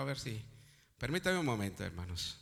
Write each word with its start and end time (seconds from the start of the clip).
A 0.00 0.04
ver 0.04 0.18
si. 0.18 0.44
Permítame 0.98 1.38
un 1.38 1.46
momento, 1.46 1.84
hermanos. 1.84 2.38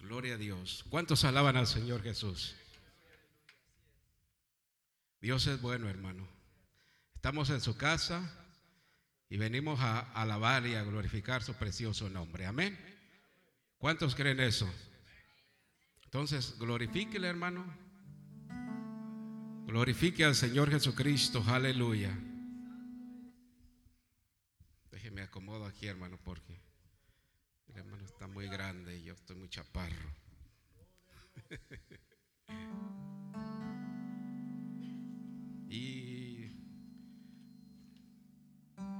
Gloria 0.00 0.34
a 0.34 0.36
Dios. 0.36 0.84
¿Cuántos 0.90 1.24
alaban 1.24 1.56
al 1.56 1.66
Señor 1.66 2.02
Jesús? 2.02 2.54
Dios 5.20 5.46
es 5.46 5.60
bueno, 5.60 5.88
hermano. 5.88 6.28
Estamos 7.14 7.50
en 7.50 7.60
su 7.60 7.76
casa 7.76 8.30
y 9.28 9.36
venimos 9.36 9.80
a 9.80 10.00
alabar 10.00 10.66
y 10.66 10.74
a 10.74 10.82
glorificar 10.82 11.42
su 11.42 11.54
precioso 11.54 12.10
nombre. 12.10 12.46
Amén. 12.46 12.78
¿Cuántos 13.78 14.14
creen 14.14 14.40
eso? 14.40 14.68
Entonces, 16.04 16.58
glorifíquele, 16.58 17.28
hermano. 17.28 17.81
Glorifique 19.66 20.24
al 20.24 20.34
Señor 20.34 20.70
Jesucristo. 20.70 21.44
Aleluya. 21.46 22.18
Déjeme 24.90 25.22
acomodo 25.22 25.66
aquí, 25.66 25.86
hermano, 25.86 26.18
porque 26.22 26.60
el 27.68 27.76
hermano 27.78 28.04
está 28.04 28.26
muy 28.26 28.48
grande 28.48 28.98
y 28.98 29.04
yo 29.04 29.14
estoy 29.14 29.36
muy 29.36 29.48
chaparro. 29.48 30.14
y 35.70 36.50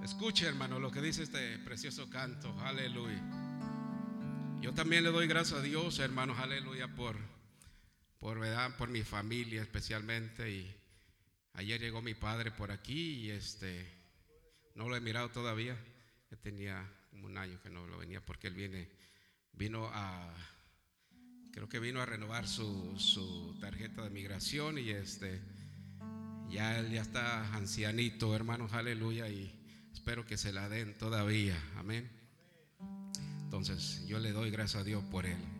escuche, 0.02 0.46
hermano, 0.46 0.78
lo 0.78 0.90
que 0.90 1.02
dice 1.02 1.22
este 1.22 1.58
precioso 1.58 2.08
canto. 2.08 2.58
Aleluya. 2.60 3.22
Yo 4.62 4.72
también 4.72 5.02
le 5.02 5.10
doy 5.10 5.26
gracias 5.26 5.58
a 5.58 5.62
Dios, 5.62 5.98
hermanos, 5.98 6.38
aleluya, 6.38 6.86
por, 6.94 7.16
por, 8.22 8.38
¿verdad? 8.38 8.76
por 8.76 8.88
mi 8.88 9.02
familia 9.02 9.60
especialmente. 9.60 10.48
Y 10.48 10.74
ayer 11.54 11.80
llegó 11.80 12.00
mi 12.00 12.14
padre 12.14 12.52
por 12.52 12.70
aquí 12.70 13.24
y 13.24 13.30
este, 13.30 13.84
no 14.76 14.88
lo 14.88 14.96
he 14.96 15.00
mirado 15.00 15.28
todavía. 15.30 15.76
que 16.30 16.36
tenía 16.36 16.88
un 17.20 17.36
año 17.36 17.60
que 17.60 17.68
no 17.68 17.86
lo 17.86 17.98
venía 17.98 18.24
porque 18.24 18.46
él 18.46 18.54
viene, 18.54 18.88
vino 19.52 19.90
a, 19.92 20.32
creo 21.52 21.68
que 21.68 21.80
vino 21.80 22.00
a 22.00 22.06
renovar 22.06 22.46
su, 22.48 22.98
su 22.98 23.58
tarjeta 23.60 24.02
de 24.02 24.10
migración 24.10 24.78
y 24.78 24.90
este, 24.90 25.42
ya 26.48 26.78
él 26.78 26.90
ya 26.90 27.02
está 27.02 27.54
ancianito, 27.54 28.34
hermanos, 28.34 28.72
aleluya, 28.72 29.28
y 29.28 29.52
espero 29.92 30.24
que 30.24 30.38
se 30.38 30.52
la 30.52 30.70
den 30.70 30.96
todavía, 30.96 31.60
amén. 31.76 32.10
Entonces 33.44 34.06
yo 34.06 34.18
le 34.20 34.32
doy 34.32 34.50
gracias 34.50 34.80
a 34.80 34.84
Dios 34.84 35.04
por 35.10 35.26
él. 35.26 35.51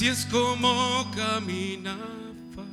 Así 0.00 0.08
es 0.08 0.24
como 0.30 1.10
caminaba. 1.14 2.64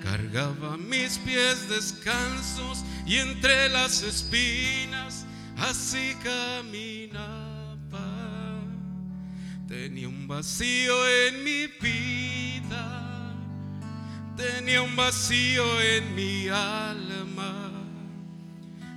Cargaba 0.00 0.76
mis 0.76 1.18
pies 1.18 1.68
descalzos 1.68 2.84
y 3.04 3.16
entre 3.16 3.68
las 3.68 4.00
espinas, 4.02 5.26
así 5.58 6.14
caminaba. 6.22 7.26
Tenía 9.66 10.08
un 10.08 10.28
vacío 10.28 10.94
en 11.26 11.42
mi 11.42 11.66
vida, 11.80 13.34
tenía 14.36 14.82
un 14.82 14.94
vacío 14.94 15.80
en 15.80 16.14
mi 16.14 16.46
alma. 16.46 17.72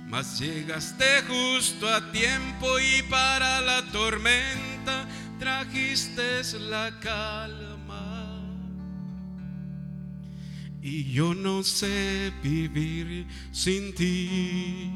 Mas 0.06 0.38
llegaste 0.38 1.24
justo 1.26 1.88
a 1.88 2.12
tiempo 2.12 2.78
y 2.78 3.02
para 3.10 3.60
la 3.60 3.82
tormenta 3.90 5.03
trajiste 5.54 6.58
la 6.58 6.90
calma. 7.00 8.40
Y 10.82 11.12
yo 11.12 11.34
no 11.34 11.62
sé 11.62 12.32
vivir 12.42 13.26
sin 13.52 13.94
ti. 13.94 14.90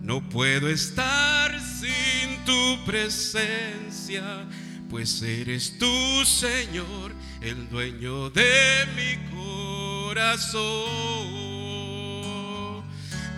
No 0.00 0.20
puedo 0.28 0.68
estar 0.68 1.60
sin 1.60 2.44
tu 2.44 2.84
presencia, 2.84 4.46
pues 4.88 5.20
eres 5.22 5.78
tú, 5.78 6.24
Señor, 6.24 7.12
el 7.40 7.68
dueño 7.68 8.30
de 8.30 8.86
mi 8.96 9.16
corazón. 9.30 10.86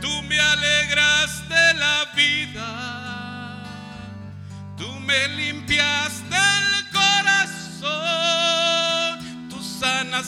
Tú 0.01 0.23
me 0.29 0.39
alegraste 0.39 1.75
la 1.75 2.13
vida, 2.15 3.65
tú 4.77 4.89
me 5.01 5.29
limpiaste 5.29 6.18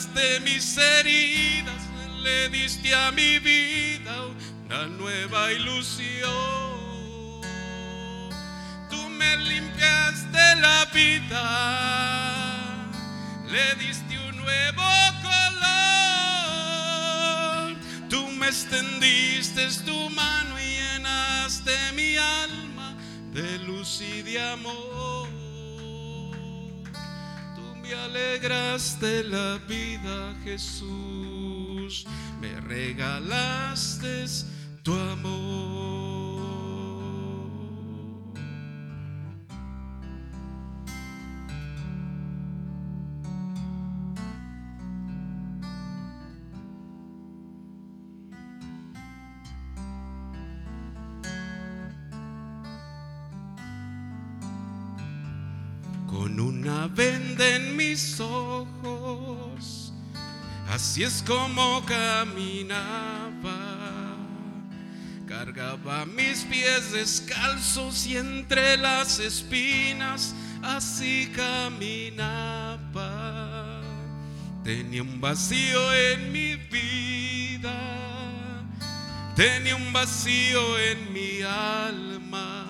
sanaste 0.01 0.39
mis 0.41 0.77
heridas, 0.77 1.81
le 2.23 2.49
diste 2.49 2.93
a 2.93 3.11
mi 3.11 3.39
vida 3.39 4.27
una 4.65 4.85
nueva 4.87 5.51
ilusión. 5.51 6.31
Tú 8.89 9.09
me 9.09 9.37
limpiaste 9.37 10.55
la 10.61 10.85
vida, 10.93 11.43
le 13.47 13.75
diste 13.75 14.17
un 14.29 14.37
nuevo 14.37 14.83
color. 15.21 15.67
Tú 18.09 18.27
me 18.31 18.47
extendiste 18.47 19.67
tu 19.85 20.09
mano 20.09 20.59
y 20.59 20.77
llenaste 20.77 21.91
mi 21.93 22.17
alma 22.17 22.95
de 23.33 23.59
luz 23.59 24.01
y 24.01 24.21
de 24.23 24.41
amor. 24.41 25.20
Alegraste 27.93 29.23
la 29.23 29.59
vida, 29.67 30.35
Jesús. 30.43 32.05
Me 32.39 32.59
regalaste 32.61 34.25
tu 34.83 34.93
amor. 34.93 36.30
Así 60.91 61.03
es 61.03 61.23
como 61.25 61.85
caminaba, 61.85 62.75
cargaba 65.25 66.05
mis 66.05 66.43
pies 66.43 66.91
descalzos 66.91 68.05
y 68.07 68.17
entre 68.17 68.75
las 68.75 69.17
espinas 69.19 70.35
así 70.61 71.31
caminaba. 71.33 72.81
Tenía 74.65 75.01
un 75.01 75.21
vacío 75.21 75.93
en 75.93 76.29
mi 76.33 76.57
vida, 76.57 77.71
tenía 79.37 79.77
un 79.77 79.93
vacío 79.93 80.77
en 80.77 81.13
mi 81.13 81.41
alma. 81.41 82.67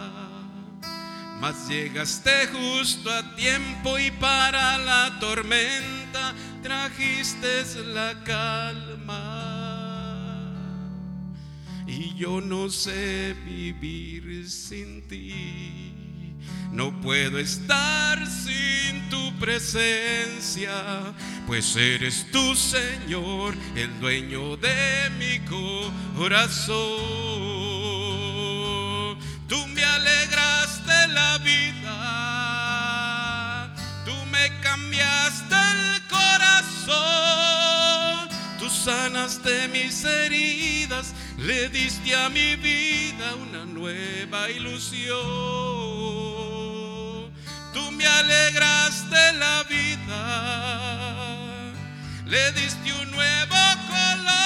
Mas 1.39 1.67
llegaste 1.67 2.49
justo 2.53 3.11
a 3.11 3.35
tiempo 3.35 3.97
y 3.97 4.11
para 4.11 4.77
la 4.77 5.17
tormenta 5.19 6.35
trajiste 6.61 7.65
la 7.93 8.23
calma. 8.23 9.61
Y 11.87 12.15
yo 12.15 12.39
no 12.41 12.69
sé 12.69 13.35
vivir 13.45 14.49
sin 14.49 15.07
ti. 15.07 15.91
No 16.71 16.91
puedo 17.01 17.37
estar 17.37 18.25
sin 18.27 19.09
tu 19.09 19.33
presencia, 19.39 20.71
pues 21.45 21.75
eres 21.75 22.27
tú, 22.31 22.55
Señor, 22.55 23.55
el 23.75 23.99
dueño 23.99 24.55
de 24.55 25.09
mi 25.19 25.39
corazón. 26.15 26.77
Tú 29.49 29.67
me 29.67 29.83
alegraste 29.83 31.07
la 31.09 31.37
vida, 31.39 31.80
corazón, 36.31 38.29
tú 38.59 38.69
sanaste 38.69 39.67
mis 39.69 40.03
heridas, 40.03 41.13
le 41.37 41.69
diste 41.69 42.15
a 42.15 42.29
mi 42.29 42.55
vida 42.55 43.35
una 43.35 43.65
nueva 43.65 44.49
ilusión. 44.49 45.11
Tú 47.73 47.91
me 47.91 48.05
alegraste 48.05 49.33
la 49.33 49.63
vida, 49.63 50.13
le 52.25 52.51
diste 52.53 52.93
un 52.93 53.11
nuevo 53.11 53.55
color. 53.87 54.39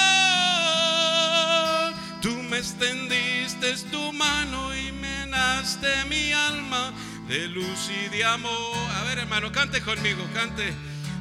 Tú 2.20 2.42
me 2.50 2.58
extendiste 2.58 3.76
tu 3.90 4.12
mano 4.12 4.74
y 4.74 4.90
llenaste 5.26 6.04
mi 6.08 6.32
alma 6.32 6.92
de 7.28 7.48
luz 7.48 7.90
y 7.90 8.08
de 8.08 8.24
amor. 8.24 8.76
A 8.96 9.04
ver, 9.04 9.18
hermano, 9.18 9.50
cante 9.50 9.80
conmigo, 9.80 10.24
cante. 10.32 10.72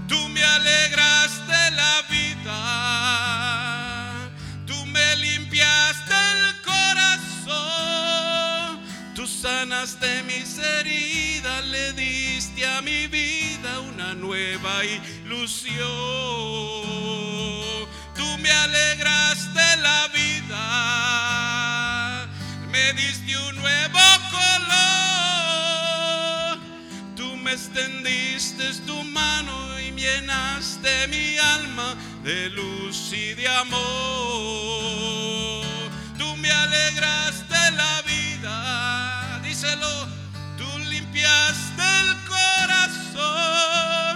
Tú 0.07 0.29
me 0.29 0.43
alegraste 0.43 1.71
la 1.71 2.03
vida, 2.09 2.53
tú 4.67 4.85
me 4.85 5.15
limpiaste 5.15 6.13
el 6.13 6.61
corazón, 6.61 7.59
tú 9.15 9.25
sanaste 9.25 10.23
mis 10.23 10.57
heridas, 10.59 11.65
le 11.65 11.93
diste 11.93 12.67
a 12.67 12.81
mi 12.81 13.07
vida 13.07 13.79
una 13.79 14.13
nueva 14.13 14.83
ilusión. 14.85 15.85
Tú 18.15 18.37
me 18.37 18.51
alegraste 18.51 19.77
la 19.81 20.07
vida, 20.09 20.55
me 22.69 22.93
diste 22.93 23.37
un 23.37 23.55
nuevo 23.55 23.99
color, 24.31 25.39
tú 27.15 27.35
me 27.37 27.53
extendiste 27.53 28.73
tu 28.85 29.03
mano 29.03 29.65
llenaste 30.05 31.07
mi 31.07 31.37
alma 31.37 31.95
de 32.23 32.49
luz 32.49 33.11
y 33.11 33.33
de 33.33 33.47
amor. 33.47 33.81
Tú 36.17 36.35
me 36.37 36.51
alegraste 36.51 37.71
la 37.71 38.01
vida, 38.03 39.39
díselo, 39.43 40.07
tú 40.57 40.67
limpiaste 40.89 41.83
el 42.01 42.11
corazón, 42.35 44.13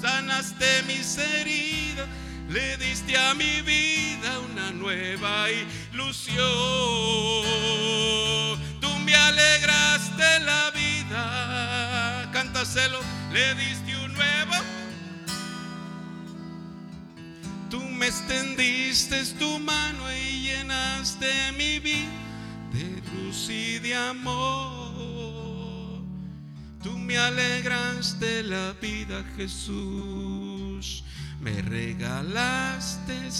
sanaste 0.00 0.82
mis 0.86 1.18
heridas, 1.18 2.08
le 2.48 2.76
diste 2.78 3.16
a 3.18 3.34
mi 3.34 3.60
vida 3.62 4.38
una 4.50 4.70
nueva 4.70 5.50
ilusión. 5.50 6.40
Tú 8.80 8.90
me 9.04 9.14
alegraste 9.14 10.40
la 10.40 10.70
vida, 10.70 12.30
cántaselo, 12.32 13.00
le 13.32 13.54
diste 13.54 13.91
Tú 17.70 17.80
me 17.80 18.08
extendiste 18.08 19.24
tu 19.38 19.58
mano 19.58 20.12
y 20.12 20.42
llenaste 20.42 21.52
mi 21.56 21.78
vida 21.78 22.10
de 22.72 23.02
luz 23.14 23.48
y 23.48 23.78
de 23.78 23.94
amor. 23.94 24.92
Tú 26.82 26.98
me 26.98 27.16
alegraste 27.16 28.42
la 28.42 28.72
vida, 28.74 29.24
Jesús. 29.36 31.04
Me 31.40 31.62
regalaste 31.62 33.30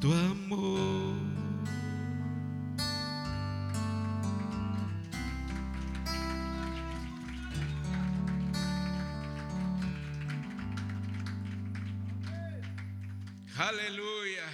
tu 0.00 0.12
amor. 0.12 1.35
Aleluya. 13.58 14.44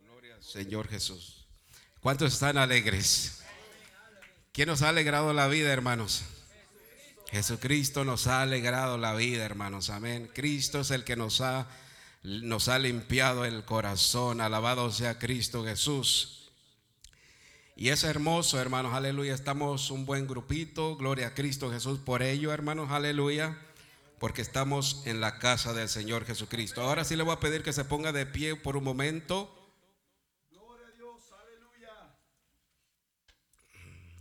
Gloria 0.00 0.34
al 0.36 0.42
Señor 0.42 0.88
Jesús. 0.88 1.44
¿Cuántos 2.00 2.32
están 2.32 2.56
alegres? 2.56 3.42
¿Quién 4.52 4.68
nos 4.68 4.80
ha 4.80 4.88
alegrado 4.88 5.34
la 5.34 5.48
vida, 5.48 5.70
hermanos? 5.70 6.24
Jesucristo 7.30 8.04
nos 8.04 8.26
ha 8.26 8.40
alegrado 8.40 8.96
la 8.96 9.14
vida, 9.14 9.44
hermanos. 9.44 9.90
Amén. 9.90 10.30
Cristo 10.32 10.80
es 10.80 10.90
el 10.90 11.04
que 11.04 11.16
nos 11.16 11.42
ha, 11.42 11.68
nos 12.22 12.68
ha 12.68 12.78
limpiado 12.78 13.44
el 13.44 13.66
corazón. 13.66 14.40
Alabado 14.40 14.90
sea 14.90 15.18
Cristo 15.18 15.62
Jesús. 15.62 16.41
Y 17.82 17.88
es 17.88 18.04
hermoso, 18.04 18.60
hermanos, 18.60 18.94
aleluya. 18.94 19.34
Estamos 19.34 19.90
un 19.90 20.06
buen 20.06 20.28
grupito, 20.28 20.94
gloria 20.94 21.26
a 21.26 21.34
Cristo 21.34 21.68
Jesús 21.72 21.98
por 21.98 22.22
ello, 22.22 22.52
hermanos, 22.52 22.92
aleluya. 22.92 23.58
Porque 24.20 24.40
estamos 24.40 25.02
en 25.04 25.20
la 25.20 25.40
casa 25.40 25.72
del 25.72 25.88
Señor 25.88 26.24
Jesucristo. 26.24 26.80
Ahora 26.80 27.02
sí 27.02 27.16
le 27.16 27.24
voy 27.24 27.32
a 27.32 27.40
pedir 27.40 27.64
que 27.64 27.72
se 27.72 27.84
ponga 27.84 28.12
de 28.12 28.24
pie 28.24 28.54
por 28.54 28.76
un 28.76 28.84
momento. 28.84 29.52
Gloria 30.52 30.86
a 30.86 30.96
Dios, 30.96 31.22
aleluya. 31.32 32.14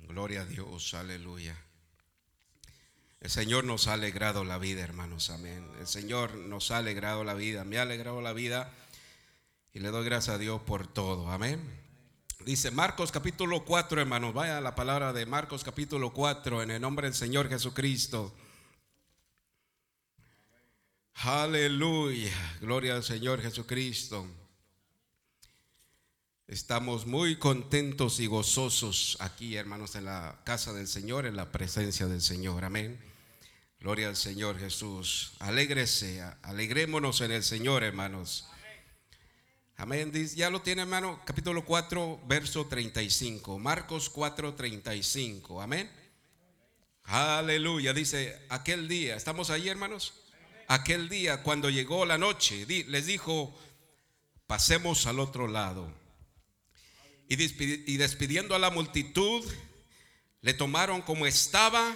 Gloria 0.08 0.42
a 0.42 0.46
Dios, 0.46 0.94
aleluya. 0.96 1.56
El 3.20 3.30
Señor 3.30 3.64
nos 3.64 3.88
ha 3.88 3.94
alegrado 3.94 4.44
la 4.44 4.58
vida, 4.58 4.82
hermanos, 4.82 5.30
amén. 5.30 5.70
El 5.80 5.86
Señor 5.86 6.34
nos 6.34 6.72
ha 6.72 6.78
alegrado 6.78 7.24
la 7.24 7.36
vida, 7.36 7.64
me 7.64 7.78
ha 7.78 7.84
alegrado 7.84 8.22
la 8.22 8.34
vida 8.34 8.74
y 9.72 9.82
le 9.82 9.90
doy 9.90 10.04
gracias 10.04 10.34
a 10.34 10.40
Dios 10.40 10.64
por 10.64 10.88
todo, 10.88 11.30
amén. 11.30 11.81
Dice 12.46 12.72
Marcos 12.72 13.12
capítulo 13.12 13.64
4, 13.64 14.02
hermanos. 14.02 14.34
Vaya 14.34 14.60
la 14.62 14.74
palabra 14.74 15.14
de 15.14 15.28
Marcos 15.28 15.64
capítulo 15.64 16.12
4 16.12 16.64
en 16.64 16.72
el 16.72 16.82
nombre 16.82 17.06
del 17.06 17.14
Señor 17.14 17.48
Jesucristo. 17.50 18.34
Aleluya. 21.14 22.32
Gloria 22.60 22.96
al 22.96 23.04
Señor 23.04 23.42
Jesucristo. 23.42 24.26
Estamos 26.48 27.06
muy 27.06 27.38
contentos 27.38 28.20
y 28.20 28.26
gozosos 28.26 29.18
aquí, 29.20 29.56
hermanos, 29.56 29.94
en 29.96 30.06
la 30.06 30.42
casa 30.44 30.74
del 30.74 30.88
Señor, 30.88 31.28
en 31.28 31.36
la 31.36 31.52
presencia 31.52 32.08
del 32.08 32.22
Señor. 32.22 32.66
Amén. 32.66 33.00
Gloria 33.80 34.08
al 34.08 34.16
Señor 34.16 34.58
Jesús. 34.58 35.34
Alégrese, 35.40 36.24
alegrémonos 36.42 37.22
en 37.22 37.34
el 37.34 37.44
Señor, 37.44 37.84
hermanos. 37.84 38.51
Amén. 39.82 40.12
Ya 40.36 40.52
lo 40.52 40.62
tiene, 40.62 40.84
hermano. 40.84 41.20
Capítulo 41.26 41.66
4, 41.66 42.22
verso 42.28 42.68
35. 42.68 43.58
Marcos 43.58 44.12
4, 44.12 44.54
35. 44.54 45.60
Amén. 45.60 45.90
Aleluya. 47.06 47.92
Dice, 47.92 48.46
aquel 48.50 48.88
día, 48.88 49.16
¿estamos 49.16 49.50
ahí, 49.50 49.70
hermanos? 49.70 50.14
Aquel 50.68 51.10
día, 51.10 51.42
cuando 51.42 51.72
llegó 51.72 52.06
la 52.06 52.20
noche, 52.20 52.64
les 52.68 53.08
dijo, 53.08 53.60
pasemos 54.46 55.08
al 55.08 55.20
otro 55.20 55.48
lado. 55.48 55.92
Y 57.28 57.98
despidiendo 57.98 58.54
a 58.54 58.60
la 58.60 58.70
multitud, 58.70 59.44
le 60.42 60.54
tomaron 60.54 61.02
como 61.02 61.26
estaba 61.26 61.92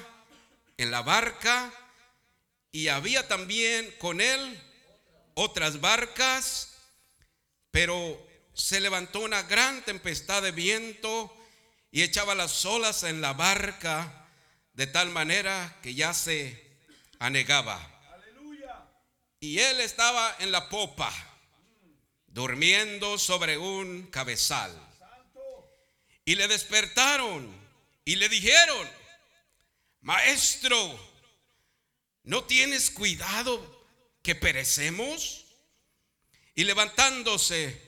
en 0.77 0.89
la 0.89 1.03
barca 1.03 1.71
y 2.71 2.87
había 2.87 3.27
también 3.27 3.93
con 3.99 4.21
él 4.21 4.59
otras 5.35 5.81
barcas 5.81 6.74
pero 7.75 8.25
se 8.53 8.79
levantó 8.79 9.19
una 9.19 9.43
gran 9.43 9.83
tempestad 9.83 10.41
de 10.41 10.53
viento 10.53 11.35
y 11.91 12.03
echaba 12.03 12.33
las 12.33 12.63
olas 12.63 13.03
en 13.03 13.19
la 13.19 13.33
barca 13.33 14.29
de 14.71 14.87
tal 14.87 15.09
manera 15.09 15.77
que 15.83 15.93
ya 15.93 16.13
se 16.13 16.79
anegaba. 17.19 17.85
Y 19.41 19.59
él 19.59 19.81
estaba 19.81 20.37
en 20.39 20.53
la 20.53 20.69
popa, 20.69 21.11
durmiendo 22.27 23.17
sobre 23.17 23.57
un 23.57 24.07
cabezal. 24.07 24.71
Y 26.23 26.35
le 26.35 26.47
despertaron 26.47 27.53
y 28.05 28.15
le 28.15 28.29
dijeron, 28.29 28.89
maestro, 29.99 30.97
¿no 32.23 32.45
tienes 32.45 32.89
cuidado 32.89 33.85
que 34.23 34.33
perecemos? 34.33 35.44
Y 36.55 36.63
levantándose, 36.63 37.81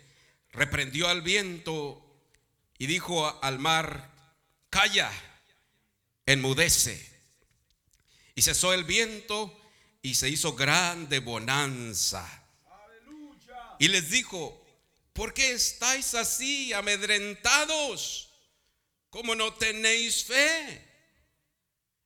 reprendió 0.52 1.08
al 1.08 1.22
viento 1.22 2.04
y 2.78 2.86
dijo 2.88 3.42
al 3.42 3.60
mar, 3.60 4.12
calla, 4.70 5.12
enmudece. 6.26 7.10
Y 8.36 8.42
cesó 8.42 8.74
el 8.74 8.84
viento 8.84 9.58
y 10.02 10.16
se 10.16 10.30
hizo 10.30 10.54
grande 10.54 11.20
bonanza. 11.20 12.44
Y 13.80 13.88
les 13.88 14.10
dijo, 14.10 14.64
¿por 15.14 15.34
qué 15.34 15.52
estáis 15.52 16.14
así 16.14 16.74
amedrentados? 16.74 18.30
¿Cómo 19.10 19.34
no 19.34 19.54
tenéis 19.54 20.26
fe? 20.26 20.86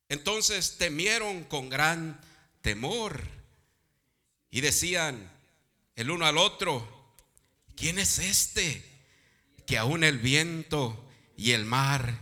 Entonces 0.09 0.77
temieron 0.77 1.45
con 1.45 1.69
gran 1.69 2.21
temor 2.61 3.21
y 4.49 4.61
decían, 4.61 5.31
el 6.01 6.09
uno 6.09 6.25
al 6.25 6.39
otro, 6.39 6.87
¿quién 7.75 7.99
es 7.99 8.17
este 8.17 8.83
que 9.67 9.77
aún 9.77 10.03
el 10.03 10.17
viento 10.17 11.07
y 11.37 11.51
el 11.51 11.63
mar 11.63 12.17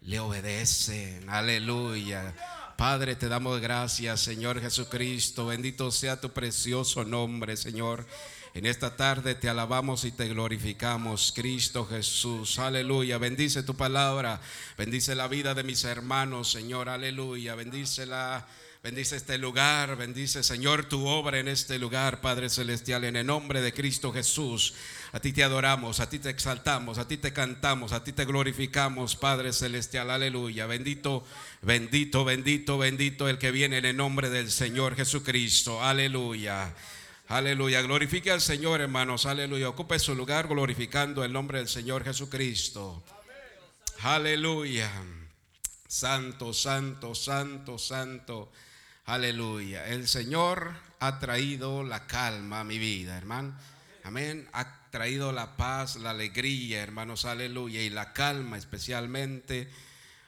le 0.00 0.18
obedecen? 0.18 1.30
Aleluya. 1.30 2.34
Padre, 2.76 3.14
te 3.14 3.28
damos 3.28 3.60
gracias, 3.60 4.20
Señor 4.20 4.60
Jesucristo. 4.60 5.46
Bendito 5.46 5.92
sea 5.92 6.20
tu 6.20 6.30
precioso 6.32 7.04
nombre, 7.04 7.56
Señor. 7.56 8.08
En 8.54 8.66
esta 8.66 8.96
tarde 8.96 9.36
te 9.36 9.48
alabamos 9.48 10.04
y 10.04 10.10
te 10.10 10.26
glorificamos, 10.26 11.32
Cristo 11.32 11.86
Jesús. 11.86 12.58
Aleluya. 12.58 13.18
Bendice 13.18 13.62
tu 13.62 13.76
palabra. 13.76 14.40
Bendice 14.76 15.14
la 15.14 15.28
vida 15.28 15.54
de 15.54 15.62
mis 15.62 15.84
hermanos, 15.84 16.50
Señor. 16.50 16.88
Aleluya. 16.88 17.54
Bendícela. 17.54 18.48
Bendice 18.82 19.14
este 19.14 19.38
lugar, 19.38 19.94
bendice 19.94 20.42
Señor 20.42 20.86
tu 20.86 21.06
obra 21.06 21.38
en 21.38 21.46
este 21.46 21.78
lugar, 21.78 22.20
Padre 22.20 22.50
Celestial, 22.50 23.04
en 23.04 23.14
el 23.14 23.24
nombre 23.24 23.60
de 23.60 23.72
Cristo 23.72 24.12
Jesús. 24.12 24.74
A 25.12 25.20
ti 25.20 25.32
te 25.32 25.44
adoramos, 25.44 26.00
a 26.00 26.08
ti 26.08 26.18
te 26.18 26.30
exaltamos, 26.30 26.98
a 26.98 27.06
ti 27.06 27.16
te 27.16 27.32
cantamos, 27.32 27.92
a 27.92 28.02
ti 28.02 28.12
te 28.12 28.24
glorificamos, 28.24 29.14
Padre 29.14 29.52
Celestial, 29.52 30.10
aleluya. 30.10 30.66
Bendito, 30.66 31.24
bendito, 31.60 32.24
bendito, 32.24 32.76
bendito 32.76 33.28
el 33.28 33.38
que 33.38 33.52
viene 33.52 33.78
en 33.78 33.84
el 33.84 33.96
nombre 33.96 34.30
del 34.30 34.50
Señor 34.50 34.96
Jesucristo, 34.96 35.80
aleluya. 35.80 36.74
Aleluya, 37.28 37.82
glorifique 37.82 38.32
al 38.32 38.40
Señor, 38.40 38.80
hermanos, 38.80 39.26
aleluya. 39.26 39.68
Ocupe 39.68 40.00
su 40.00 40.16
lugar 40.16 40.48
glorificando 40.48 41.22
el 41.22 41.32
nombre 41.32 41.58
del 41.58 41.68
Señor 41.68 42.02
Jesucristo. 42.02 43.00
Aleluya. 44.00 44.90
Santo, 45.86 46.52
santo, 46.52 47.14
santo, 47.14 47.78
santo. 47.78 48.50
Aleluya. 49.12 49.88
El 49.88 50.08
Señor 50.08 50.72
ha 50.98 51.18
traído 51.18 51.84
la 51.84 52.06
calma 52.06 52.60
a 52.60 52.64
mi 52.64 52.78
vida, 52.78 53.18
hermano. 53.18 53.54
Amén. 54.04 54.48
Ha 54.54 54.88
traído 54.90 55.32
la 55.32 55.54
paz, 55.54 55.96
la 55.96 56.12
alegría, 56.12 56.82
hermanos. 56.82 57.26
Aleluya. 57.26 57.82
Y 57.82 57.90
la 57.90 58.14
calma 58.14 58.56
especialmente. 58.56 59.68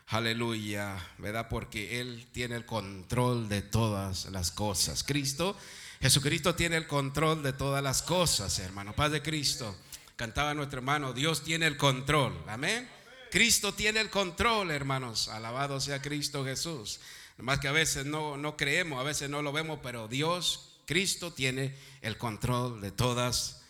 Aleluya. 0.08 0.98
¿Verdad? 1.16 1.48
Porque 1.48 1.98
Él 2.02 2.26
tiene 2.30 2.56
el 2.56 2.66
control 2.66 3.48
de 3.48 3.62
todas 3.62 4.26
las 4.26 4.50
cosas. 4.50 5.02
Cristo, 5.02 5.56
Jesucristo 6.02 6.54
tiene 6.54 6.76
el 6.76 6.86
control 6.86 7.42
de 7.42 7.54
todas 7.54 7.82
las 7.82 8.02
cosas, 8.02 8.58
hermano. 8.58 8.94
Paz 8.94 9.12
de 9.12 9.22
Cristo. 9.22 9.74
Cantaba 10.14 10.52
nuestro 10.52 10.80
hermano, 10.80 11.14
Dios 11.14 11.42
tiene 11.42 11.66
el 11.66 11.78
control. 11.78 12.38
Amén. 12.48 12.86
Cristo 13.30 13.72
tiene 13.72 14.00
el 14.00 14.10
control, 14.10 14.70
hermanos. 14.70 15.28
Alabado 15.28 15.80
sea 15.80 16.02
Cristo 16.02 16.44
Jesús. 16.44 17.00
Más 17.38 17.58
que 17.58 17.68
a 17.68 17.72
veces 17.72 18.06
no, 18.06 18.36
no 18.36 18.56
creemos, 18.56 19.00
a 19.00 19.02
veces 19.02 19.28
no 19.28 19.42
lo 19.42 19.52
vemos, 19.52 19.80
pero 19.82 20.08
Dios, 20.08 20.80
Cristo 20.86 21.32
tiene 21.32 21.76
el 22.00 22.16
control 22.16 22.80
de 22.80 22.92
todas 22.92 23.62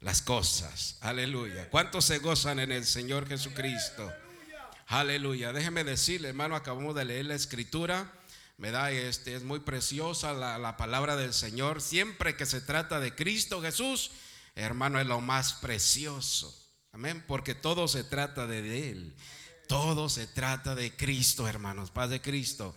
las 0.00 0.22
cosas. 0.22 0.98
Aleluya. 1.00 1.70
¿Cuántos 1.70 2.04
se 2.04 2.18
gozan 2.18 2.58
en 2.58 2.72
el 2.72 2.84
Señor 2.84 3.28
Jesucristo? 3.28 4.12
Aleluya. 4.88 5.52
Déjeme 5.52 5.84
decirle, 5.84 6.28
hermano, 6.28 6.56
acabamos 6.56 6.94
de 6.94 7.04
leer 7.04 7.26
la 7.26 7.34
escritura. 7.34 8.12
¿verdad? 8.58 8.92
Este, 8.92 9.34
es 9.34 9.42
muy 9.42 9.60
preciosa 9.60 10.32
la, 10.32 10.58
la, 10.58 10.76
palabra 10.76 11.16
del 11.16 11.32
Señor. 11.32 11.80
Siempre 11.80 12.36
que 12.36 12.46
se 12.46 12.60
trata 12.60 13.00
de 13.00 13.14
Cristo 13.14 13.60
Jesús, 13.60 14.10
hermano, 14.54 15.00
es 15.00 15.06
lo 15.06 15.20
más 15.20 15.54
precioso. 15.54 16.56
Amén. 16.92 17.24
Porque 17.26 17.54
todo 17.54 17.88
se 17.88 18.04
trata 18.04 18.46
de 18.46 18.90
Él. 18.90 19.14
Todo 19.66 20.08
se 20.08 20.26
trata 20.26 20.74
de 20.74 20.94
Cristo, 20.94 21.48
hermanos. 21.48 21.90
Paz 21.90 22.10
de 22.10 22.20
Cristo. 22.20 22.76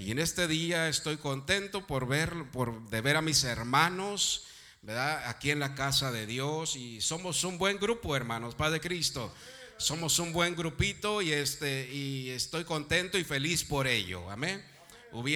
Y 0.00 0.12
en 0.12 0.18
este 0.18 0.48
día 0.48 0.88
estoy 0.88 1.18
contento 1.18 1.86
por 1.86 2.08
ver, 2.08 2.50
por 2.52 2.88
de 2.88 3.02
ver 3.02 3.16
a 3.16 3.20
mis 3.20 3.44
hermanos, 3.44 4.46
¿verdad? 4.80 5.28
Aquí 5.28 5.50
en 5.50 5.60
la 5.60 5.74
casa 5.74 6.10
de 6.10 6.24
Dios 6.24 6.74
y 6.74 7.02
somos 7.02 7.44
un 7.44 7.58
buen 7.58 7.78
grupo, 7.78 8.16
hermanos, 8.16 8.54
Padre 8.54 8.80
Cristo. 8.80 9.30
Somos 9.76 10.18
un 10.18 10.32
buen 10.32 10.56
grupito 10.56 11.20
y 11.20 11.32
este 11.32 11.86
y 11.92 12.30
estoy 12.30 12.64
contento 12.64 13.18
y 13.18 13.24
feliz 13.24 13.62
por 13.62 13.86
ello. 13.86 14.30
Amén. 14.30 14.64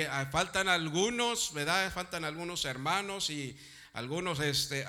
Ah, 0.08 0.28
faltan 0.32 0.70
algunos, 0.70 1.52
¿verdad? 1.52 1.92
Faltan 1.92 2.24
algunos 2.24 2.64
hermanos 2.64 3.28
y 3.28 3.54
algunos 3.92 4.40
este, 4.40 4.86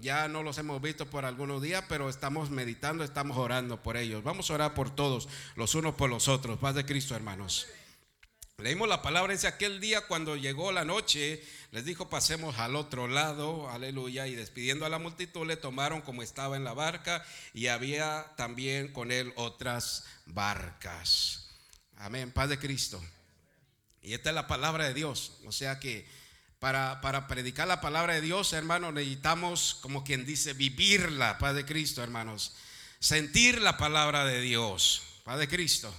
ya 0.00 0.28
no 0.28 0.44
los 0.44 0.58
hemos 0.58 0.80
visto 0.80 1.06
por 1.06 1.24
algunos 1.24 1.60
días, 1.60 1.84
pero 1.88 2.08
estamos 2.08 2.50
meditando, 2.50 3.02
estamos 3.02 3.36
orando 3.36 3.82
por 3.82 3.96
ellos. 3.96 4.22
Vamos 4.22 4.48
a 4.48 4.54
orar 4.54 4.74
por 4.74 4.94
todos, 4.94 5.28
los 5.56 5.74
unos 5.74 5.96
por 5.96 6.08
los 6.08 6.28
otros. 6.28 6.60
Paz 6.60 6.76
de 6.76 6.86
Cristo, 6.86 7.16
hermanos. 7.16 7.66
Leímos 8.60 8.88
la 8.88 9.02
palabra, 9.02 9.32
dice 9.32 9.46
aquel 9.46 9.78
día 9.78 10.00
cuando 10.08 10.34
llegó 10.34 10.72
la 10.72 10.84
noche, 10.84 11.40
les 11.70 11.84
dijo 11.84 12.10
pasemos 12.10 12.58
al 12.58 12.74
otro 12.74 13.06
lado, 13.06 13.70
aleluya, 13.70 14.26
y 14.26 14.34
despidiendo 14.34 14.84
a 14.84 14.88
la 14.88 14.98
multitud 14.98 15.46
le 15.46 15.56
tomaron 15.56 16.00
como 16.00 16.24
estaba 16.24 16.56
en 16.56 16.64
la 16.64 16.72
barca 16.72 17.24
y 17.54 17.68
había 17.68 18.32
también 18.36 18.88
con 18.92 19.12
él 19.12 19.32
otras 19.36 20.06
barcas. 20.26 21.50
Amén, 21.98 22.32
paz 22.32 22.48
de 22.48 22.58
Cristo. 22.58 23.00
Y 24.02 24.14
esta 24.14 24.30
es 24.30 24.34
la 24.34 24.48
palabra 24.48 24.86
de 24.86 24.94
Dios, 24.94 25.34
o 25.46 25.52
sea 25.52 25.78
que 25.78 26.04
para, 26.58 27.00
para 27.00 27.28
predicar 27.28 27.68
la 27.68 27.80
palabra 27.80 28.14
de 28.14 28.22
Dios, 28.22 28.52
hermanos, 28.54 28.92
necesitamos, 28.92 29.78
como 29.82 30.02
quien 30.02 30.26
dice, 30.26 30.52
vivirla, 30.52 31.38
paz 31.38 31.54
de 31.54 31.64
Cristo, 31.64 32.02
hermanos, 32.02 32.56
sentir 32.98 33.62
la 33.62 33.76
palabra 33.76 34.24
de 34.24 34.40
Dios, 34.40 35.04
paz 35.22 35.38
de 35.38 35.46
Cristo. 35.46 35.94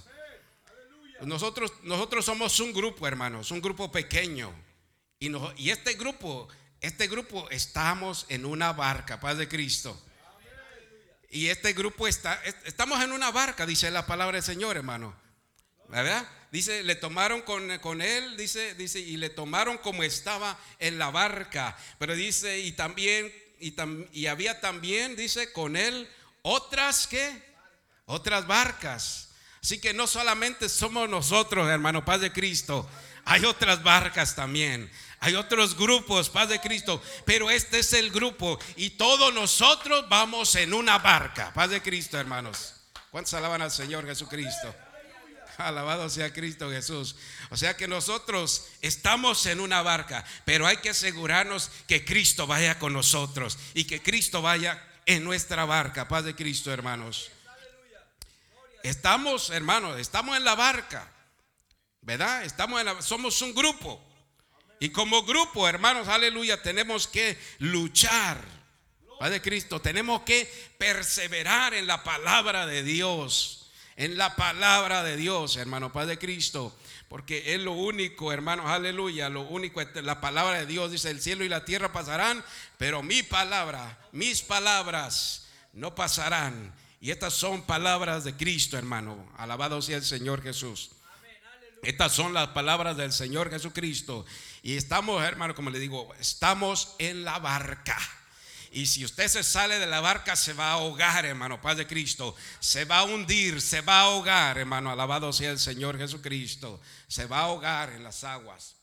Nosotros, 1.22 1.72
nosotros 1.82 2.24
somos 2.24 2.58
un 2.60 2.72
grupo, 2.72 3.06
hermanos, 3.06 3.50
un 3.50 3.60
grupo 3.60 3.92
pequeño. 3.92 4.52
Y, 5.18 5.30
y 5.56 5.70
este 5.70 5.94
grupo, 5.94 6.48
este 6.80 7.08
grupo 7.08 7.48
estamos 7.50 8.26
en 8.28 8.44
una 8.44 8.72
barca, 8.72 9.20
paz 9.20 9.36
de 9.36 9.48
Cristo. 9.48 10.00
Y 11.30 11.48
este 11.48 11.74
grupo 11.74 12.08
está, 12.08 12.42
estamos 12.64 13.00
en 13.02 13.12
una 13.12 13.30
barca, 13.30 13.64
dice 13.64 13.90
la 13.90 14.06
palabra 14.06 14.36
del 14.36 14.44
Señor, 14.44 14.76
hermano. 14.76 15.14
¿Verdad? 15.88 16.26
Dice, 16.50 16.82
le 16.82 16.94
tomaron 16.94 17.42
con, 17.42 17.78
con, 17.78 18.00
él, 18.00 18.36
dice, 18.36 18.74
dice, 18.74 18.98
y 18.98 19.16
le 19.16 19.30
tomaron 19.30 19.78
como 19.78 20.02
estaba 20.02 20.58
en 20.78 20.98
la 20.98 21.10
barca. 21.10 21.76
Pero 21.98 22.14
dice, 22.14 22.60
y 22.60 22.72
también, 22.72 23.32
y, 23.60 23.74
y 24.12 24.26
había 24.26 24.60
también, 24.60 25.16
dice, 25.16 25.52
con 25.52 25.76
él 25.76 26.08
otras 26.42 27.06
que, 27.06 27.42
otras 28.06 28.46
barcas. 28.46 29.29
Así 29.62 29.80
que 29.80 29.92
no 29.92 30.06
solamente 30.06 30.68
somos 30.68 31.08
nosotros, 31.08 31.68
hermano, 31.68 32.04
paz 32.04 32.20
de 32.20 32.32
Cristo. 32.32 32.88
Hay 33.24 33.44
otras 33.44 33.82
barcas 33.82 34.34
también. 34.34 34.90
Hay 35.20 35.34
otros 35.34 35.76
grupos, 35.76 36.30
paz 36.30 36.48
de 36.48 36.60
Cristo. 36.60 37.02
Pero 37.26 37.50
este 37.50 37.80
es 37.80 37.92
el 37.92 38.10
grupo. 38.10 38.58
Y 38.76 38.90
todos 38.90 39.32
nosotros 39.34 40.08
vamos 40.08 40.54
en 40.54 40.72
una 40.72 40.98
barca. 40.98 41.52
Paz 41.52 41.70
de 41.70 41.82
Cristo, 41.82 42.18
hermanos. 42.18 42.74
¿Cuántos 43.10 43.34
alaban 43.34 43.60
al 43.60 43.70
Señor 43.70 44.06
Jesucristo? 44.06 44.74
Alabado 45.58 46.08
sea 46.08 46.32
Cristo 46.32 46.70
Jesús. 46.70 47.16
O 47.50 47.56
sea 47.56 47.76
que 47.76 47.86
nosotros 47.86 48.66
estamos 48.80 49.44
en 49.44 49.60
una 49.60 49.82
barca, 49.82 50.24
pero 50.46 50.66
hay 50.66 50.78
que 50.78 50.90
asegurarnos 50.90 51.70
que 51.86 52.04
Cristo 52.04 52.46
vaya 52.46 52.78
con 52.78 52.94
nosotros 52.94 53.58
y 53.74 53.84
que 53.84 54.00
Cristo 54.02 54.40
vaya 54.40 54.82
en 55.04 55.22
nuestra 55.22 55.66
barca. 55.66 56.08
Paz 56.08 56.24
de 56.24 56.34
Cristo, 56.34 56.72
hermanos. 56.72 57.30
Estamos, 58.82 59.50
hermanos, 59.50 59.98
estamos 59.98 60.36
en 60.36 60.44
la 60.44 60.54
barca. 60.54 61.10
¿Verdad? 62.02 62.44
Estamos 62.44 62.80
en 62.80 62.86
la, 62.86 63.02
somos 63.02 63.40
un 63.42 63.54
grupo. 63.54 64.02
Y 64.78 64.88
como 64.90 65.22
grupo, 65.24 65.68
hermanos, 65.68 66.08
aleluya, 66.08 66.62
tenemos 66.62 67.06
que 67.06 67.38
luchar. 67.58 68.42
Padre 69.18 69.42
Cristo, 69.42 69.80
tenemos 69.80 70.22
que 70.22 70.50
perseverar 70.78 71.74
en 71.74 71.86
la 71.86 72.02
palabra 72.02 72.66
de 72.66 72.82
Dios. 72.82 73.70
En 73.96 74.16
la 74.16 74.34
palabra 74.34 75.02
de 75.02 75.18
Dios, 75.18 75.56
hermano, 75.56 75.92
Padre 75.92 76.18
Cristo. 76.18 76.74
Porque 77.10 77.54
es 77.54 77.60
lo 77.60 77.72
único, 77.72 78.32
hermanos, 78.32 78.70
aleluya. 78.70 79.28
Lo 79.28 79.42
único, 79.42 79.82
la 79.96 80.22
palabra 80.22 80.60
de 80.60 80.66
Dios 80.66 80.90
dice: 80.90 81.10
el 81.10 81.20
cielo 81.20 81.44
y 81.44 81.50
la 81.50 81.66
tierra 81.66 81.92
pasarán, 81.92 82.42
pero 82.78 83.02
mi 83.02 83.22
palabra, 83.22 83.98
mis 84.12 84.40
palabras 84.40 85.48
no 85.74 85.94
pasarán. 85.94 86.72
Y 87.00 87.10
estas 87.10 87.32
son 87.32 87.62
palabras 87.62 88.24
de 88.24 88.36
Cristo, 88.36 88.76
hermano. 88.76 89.26
Alabado 89.38 89.80
sea 89.80 89.96
el 89.96 90.04
Señor 90.04 90.42
Jesús. 90.42 90.90
Estas 91.82 92.12
son 92.12 92.34
las 92.34 92.48
palabras 92.48 92.96
del 92.98 93.12
Señor 93.12 93.50
Jesucristo. 93.50 94.26
Y 94.62 94.76
estamos, 94.76 95.22
hermano, 95.24 95.54
como 95.54 95.70
le 95.70 95.78
digo, 95.78 96.14
estamos 96.20 96.94
en 96.98 97.24
la 97.24 97.38
barca. 97.38 97.96
Y 98.72 98.84
si 98.86 99.04
usted 99.04 99.28
se 99.28 99.42
sale 99.42 99.78
de 99.78 99.86
la 99.86 100.00
barca, 100.00 100.36
se 100.36 100.52
va 100.52 100.68
a 100.68 100.72
ahogar, 100.74 101.24
hermano, 101.24 101.60
paz 101.60 101.78
de 101.78 101.86
Cristo. 101.86 102.36
Se 102.60 102.84
va 102.84 102.98
a 102.98 103.04
hundir, 103.04 103.62
se 103.62 103.80
va 103.80 104.00
a 104.00 104.02
ahogar, 104.02 104.58
hermano. 104.58 104.90
Alabado 104.90 105.32
sea 105.32 105.50
el 105.50 105.58
Señor 105.58 105.96
Jesucristo. 105.96 106.80
Se 107.08 107.24
va 107.24 107.38
a 107.38 107.44
ahogar 107.44 107.92
en 107.92 108.04
las 108.04 108.24
aguas. 108.24 108.76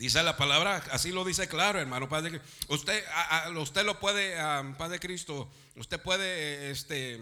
Dice 0.00 0.22
la 0.22 0.34
palabra, 0.34 0.82
así 0.92 1.12
lo 1.12 1.26
dice 1.26 1.46
claro, 1.46 1.78
hermano, 1.78 2.08
Padre. 2.08 2.40
Usted, 2.68 3.04
usted 3.58 3.84
lo 3.84 4.00
puede, 4.00 4.34
Padre 4.78 4.98
Cristo, 4.98 5.46
usted 5.76 6.00
puede 6.00 6.70
este, 6.70 7.20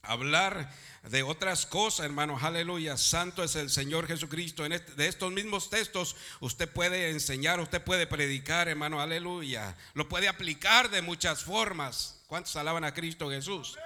hablar 0.00 0.72
de 1.10 1.22
otras 1.22 1.66
cosas, 1.66 2.06
hermano, 2.06 2.38
aleluya. 2.40 2.96
Santo 2.96 3.44
es 3.44 3.54
el 3.54 3.68
Señor 3.68 4.06
Jesucristo. 4.06 4.64
En 4.64 4.72
este, 4.72 4.94
de 4.94 5.08
estos 5.08 5.30
mismos 5.30 5.68
textos, 5.68 6.16
usted 6.40 6.66
puede 6.72 7.10
enseñar, 7.10 7.60
usted 7.60 7.82
puede 7.82 8.06
predicar, 8.06 8.66
hermano, 8.66 8.98
aleluya. 9.02 9.76
Lo 9.92 10.08
puede 10.08 10.26
aplicar 10.26 10.88
de 10.88 11.02
muchas 11.02 11.44
formas. 11.44 12.22
¿Cuántos 12.28 12.56
alaban 12.56 12.84
a 12.84 12.94
Cristo 12.94 13.28
Jesús? 13.28 13.76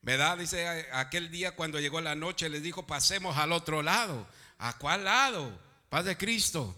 ¿Verdad? 0.00 0.38
Dice 0.38 0.88
aquel 0.94 1.30
día 1.30 1.54
cuando 1.54 1.78
llegó 1.78 2.00
la 2.00 2.14
noche, 2.14 2.48
les 2.48 2.62
dijo, 2.62 2.86
pasemos 2.86 3.36
al 3.36 3.52
otro 3.52 3.82
lado. 3.82 4.26
¿A 4.56 4.78
cuál 4.78 5.04
lado? 5.04 5.60
Paz 5.90 6.06
de 6.06 6.16
Cristo. 6.16 6.74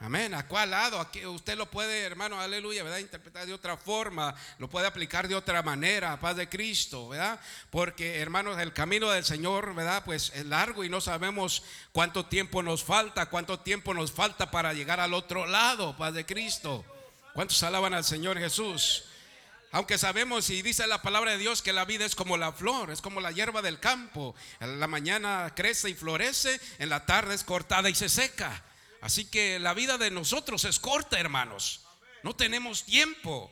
Amén. 0.00 0.32
¿A 0.32 0.46
cuál 0.46 0.70
lado? 0.70 1.00
Aquí 1.00 1.26
usted 1.26 1.58
lo 1.58 1.68
puede, 1.68 2.02
hermano, 2.02 2.40
aleluya, 2.40 2.84
¿verdad? 2.84 2.98
Interpretar 2.98 3.46
de 3.46 3.52
otra 3.52 3.76
forma, 3.76 4.32
lo 4.58 4.68
puede 4.68 4.86
aplicar 4.86 5.26
de 5.26 5.34
otra 5.34 5.60
manera, 5.62 6.20
paz 6.20 6.36
de 6.36 6.48
Cristo, 6.48 7.08
¿verdad? 7.08 7.40
Porque, 7.70 8.20
hermanos, 8.20 8.58
el 8.60 8.72
camino 8.72 9.10
del 9.10 9.24
Señor, 9.24 9.74
¿verdad? 9.74 10.04
Pues 10.04 10.30
es 10.36 10.46
largo 10.46 10.84
y 10.84 10.88
no 10.88 11.00
sabemos 11.00 11.64
cuánto 11.90 12.26
tiempo 12.26 12.62
nos 12.62 12.84
falta, 12.84 13.26
cuánto 13.26 13.58
tiempo 13.58 13.92
nos 13.92 14.12
falta 14.12 14.52
para 14.52 14.72
llegar 14.72 15.00
al 15.00 15.14
otro 15.14 15.46
lado, 15.46 15.96
paz 15.96 16.14
de 16.14 16.24
Cristo. 16.24 16.84
¿Cuántos 17.34 17.60
alaban 17.64 17.92
al 17.92 18.04
Señor 18.04 18.38
Jesús? 18.38 19.04
Aunque 19.72 19.98
sabemos 19.98 20.48
y 20.48 20.62
dice 20.62 20.86
la 20.86 21.02
palabra 21.02 21.32
de 21.32 21.38
Dios 21.38 21.60
que 21.60 21.72
la 21.72 21.84
vida 21.84 22.04
es 22.04 22.14
como 22.14 22.36
la 22.36 22.52
flor, 22.52 22.90
es 22.90 23.02
como 23.02 23.20
la 23.20 23.32
hierba 23.32 23.62
del 23.62 23.80
campo. 23.80 24.36
En 24.60 24.78
la 24.78 24.86
mañana 24.86 25.52
crece 25.56 25.90
y 25.90 25.94
florece, 25.94 26.60
en 26.78 26.88
la 26.88 27.04
tarde 27.04 27.34
es 27.34 27.42
cortada 27.42 27.90
y 27.90 27.96
se 27.96 28.08
seca. 28.08 28.62
Así 29.00 29.26
que 29.26 29.58
la 29.58 29.74
vida 29.74 29.98
de 29.98 30.10
nosotros 30.10 30.64
es 30.64 30.78
corta, 30.78 31.18
hermanos. 31.18 31.86
No 32.22 32.34
tenemos 32.34 32.84
tiempo. 32.84 33.50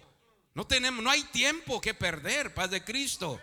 No 0.54 0.66
tenemos, 0.66 1.04
no 1.04 1.10
hay 1.10 1.22
tiempo 1.24 1.80
que 1.80 1.94
perder, 1.94 2.54
paz 2.54 2.70
de 2.70 2.82
Cristo. 2.82 3.40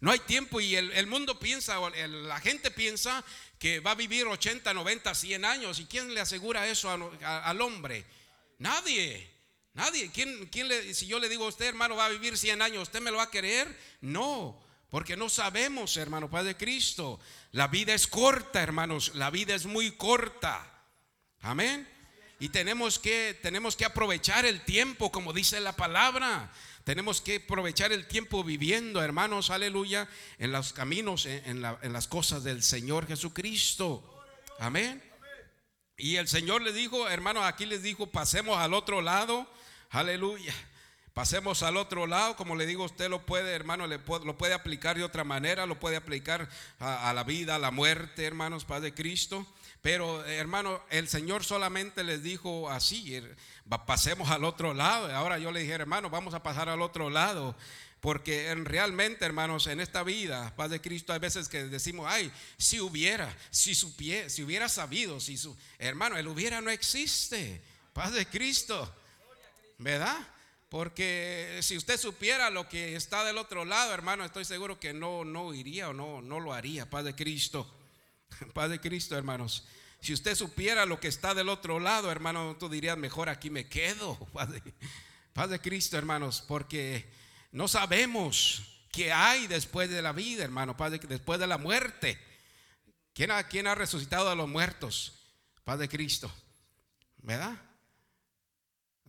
No 0.00 0.10
hay 0.10 0.18
tiempo 0.18 0.60
y 0.60 0.76
el, 0.76 1.06
mundo 1.06 1.38
piensa, 1.38 1.80
la 1.80 2.38
gente 2.40 2.70
piensa 2.70 3.24
que 3.58 3.80
va 3.80 3.92
a 3.92 3.94
vivir 3.94 4.26
80, 4.26 4.74
90, 4.74 5.14
100 5.14 5.44
años. 5.46 5.78
¿Y 5.78 5.86
quién 5.86 6.12
le 6.12 6.20
asegura 6.20 6.68
eso 6.68 6.90
al 6.90 7.60
hombre? 7.62 8.04
Nadie. 8.58 9.30
Nadie. 9.72 10.10
¿Quién, 10.12 10.46
quién 10.52 10.68
le, 10.68 10.92
si 10.92 11.06
yo 11.06 11.18
le 11.18 11.30
digo 11.30 11.46
a 11.46 11.48
usted, 11.48 11.64
hermano, 11.64 11.96
va 11.96 12.04
a 12.04 12.10
vivir 12.10 12.36
100 12.36 12.60
años, 12.60 12.82
¿usted 12.82 13.00
me 13.00 13.10
lo 13.10 13.16
va 13.16 13.22
a 13.22 13.30
querer? 13.30 13.66
No. 14.02 14.62
Porque 14.90 15.16
no 15.16 15.30
sabemos, 15.30 15.96
hermano, 15.96 16.28
Padre 16.28 16.56
Cristo. 16.56 17.18
La 17.52 17.68
vida 17.68 17.94
es 17.94 18.06
corta, 18.06 18.62
hermanos. 18.62 19.12
La 19.14 19.30
vida 19.30 19.54
es 19.54 19.64
muy 19.64 19.92
corta. 19.92 20.73
Amén. 21.44 21.86
Y 22.40 22.48
tenemos 22.48 22.98
que, 22.98 23.38
tenemos 23.42 23.76
que 23.76 23.84
aprovechar 23.84 24.46
el 24.46 24.62
tiempo, 24.62 25.12
como 25.12 25.34
dice 25.34 25.60
la 25.60 25.76
palabra. 25.76 26.50
Tenemos 26.84 27.20
que 27.20 27.36
aprovechar 27.36 27.92
el 27.92 28.06
tiempo 28.06 28.42
viviendo, 28.42 29.02
hermanos, 29.02 29.50
aleluya, 29.50 30.08
en 30.38 30.52
los 30.52 30.72
caminos, 30.72 31.26
en, 31.26 31.60
las 31.60 32.08
cosas 32.08 32.44
del 32.44 32.62
Señor 32.62 33.06
Jesucristo. 33.06 34.24
Amén. 34.58 35.02
Y 35.98 36.16
el 36.16 36.28
Señor 36.28 36.62
le 36.62 36.72
dijo, 36.72 37.10
hermanos, 37.10 37.44
aquí 37.44 37.66
les 37.66 37.82
dijo, 37.82 38.06
pasemos 38.06 38.56
al 38.58 38.72
otro 38.72 39.02
lado. 39.02 39.46
Aleluya. 39.90 40.54
Pasemos 41.12 41.62
al 41.62 41.76
otro 41.76 42.06
lado, 42.06 42.36
como 42.36 42.56
le 42.56 42.64
digo, 42.64 42.84
usted 42.84 43.10
lo 43.10 43.26
puede, 43.26 43.52
hermano, 43.52 43.86
lo 43.86 44.38
puede 44.38 44.54
aplicar 44.54 44.96
de 44.96 45.04
otra 45.04 45.24
manera, 45.24 45.66
lo 45.66 45.78
puede 45.78 45.96
aplicar 45.96 46.48
a, 46.80 47.10
a 47.10 47.12
la 47.12 47.22
vida, 47.22 47.56
a 47.56 47.58
la 47.58 47.70
muerte, 47.70 48.24
hermanos, 48.24 48.64
Padre 48.64 48.94
Cristo. 48.94 49.46
Pero 49.84 50.24
hermano, 50.24 50.80
el 50.88 51.08
Señor 51.08 51.44
solamente 51.44 52.04
les 52.04 52.22
dijo 52.22 52.70
así, 52.70 53.16
er, 53.16 53.36
pasemos 53.84 54.30
al 54.30 54.44
otro 54.44 54.72
lado. 54.72 55.14
Ahora 55.14 55.38
yo 55.38 55.52
le 55.52 55.60
dije, 55.60 55.74
hermano, 55.74 56.08
vamos 56.08 56.32
a 56.32 56.42
pasar 56.42 56.70
al 56.70 56.80
otro 56.80 57.10
lado. 57.10 57.54
Porque 58.00 58.54
realmente, 58.54 59.26
hermanos, 59.26 59.66
en 59.66 59.80
esta 59.80 60.02
vida, 60.02 60.56
paz 60.56 60.70
de 60.70 60.80
Cristo, 60.80 61.12
hay 61.12 61.18
veces 61.18 61.50
que 61.50 61.64
decimos, 61.64 62.06
ay, 62.08 62.32
si 62.56 62.80
hubiera, 62.80 63.36
si 63.50 63.74
supiera, 63.74 64.30
si 64.30 64.42
hubiera 64.42 64.70
sabido, 64.70 65.20
si 65.20 65.36
su, 65.36 65.54
hermano, 65.78 66.16
el 66.16 66.28
hubiera 66.28 66.62
no 66.62 66.70
existe. 66.70 67.60
Paz 67.92 68.14
de 68.14 68.24
Cristo, 68.24 68.90
¿verdad? 69.76 70.16
Porque 70.70 71.58
si 71.60 71.76
usted 71.76 72.00
supiera 72.00 72.48
lo 72.48 72.70
que 72.70 72.96
está 72.96 73.22
del 73.22 73.36
otro 73.36 73.66
lado, 73.66 73.92
hermano, 73.92 74.24
estoy 74.24 74.46
seguro 74.46 74.80
que 74.80 74.94
no, 74.94 75.26
no 75.26 75.52
iría 75.52 75.90
o 75.90 75.92
no, 75.92 76.22
no 76.22 76.40
lo 76.40 76.54
haría, 76.54 76.88
paz 76.88 77.04
de 77.04 77.14
Cristo. 77.14 77.70
Paz 78.54 78.70
de 78.70 78.80
Cristo, 78.80 79.16
hermanos. 79.16 79.66
Si 80.00 80.12
usted 80.12 80.34
supiera 80.34 80.84
lo 80.86 81.00
que 81.00 81.08
está 81.08 81.34
del 81.34 81.48
otro 81.48 81.80
lado, 81.80 82.10
hermano, 82.10 82.56
tú 82.58 82.68
dirías, 82.68 82.98
mejor 82.98 83.28
aquí 83.28 83.50
me 83.50 83.68
quedo. 83.68 84.18
Paz 85.32 85.50
de, 85.50 85.60
Cristo, 85.60 85.96
hermanos, 85.96 86.44
porque 86.46 87.10
no 87.52 87.68
sabemos 87.68 88.62
qué 88.92 89.12
hay 89.12 89.46
después 89.46 89.90
de 89.90 90.02
la 90.02 90.12
vida, 90.12 90.44
hermano, 90.44 90.76
Paz 90.76 90.92
después 91.08 91.40
de 91.40 91.46
la 91.46 91.58
muerte. 91.58 92.18
¿Quién 93.14 93.30
ha, 93.30 93.44
¿Quién 93.44 93.66
ha 93.66 93.74
resucitado 93.74 94.28
a 94.28 94.34
los 94.34 94.48
muertos? 94.48 95.20
Paz 95.64 95.78
de 95.78 95.88
Cristo. 95.88 96.30
¿Verdad? 97.18 97.56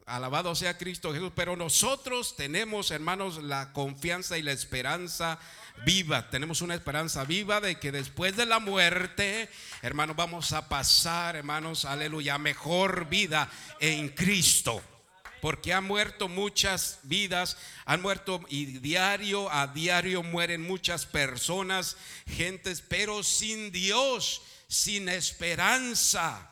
Alabado 0.06 0.56
sea 0.56 0.78
Cristo 0.78 1.12
Jesús. 1.14 1.32
Pero 1.36 1.56
nosotros 1.56 2.36
tenemos, 2.36 2.92
hermanos, 2.92 3.44
la 3.44 3.74
confianza 3.74 4.38
y 4.38 4.44
la 4.44 4.52
esperanza 4.52 5.40
viva. 5.84 6.30
Tenemos 6.30 6.62
una 6.62 6.76
esperanza 6.76 7.24
viva 7.24 7.60
de 7.62 7.80
que 7.80 7.92
después 7.92 8.36
de 8.36 8.46
la 8.46 8.60
muerte, 8.60 9.50
hermanos, 9.82 10.16
vamos 10.16 10.54
a 10.54 10.70
pasar, 10.70 11.36
hermanos, 11.36 11.86
aleluya, 11.86 12.38
mejor 12.38 13.08
vida 13.10 13.50
en 13.80 14.10
Cristo. 14.10 14.82
Porque 15.42 15.74
han 15.74 15.84
muerto 15.84 16.28
muchas 16.28 17.00
vidas, 17.04 17.58
han 17.86 18.02
muerto 18.02 18.42
y 18.50 18.66
diario 18.80 19.52
a 19.52 19.68
diario 19.68 20.24
mueren 20.24 20.62
muchas 20.62 21.06
personas, 21.06 21.98
gentes, 22.26 22.82
pero 22.82 23.22
sin 23.22 23.72
Dios, 23.72 24.42
sin 24.68 25.08
esperanza. 25.10 26.50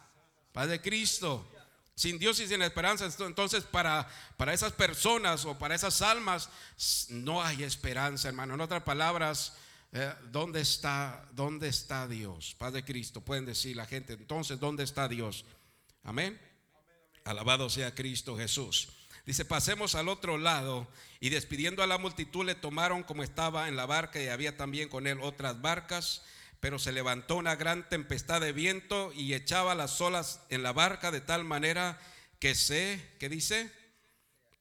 Padre 0.52 0.82
Cristo. 0.82 1.50
Sin 1.96 2.18
Dios 2.18 2.40
y 2.40 2.48
sin 2.48 2.62
esperanza. 2.62 3.08
Entonces, 3.20 3.64
para, 3.64 4.08
para 4.38 4.54
esas 4.54 4.74
personas 4.74 5.46
o 5.46 5.58
para 5.58 5.76
esas 5.76 6.02
almas, 6.02 6.50
no 7.10 7.44
hay 7.44 7.64
esperanza, 7.64 8.30
hermano. 8.30 8.56
En 8.56 8.62
otras 8.62 8.84
palabras, 8.84 9.54
eh, 9.92 10.14
¿dónde, 10.32 10.62
está, 10.62 11.28
¿dónde 11.34 11.68
está 11.68 12.08
Dios? 12.08 12.56
Padre 12.58 12.84
Cristo, 12.84 13.22
pueden 13.22 13.46
decir 13.46 13.76
la 13.76 13.86
gente. 13.86 14.14
Entonces, 14.14 14.60
¿dónde 14.60 14.84
está 14.84 15.08
Dios? 15.08 15.46
Amén. 16.04 16.40
Alabado 17.26 17.70
sea 17.70 17.94
Cristo 17.94 18.36
Jesús. 18.36 18.90
Dice, 19.26 19.46
pasemos 19.46 19.96
al 19.96 20.10
otro 20.10 20.38
lado 20.38 20.88
y 21.22 21.30
despidiendo 21.30 21.82
a 21.82 21.88
la 21.88 21.98
multitud 21.98 22.44
le 22.44 22.56
tomaron 22.56 23.04
como 23.04 23.24
estaba 23.24 23.70
en 23.70 23.78
la 23.78 23.86
barca 23.86 24.22
y 24.22 24.28
había 24.28 24.58
también 24.58 24.90
con 24.90 25.08
él 25.08 25.20
otras 25.22 25.62
barcas 25.62 26.24
pero 26.64 26.80
se 26.80 26.94
levantó 26.94 27.36
una 27.36 27.58
gran 27.58 27.90
tempestad 27.90 28.40
de 28.40 28.54
viento 28.54 29.12
y 29.14 29.34
echaba 29.34 29.76
las 29.76 30.00
olas 30.00 30.40
en 30.48 30.64
la 30.64 30.72
barca 30.72 31.12
de 31.12 31.20
tal 31.20 31.44
manera 31.44 32.00
que 32.40 32.56
se, 32.56 33.06
¿qué 33.20 33.28
dice? 33.28 33.70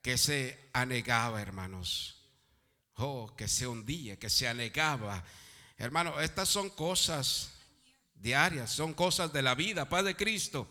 Que 0.03 0.19
se 0.19 0.69
anegaba, 0.73 1.41
hermanos. 1.41 2.25
Oh, 2.97 3.33
que 3.37 3.47
se 3.47 3.69
hundía, 3.69 4.19
que 4.19 4.31
se 4.31 4.49
anegaba. 4.49 5.23
Hermano, 5.79 6.21
estas 6.21 6.49
son 6.49 6.71
cosas 6.71 7.53
diarias, 8.17 8.73
son 8.73 8.95
cosas 8.95 9.33
de 9.33 9.43
la 9.43 9.55
vida, 9.55 9.89
Padre 9.89 10.17
Cristo. 10.17 10.67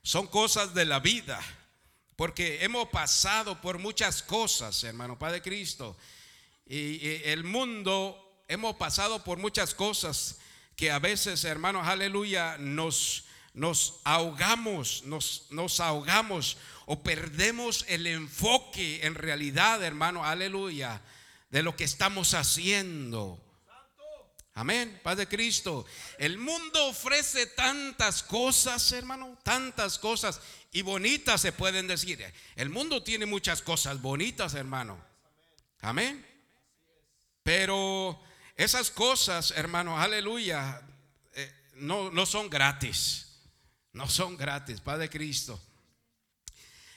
Son 0.00 0.26
cosas 0.28 0.72
de 0.72 0.86
la 0.86 1.00
vida, 1.00 1.42
porque 2.16 2.64
hemos 2.64 2.88
pasado 2.88 3.60
por 3.60 3.78
muchas 3.78 4.22
cosas, 4.22 4.82
hermano, 4.82 5.18
Padre 5.18 5.42
Cristo. 5.42 5.94
Y, 6.64 7.06
y 7.06 7.22
el 7.26 7.44
mundo 7.44 8.23
hemos 8.54 8.76
pasado 8.76 9.22
por 9.22 9.38
muchas 9.38 9.74
cosas 9.74 10.38
que 10.76 10.90
a 10.90 10.98
veces, 10.98 11.44
hermanos, 11.44 11.86
aleluya, 11.86 12.56
nos, 12.58 13.24
nos 13.52 14.00
ahogamos, 14.04 15.02
nos, 15.04 15.46
nos 15.50 15.80
ahogamos 15.80 16.56
o 16.86 17.02
perdemos 17.02 17.84
el 17.88 18.06
enfoque 18.06 19.04
en 19.04 19.14
realidad, 19.14 19.82
hermano, 19.82 20.24
aleluya, 20.24 21.00
de 21.50 21.62
lo 21.62 21.76
que 21.76 21.84
estamos 21.84 22.34
haciendo. 22.34 23.40
Amén, 24.54 25.00
Padre 25.02 25.26
Cristo. 25.26 25.84
El 26.18 26.38
mundo 26.38 26.86
ofrece 26.86 27.46
tantas 27.46 28.22
cosas, 28.22 28.92
hermano, 28.92 29.36
tantas 29.42 29.98
cosas 29.98 30.40
y 30.70 30.82
bonitas 30.82 31.40
se 31.40 31.50
pueden 31.50 31.88
decir. 31.88 32.24
El 32.54 32.70
mundo 32.70 33.02
tiene 33.02 33.26
muchas 33.26 33.62
cosas 33.62 34.00
bonitas, 34.00 34.54
hermano. 34.54 34.96
Amén. 35.80 36.24
Pero 37.42 38.20
esas 38.56 38.90
cosas, 38.90 39.52
hermanos, 39.52 39.98
aleluya, 39.98 40.80
eh, 41.34 41.52
no, 41.74 42.10
no 42.10 42.26
son 42.26 42.48
gratis. 42.48 43.24
No 43.92 44.08
son 44.08 44.36
gratis, 44.36 44.80
Padre 44.80 45.08
Cristo. 45.08 45.60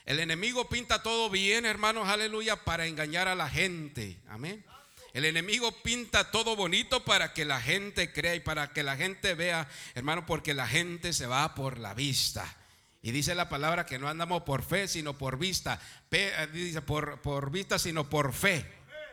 El 0.06 0.20
enemigo 0.20 0.68
pinta 0.70 1.04
todo 1.04 1.30
bien, 1.30 1.66
hermanos, 1.66 2.08
aleluya, 2.08 2.64
para 2.64 2.88
engañar 2.88 3.28
a 3.28 3.36
la 3.36 3.50
gente. 3.50 4.18
Amén. 4.30 4.66
El 5.14 5.26
enemigo 5.26 5.72
pinta 5.84 6.32
todo 6.32 6.56
bonito 6.56 7.04
para 7.04 7.34
que 7.34 7.44
la 7.44 7.60
gente 7.62 8.14
crea 8.14 8.36
y 8.36 8.40
para 8.40 8.72
que 8.72 8.84
la 8.84 8.96
gente 8.96 9.36
vea, 9.36 9.68
hermano, 9.96 10.26
porque 10.26 10.54
la 10.54 10.68
gente 10.68 11.12
se 11.12 11.28
va 11.28 11.56
por 11.56 11.78
la 11.78 11.94
vista. 11.94 12.56
Y 13.02 13.12
dice 13.12 13.36
la 13.36 13.50
palabra 13.50 13.86
que 13.86 14.00
no 14.00 14.08
andamos 14.08 14.44
por 14.44 14.64
fe, 14.64 14.88
sino 14.88 15.18
por 15.18 15.38
vista. 15.38 15.80
Eh, 16.12 16.48
dice 16.52 16.82
por, 16.82 17.22
por 17.22 17.52
vista, 17.52 17.78
sino 17.78 18.10
por 18.10 18.34
fe. 18.34 18.66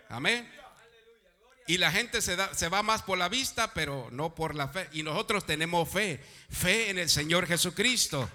Amén. 0.08 0.50
Y 1.66 1.78
la 1.78 1.90
gente 1.90 2.20
se, 2.20 2.36
da, 2.36 2.52
se 2.54 2.68
va 2.68 2.82
más 2.82 3.02
por 3.02 3.16
la 3.16 3.28
vista, 3.28 3.72
pero 3.72 4.08
no 4.10 4.34
por 4.34 4.54
la 4.54 4.68
fe. 4.68 4.88
Y 4.92 5.02
nosotros 5.02 5.46
tenemos 5.46 5.88
fe, 5.88 6.22
fe 6.50 6.90
en 6.90 6.98
el 6.98 7.08
Señor 7.08 7.46
Jesucristo. 7.46 8.28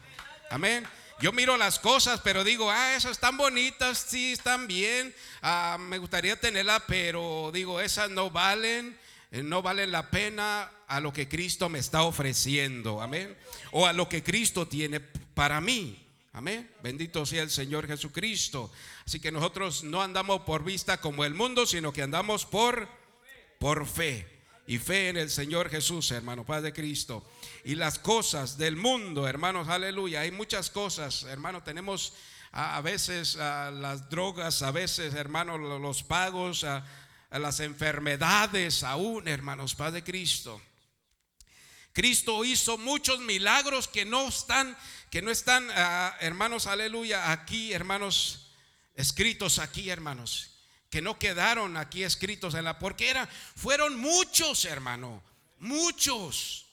Amén. 0.49 0.87
Yo 1.21 1.33
miro 1.33 1.57
las 1.57 1.79
cosas, 1.79 2.21
pero 2.23 2.45
digo, 2.45 2.71
ah, 2.71 2.95
esas 2.95 3.11
están 3.11 3.35
bonitas, 3.35 4.05
sí, 4.07 4.31
están 4.31 4.67
bien, 4.67 5.13
ah, 5.41 5.77
me 5.77 5.97
gustaría 5.97 6.39
tenerla, 6.39 6.85
pero 6.87 7.51
digo, 7.53 7.81
esas 7.81 8.09
no 8.09 8.29
valen, 8.29 8.97
eh, 9.31 9.43
no 9.43 9.61
valen 9.61 9.91
la 9.91 10.09
pena 10.11 10.71
a 10.87 11.01
lo 11.01 11.11
que 11.11 11.27
Cristo 11.27 11.67
me 11.67 11.79
está 11.79 12.03
ofreciendo, 12.03 13.01
amén, 13.01 13.37
o 13.71 13.85
a 13.85 13.91
lo 13.91 14.07
que 14.07 14.23
Cristo 14.23 14.65
tiene 14.65 15.01
para 15.01 15.59
mí. 15.59 16.05
Amén. 16.31 16.71
Bendito 16.81 17.25
sea 17.25 17.41
el 17.41 17.49
Señor 17.49 17.87
Jesucristo. 17.87 18.71
Así 19.05 19.19
que 19.19 19.31
nosotros 19.31 19.83
no 19.83 20.01
andamos 20.01 20.41
por 20.41 20.63
vista 20.63 21.01
como 21.01 21.25
el 21.25 21.33
mundo, 21.33 21.65
sino 21.65 21.91
que 21.91 22.03
andamos 22.03 22.45
por 22.45 22.87
por 23.59 23.85
fe 23.85 24.25
y 24.65 24.77
fe 24.77 25.09
en 25.09 25.17
el 25.17 25.29
Señor 25.29 25.69
Jesús, 25.69 26.09
hermano, 26.11 26.45
Padre 26.45 26.71
Cristo. 26.73 27.29
Y 27.65 27.75
las 27.75 27.99
cosas 27.99 28.57
del 28.57 28.77
mundo, 28.77 29.27
hermanos, 29.27 29.67
aleluya. 29.67 30.21
Hay 30.21 30.31
muchas 30.31 30.69
cosas, 30.69 31.23
hermano. 31.23 31.61
Tenemos 31.61 32.13
a, 32.51 32.79
veces 32.81 33.35
las 33.35 34.09
drogas, 34.09 34.61
a 34.61 34.71
veces, 34.71 35.13
hermanos, 35.13 35.59
los 35.59 36.03
pagos, 36.03 36.63
a, 36.63 36.85
las 37.31 37.59
enfermedades, 37.59 38.83
aún, 38.83 39.27
hermanos, 39.27 39.75
Padre 39.75 40.03
Cristo. 40.03 40.61
Cristo 41.91 42.45
hizo 42.45 42.77
muchos 42.77 43.19
milagros 43.19 43.87
que 43.87 44.05
no 44.05 44.29
están, 44.29 44.77
que 45.11 45.21
no 45.21 45.31
están, 45.31 45.67
ah, 45.71 46.15
hermanos, 46.21 46.65
aleluya, 46.65 47.31
aquí, 47.31 47.73
hermanos, 47.73 48.51
escritos 48.95 49.59
aquí, 49.59 49.89
hermanos 49.89 50.58
que 50.89 51.01
no 51.01 51.19
quedaron 51.19 51.77
aquí 51.77 52.03
escritos 52.03 52.55
en 52.55 52.65
la 52.65 52.79
porque 52.79 53.13
fueron 53.55 53.97
muchos, 53.97 54.65
hermano, 54.65 55.23
muchos. 55.59 56.65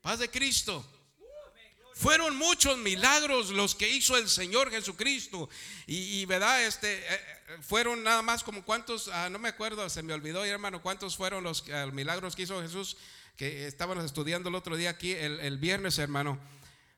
Paz 0.00 0.18
de 0.18 0.30
Cristo. 0.30 0.84
Fueron 1.94 2.34
muchos 2.36 2.78
milagros 2.78 3.50
los 3.50 3.74
que 3.74 3.90
hizo 3.90 4.16
el 4.16 4.30
Señor 4.30 4.70
Jesucristo. 4.70 5.50
Y, 5.86 6.24
verdad, 6.24 6.64
este, 6.64 7.00
eh, 7.00 7.04
eh, 7.10 7.58
fueron 7.60 8.02
nada 8.02 8.22
más 8.22 8.42
como 8.42 8.64
cuántos, 8.64 9.08
ah, 9.08 9.28
no 9.28 9.38
me 9.38 9.50
acuerdo, 9.50 9.86
se 9.90 10.02
me 10.02 10.14
olvidó, 10.14 10.42
hermano, 10.46 10.80
cuántos 10.80 11.16
fueron 11.16 11.44
los 11.44 11.62
milagros 11.92 12.34
que 12.34 12.44
hizo 12.44 12.62
Jesús, 12.62 12.96
que 13.36 13.66
estábamos 13.66 14.02
estudiando 14.02 14.48
el 14.48 14.54
otro 14.54 14.76
día 14.76 14.88
aquí, 14.88 15.12
el, 15.12 15.40
el 15.40 15.58
viernes, 15.58 15.98
hermano. 15.98 16.40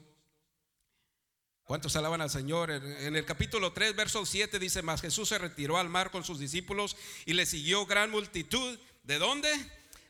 ¿Cuántos 1.65 1.95
alaban 1.97 2.23
al 2.23 2.31
Señor? 2.31 2.71
En 2.71 3.15
el 3.15 3.27
capítulo 3.27 3.75
3, 3.75 3.95
verso 3.95 4.25
7 4.25 4.59
dice, 4.59 4.81
más 4.81 5.03
Jesús 5.03 5.29
se 5.29 5.37
retiró 5.37 5.77
al 5.77 5.91
mar 5.91 6.11
con 6.11 6.25
sus 6.25 6.39
discípulos 6.39 6.97
y 7.27 7.35
le 7.35 7.45
siguió 7.45 7.85
gran 7.85 8.11
multitud. 8.11 8.79
¿De 9.03 9.19
dónde? 9.19 9.51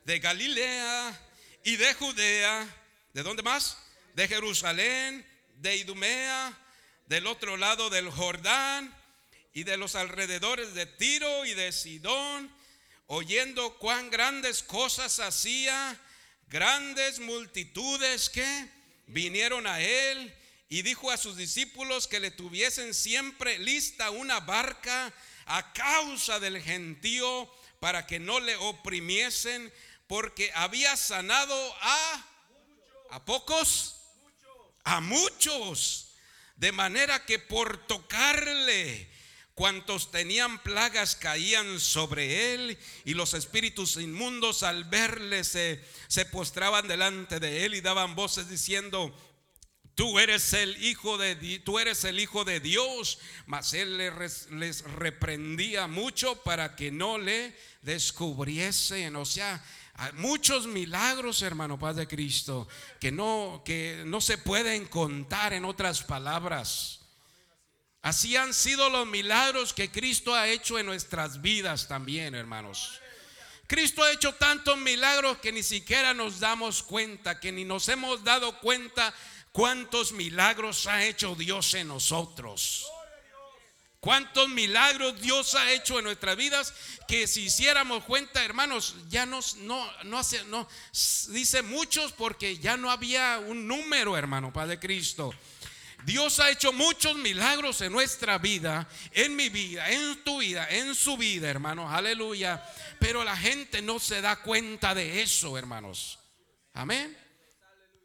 De 0.05 0.21
Galilea 0.21 1.21
y 1.65 1.75
de 1.75 1.95
Judea. 1.95 2.77
¿De 3.13 3.25
dónde 3.25 3.43
más? 3.43 3.77
De 4.15 4.29
Jerusalén 4.29 5.27
de 5.59 5.77
Idumea, 5.77 6.57
del 7.07 7.27
otro 7.27 7.57
lado 7.57 7.91
del 7.91 8.11
Jordán 8.11 8.95
y 9.53 9.65
de 9.65 9.77
los 9.77 9.95
alrededores 9.95 10.75
de 10.75 10.87
Tiro 10.87 11.45
y 11.45 11.55
de 11.55 11.73
Sidón, 11.73 12.53
oyendo 13.07 13.79
cuán 13.79 14.11
grandes 14.11 14.63
cosas 14.63 15.19
hacía, 15.21 15.99
grandes 16.49 17.21
multitudes 17.21 18.31
que 18.31 18.69
vinieron 19.07 19.67
a 19.67 19.81
él 19.81 20.35
y 20.69 20.83
dijo 20.83 21.11
a 21.11 21.17
sus 21.17 21.37
discípulos 21.37 22.07
que 22.07 22.21
le 22.21 22.31
tuviesen 22.31 22.95
siempre 22.95 23.59
lista 23.59 24.11
una 24.11 24.41
barca 24.41 25.13
a 25.47 25.73
causa 25.73 26.41
del 26.41 26.63
gentío 26.63 27.51
para 27.81 28.07
que 28.07 28.19
no 28.19 28.39
le 28.41 28.57
oprimiesen, 28.57 29.73
porque 30.07 30.51
había 30.55 30.97
sanado 30.97 31.75
a 31.81 32.25
a 33.11 33.25
pocos 33.25 33.98
a 34.89 35.03
muchos, 35.03 36.15
de 36.57 36.73
manera 36.73 37.27
que 37.27 37.39
por 37.39 37.77
tocarle, 37.87 39.11
cuantos 39.55 40.11
tenían 40.11 40.63
plagas 40.63 41.15
caían 41.15 41.79
sobre 41.79 42.55
él 42.55 42.79
y 43.05 43.13
los 43.13 43.35
espíritus 43.35 43.97
inmundos 43.97 44.63
al 44.63 44.85
verle 44.85 45.45
se, 45.45 45.85
se 46.07 46.25
postraban 46.25 46.89
delante 46.89 47.39
de 47.39 47.67
él 47.67 47.75
y 47.75 47.83
daban 47.83 48.15
voces 48.15 48.49
diciendo, 48.49 49.15
Tú 49.99 50.21
eres 50.21 50.53
el 50.53 50.81
hijo 50.85 51.19
de 51.19 51.59
tú 51.65 51.81
eres 51.81 52.05
el 52.05 52.21
hijo 52.21 52.45
de 52.45 52.61
Dios, 52.61 53.19
mas 53.47 53.73
él 53.73 53.99
les, 53.99 54.83
reprendía 54.83 55.89
mucho 55.89 56.41
para 56.45 56.77
que 56.77 56.93
no 56.93 57.19
le 57.19 57.53
descubriesen, 57.83 59.17
o 59.17 59.25
sea, 59.25 59.61
muchos 60.15 60.67
milagros, 60.67 61.43
hermano 61.43 61.79
Paz 61.79 61.97
de 61.97 62.07
Cristo, 62.07 62.69
que 63.01 63.11
no, 63.11 63.63
que 63.65 64.03
no 64.07 64.21
se 64.21 64.39
pueden 64.39 64.87
contar 64.87 65.53
en 65.53 65.65
otras 65.65 66.03
palabras. 66.03 67.01
Así 68.03 68.37
han 68.37 68.55
sido 68.55 68.91
los 68.91 69.07
milagros 69.07 69.73
que 69.73 69.91
Cristo 69.91 70.35
ha 70.35 70.49
hecho 70.49 70.79
en 70.79 70.87
nuestras 70.87 71.43
vidas 71.43 71.89
también, 71.89 72.35
hermanos. 72.35 73.01
Cristo 73.67 74.03
ha 74.03 74.13
hecho 74.13 74.33
tantos 74.35 74.79
milagros 74.79 75.39
que 75.39 75.53
ni 75.53 75.63
siquiera 75.63 76.15
nos 76.15 76.41
damos 76.41 76.83
cuenta, 76.83 77.39
que 77.39 77.53
ni 77.53 77.65
nos 77.65 77.89
hemos 77.89 78.25
dado 78.25 78.59
cuenta 78.61 79.13
cuántos 79.53 80.13
milagros 80.13 80.87
ha 80.87 81.05
hecho 81.05 81.35
Dios 81.35 81.75
en 81.75 81.89
nosotros. 81.89 82.87
Cuántos 84.01 84.49
milagros 84.49 85.21
Dios 85.21 85.57
ha 85.57 85.73
hecho 85.73 85.99
en 85.99 86.05
nuestras 86.05 86.37
vidas 86.37 86.73
que 87.09 87.27
si 87.27 87.45
hiciéramos 87.45 88.05
cuenta, 88.05 88.45
hermanos, 88.45 88.95
ya 89.09 89.27
nos, 89.27 89.57
no, 89.57 89.85
no 90.05 90.19
hace, 90.19 90.45
no, 90.45 90.69
dice 91.31 91.63
muchos 91.63 92.13
porque 92.13 92.59
ya 92.59 92.77
no 92.77 92.93
había 92.93 93.39
un 93.39 93.67
número, 93.67 94.17
hermano, 94.17 94.53
Padre 94.53 94.79
Cristo. 94.79 95.35
Dios 96.05 96.39
ha 96.39 96.49
hecho 96.51 96.73
muchos 96.73 97.17
milagros 97.17 97.81
en 97.81 97.93
nuestra 97.93 98.39
vida, 98.39 98.89
en 99.13 99.35
mi 99.35 99.49
vida, 99.49 99.91
en 99.91 100.23
tu 100.23 100.39
vida, 100.39 100.69
en 100.71 100.95
su 100.95 101.17
vida, 101.17 101.51
hermanos, 101.51 101.93
aleluya. 101.93 102.65
Pero 103.01 103.25
la 103.25 103.37
gente 103.37 103.83
no 103.83 103.99
se 103.99 104.21
da 104.21 104.37
cuenta 104.37 104.95
de 104.95 105.23
eso, 105.23 105.59
hermanos. 105.59 106.21
Amén. 106.73 107.17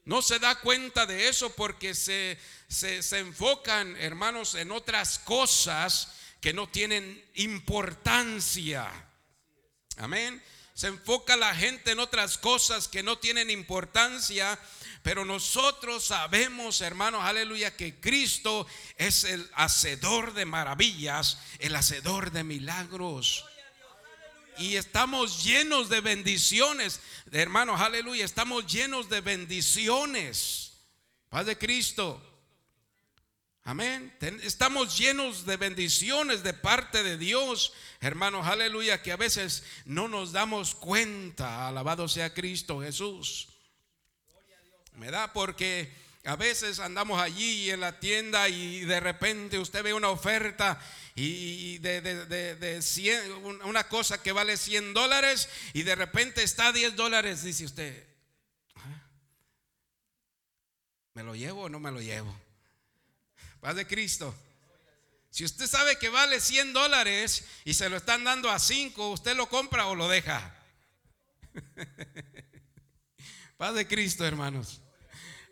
No 0.06 0.22
se 0.22 0.39
da 0.39 0.60
cuenta 0.60 1.06
de 1.06 1.30
eso 1.30 1.54
porque 1.56 1.96
se, 1.96 2.38
se, 2.68 3.20
enfocan, 3.20 3.96
hermanos, 3.98 4.56
en 4.56 4.72
otras 4.72 5.20
cosas 5.20 6.13
que 6.42 6.54
no 6.54 6.68
tienen 6.68 7.24
importancia. 7.36 8.92
Amén. 9.98 10.44
Se 10.74 10.88
enfoca 10.88 11.38
la 11.38 11.56
gente 11.56 11.92
en 11.92 12.00
otras 12.00 12.38
cosas 12.38 12.88
que 12.88 13.04
no 13.04 13.18
tienen 13.18 13.50
importancia. 13.50 14.60
Pero 15.04 15.26
nosotros 15.26 16.06
sabemos, 16.06 16.82
hermanos, 16.82 17.24
aleluya, 17.24 17.76
que 17.76 18.00
Cristo 18.00 18.66
es 18.98 19.26
el 19.26 19.50
hacedor 19.54 20.34
de 20.34 20.46
maravillas, 20.46 21.39
el 21.60 21.76
hacedor 21.76 22.32
de 22.32 22.44
milagros. 22.44 23.46
Y 24.58 24.76
estamos 24.76 25.44
llenos 25.44 25.89
de 25.89 26.02
bendiciones, 26.02 27.00
hermanos, 27.32 27.82
aleluya, 27.82 28.26
estamos 28.26 28.66
llenos 28.72 29.10
de 29.10 29.22
bendiciones. 29.22 30.78
Paz 31.30 31.46
de 31.46 31.58
Cristo. 31.58 32.22
Amén. 33.66 34.13
Estamos 34.44 34.98
llenos 34.98 35.46
de 35.46 35.56
bendiciones 35.56 36.44
de 36.44 36.54
parte 36.54 37.02
de 37.02 37.18
Dios, 37.18 37.74
hermanos, 38.02 38.46
aleluya, 38.46 39.02
que 39.02 39.13
a 39.13 39.18
veces 39.18 39.63
no 39.86 40.08
nos 40.10 40.34
damos 40.34 40.76
cuenta. 40.76 41.68
Alabado 41.68 42.08
sea 42.10 42.34
Cristo 42.34 42.82
Jesús. 42.82 43.48
Me 44.96 45.10
da 45.10 45.32
porque 45.32 45.92
a 46.26 46.38
veces 46.38 46.80
andamos 46.80 47.22
allí 47.22 47.70
en 47.70 47.82
la 47.82 48.00
tienda 48.00 48.48
y 48.48 48.82
de 48.82 49.00
repente 49.02 49.60
usted 49.60 49.84
ve 49.84 49.94
una 49.94 50.10
oferta 50.10 50.80
y 51.16 51.80
de, 51.80 52.02
de, 52.02 53.60
una 53.66 53.90
cosa 53.90 54.24
que 54.24 54.32
vale 54.32 54.56
100 54.56 54.94
dólares 54.94 55.50
y 55.74 55.84
de 55.84 55.96
repente 55.96 56.42
está 56.42 56.68
a 56.68 56.72
10 56.72 56.96
dólares, 56.96 57.44
dice 57.44 57.66
usted. 57.66 58.08
Ah, 58.76 59.04
¿Me 61.14 61.24
lo 61.24 61.36
llevo 61.36 61.64
o 61.64 61.70
no 61.70 61.82
me 61.82 61.92
lo 61.92 62.02
llevo? 62.02 62.34
Paz 63.60 63.76
de 63.76 63.86
Cristo. 63.86 64.34
Si 65.30 65.44
usted 65.44 65.68
sabe 65.68 65.98
que 65.98 66.10
vale 66.10 66.40
100 66.40 66.72
dólares 66.72 67.44
y 67.66 67.74
se 67.74 67.90
lo 67.90 67.98
están 67.98 68.24
dando 68.24 68.50
a 68.50 68.60
5, 68.60 69.10
¿usted 69.10 69.36
lo 69.36 69.50
compra 69.50 69.88
o 69.88 69.96
lo 69.96 70.08
deja? 70.08 70.56
Paz 73.58 73.76
de 73.76 73.88
Cristo, 73.88 74.26
hermanos. 74.26 74.83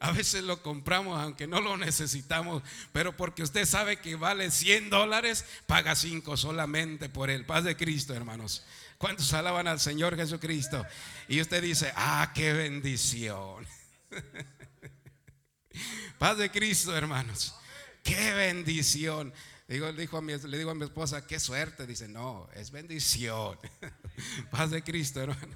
A 0.01 0.11
veces 0.11 0.43
lo 0.43 0.63
compramos 0.63 1.21
aunque 1.21 1.45
no 1.45 1.61
lo 1.61 1.77
necesitamos, 1.77 2.63
pero 2.91 3.15
porque 3.15 3.43
usted 3.43 3.67
sabe 3.67 3.97
que 3.97 4.15
vale 4.15 4.49
100 4.49 4.89
dólares, 4.89 5.45
paga 5.67 5.95
5 5.95 6.37
solamente 6.37 7.07
por 7.07 7.29
el 7.29 7.45
paz 7.45 7.65
de 7.65 7.77
Cristo, 7.77 8.15
hermanos. 8.15 8.65
¿Cuántos 8.97 9.31
alaban 9.33 9.67
al 9.67 9.79
Señor 9.79 10.15
Jesucristo? 10.15 10.83
Y 11.27 11.39
usted 11.39 11.61
dice, 11.61 11.93
ah, 11.95 12.31
qué 12.33 12.51
bendición. 12.51 13.67
paz 16.17 16.39
de 16.39 16.49
Cristo, 16.49 16.97
hermanos. 16.97 17.53
Qué 18.01 18.33
bendición. 18.33 19.31
Digo, 19.67 19.85
a 19.85 20.21
mi, 20.21 20.35
le 20.35 20.57
digo 20.57 20.71
a 20.71 20.75
mi 20.75 20.83
esposa, 20.83 21.27
qué 21.27 21.39
suerte. 21.39 21.85
Dice, 21.85 22.07
no, 22.07 22.49
es 22.55 22.71
bendición. 22.71 23.59
Paz 24.51 24.71
de 24.71 24.83
Cristo, 24.83 25.21
hermano. 25.21 25.55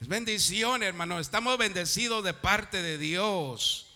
Es 0.00 0.08
bendición, 0.08 0.82
hermano. 0.82 1.18
Estamos 1.18 1.56
bendecidos 1.56 2.22
de 2.22 2.34
parte 2.34 2.82
de 2.82 2.98
Dios. 2.98 3.86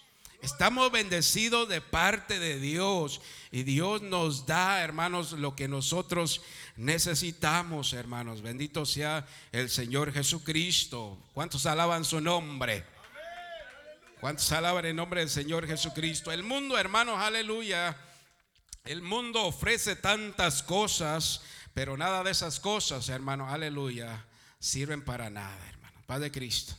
Estamos 0.41 0.91
bendecidos 0.91 1.69
de 1.69 1.83
parte 1.83 2.39
de 2.39 2.59
Dios. 2.59 3.21
Y 3.53 3.65
Dios 3.65 4.01
nos 4.01 4.47
da, 4.47 4.83
hermanos, 4.83 5.33
lo 5.33 5.55
que 5.55 5.69
nosotros 5.69 6.41
necesitamos, 6.77 7.93
hermanos. 7.93 8.41
Bendito 8.41 8.87
sea 8.87 9.27
el 9.53 9.69
Señor 9.69 10.13
Jesucristo. 10.13 11.19
¿Cuántos 11.35 11.67
alaban 11.67 12.07
su 12.07 12.23
nombre? 12.23 12.87
¿Cuántos 14.21 14.51
alaban 14.53 14.87
el 14.87 14.97
nombre 14.97 15.21
del 15.21 15.31
Señor 15.31 15.67
Jesucristo? 15.67 16.33
El 16.33 16.43
mundo, 16.43 16.79
hermanos, 16.79 17.19
aleluya. 17.19 17.95
El 18.85 19.03
mundo 19.03 19.45
ofrece 19.45 19.97
tantas 19.97 20.63
cosas, 20.63 21.43
pero 21.75 21.99
nada 21.99 22.25
de 22.25 22.31
esas 22.31 22.59
cosas, 22.59 23.11
hermanos, 23.11 23.53
aleluya, 23.53 24.25
sirven 24.59 25.05
para 25.05 25.29
nada, 25.29 25.59
hermano. 25.69 25.80
Paz 26.11 26.23
de 26.23 26.33
Cristo. 26.33 26.75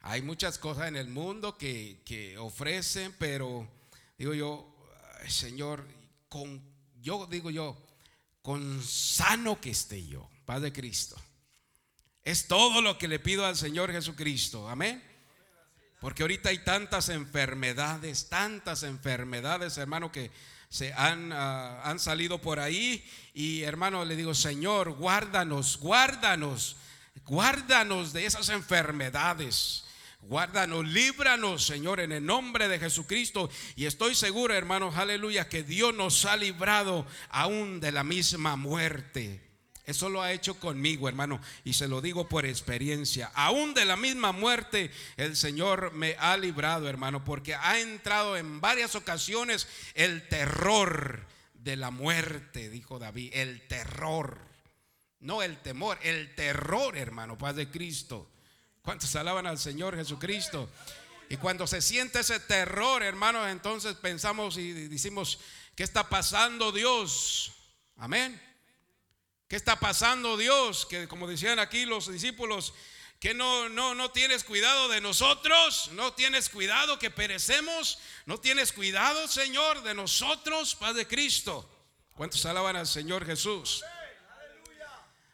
Hay 0.00 0.22
muchas 0.22 0.56
cosas 0.56 0.88
en 0.88 0.96
el 0.96 1.08
mundo 1.08 1.58
que, 1.58 2.00
que 2.06 2.38
ofrecen, 2.38 3.14
pero 3.18 3.68
digo 4.16 4.32
yo, 4.32 4.74
Señor, 5.28 5.86
con, 6.30 6.58
yo 7.02 7.26
digo 7.26 7.50
yo, 7.50 7.76
con 8.40 8.82
sano 8.82 9.60
que 9.60 9.72
esté 9.72 10.06
yo, 10.06 10.26
paz 10.46 10.62
de 10.62 10.72
Cristo. 10.72 11.16
Es 12.22 12.48
todo 12.48 12.80
lo 12.80 12.96
que 12.96 13.08
le 13.08 13.18
pido 13.18 13.44
al 13.44 13.56
Señor 13.56 13.92
Jesucristo. 13.92 14.66
Amén. 14.66 15.02
Porque 16.00 16.22
ahorita 16.22 16.48
hay 16.48 16.64
tantas 16.64 17.10
enfermedades, 17.10 18.30
tantas 18.30 18.84
enfermedades, 18.84 19.76
hermano, 19.76 20.10
que 20.10 20.30
se 20.70 20.94
han, 20.94 21.30
ah, 21.34 21.82
han 21.84 21.98
salido 21.98 22.40
por 22.40 22.58
ahí. 22.58 23.06
Y 23.34 23.64
hermano, 23.64 24.06
le 24.06 24.16
digo, 24.16 24.34
Señor, 24.34 24.92
guárdanos, 24.92 25.76
guárdanos, 25.76 26.78
guárdanos 27.24 28.12
de 28.12 28.26
esas 28.26 28.48
enfermedades. 28.48 29.84
Guárdanos, 30.22 30.86
líbranos, 30.86 31.64
Señor, 31.64 32.00
en 32.00 32.12
el 32.12 32.24
nombre 32.24 32.68
de 32.68 32.78
Jesucristo. 32.78 33.50
Y 33.74 33.86
estoy 33.86 34.14
seguro, 34.14 34.54
hermanos, 34.54 34.96
aleluya, 34.96 35.48
que 35.48 35.62
Dios 35.62 35.94
nos 35.94 36.24
ha 36.26 36.36
librado 36.36 37.06
aún 37.30 37.80
de 37.80 37.92
la 37.92 38.04
misma 38.04 38.56
muerte. 38.56 39.40
Eso 39.86 40.08
lo 40.08 40.22
ha 40.22 40.32
hecho 40.32 40.60
conmigo, 40.60 41.08
hermano, 41.08 41.40
y 41.64 41.72
se 41.72 41.88
lo 41.88 42.00
digo 42.00 42.28
por 42.28 42.46
experiencia. 42.46 43.32
Aún 43.34 43.74
de 43.74 43.84
la 43.84 43.96
misma 43.96 44.30
muerte, 44.30 44.92
el 45.16 45.36
Señor 45.36 45.92
me 45.94 46.14
ha 46.18 46.36
librado, 46.36 46.88
hermano, 46.88 47.24
porque 47.24 47.54
ha 47.54 47.80
entrado 47.80 48.36
en 48.36 48.60
varias 48.60 48.94
ocasiones 48.94 49.66
el 49.94 50.28
terror 50.28 51.26
de 51.54 51.76
la 51.76 51.90
muerte, 51.90 52.70
dijo 52.70 52.98
David, 52.98 53.32
el 53.34 53.66
terror. 53.66 54.49
No 55.20 55.42
el 55.42 55.60
temor, 55.60 55.98
el 56.02 56.34
terror, 56.34 56.96
hermano, 56.96 57.36
paz 57.36 57.56
de 57.56 57.70
Cristo. 57.70 58.30
¿Cuántos 58.82 59.14
alaban 59.16 59.46
al 59.46 59.58
Señor 59.58 59.96
Jesucristo? 59.96 60.70
Y 61.28 61.36
cuando 61.36 61.66
se 61.66 61.80
siente 61.80 62.20
ese 62.20 62.40
terror, 62.40 63.02
hermano, 63.02 63.46
entonces 63.46 63.94
pensamos 63.94 64.56
y 64.56 64.72
decimos, 64.88 65.38
¿qué 65.76 65.84
está 65.84 66.08
pasando 66.08 66.72
Dios? 66.72 67.52
Amén. 67.96 68.40
¿Qué 69.46 69.56
está 69.56 69.78
pasando 69.78 70.36
Dios? 70.36 70.86
Que 70.86 71.06
como 71.06 71.28
decían 71.28 71.58
aquí 71.58 71.84
los 71.84 72.10
discípulos, 72.10 72.72
que 73.20 73.34
no, 73.34 73.68
no, 73.68 73.94
no 73.94 74.10
tienes 74.10 74.42
cuidado 74.42 74.88
de 74.88 75.02
nosotros, 75.02 75.90
no 75.92 76.14
tienes 76.14 76.48
cuidado 76.48 76.98
que 76.98 77.10
perecemos, 77.10 77.98
no 78.24 78.38
tienes 78.40 78.72
cuidado, 78.72 79.28
Señor, 79.28 79.82
de 79.82 79.94
nosotros, 79.94 80.74
Paz 80.74 80.94
de 80.94 81.06
Cristo. 81.06 81.68
¿Cuántos 82.14 82.44
alaban 82.46 82.76
al 82.76 82.86
Señor 82.86 83.26
Jesús? 83.26 83.84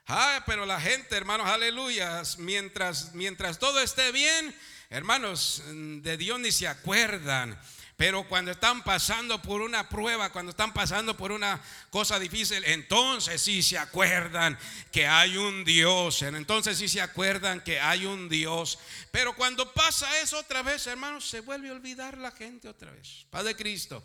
Ah, 0.08 0.44
pero 0.46 0.64
la 0.66 0.80
gente, 0.80 1.16
hermanos, 1.16 1.48
aleluya, 1.48 2.22
mientras, 2.38 3.12
mientras 3.14 3.58
todo 3.58 3.80
esté 3.80 4.12
bien, 4.12 4.54
hermanos, 4.88 5.64
de 5.66 6.16
Dios 6.16 6.38
ni 6.38 6.52
se 6.52 6.68
acuerdan. 6.68 7.58
Pero 7.96 8.28
cuando 8.28 8.52
están 8.52 8.84
pasando 8.84 9.40
por 9.40 9.62
una 9.62 9.88
prueba, 9.88 10.30
cuando 10.30 10.50
están 10.50 10.72
pasando 10.72 11.16
por 11.16 11.32
una 11.32 11.60
cosa 11.90 12.20
difícil, 12.20 12.62
entonces 12.66 13.40
sí 13.40 13.62
se 13.62 13.78
acuerdan 13.78 14.56
que 14.92 15.08
hay 15.08 15.38
un 15.38 15.64
Dios. 15.64 16.22
Entonces 16.22 16.78
sí 16.78 16.88
se 16.88 17.00
acuerdan 17.00 17.64
que 17.64 17.80
hay 17.80 18.04
un 18.04 18.28
Dios. 18.28 18.78
Pero 19.10 19.34
cuando 19.34 19.72
pasa 19.72 20.20
eso 20.20 20.38
otra 20.38 20.62
vez, 20.62 20.86
hermanos, 20.86 21.26
se 21.28 21.40
vuelve 21.40 21.70
a 21.70 21.72
olvidar 21.72 22.18
la 22.18 22.30
gente 22.30 22.68
otra 22.68 22.92
vez. 22.92 23.26
Padre 23.30 23.56
Cristo. 23.56 24.04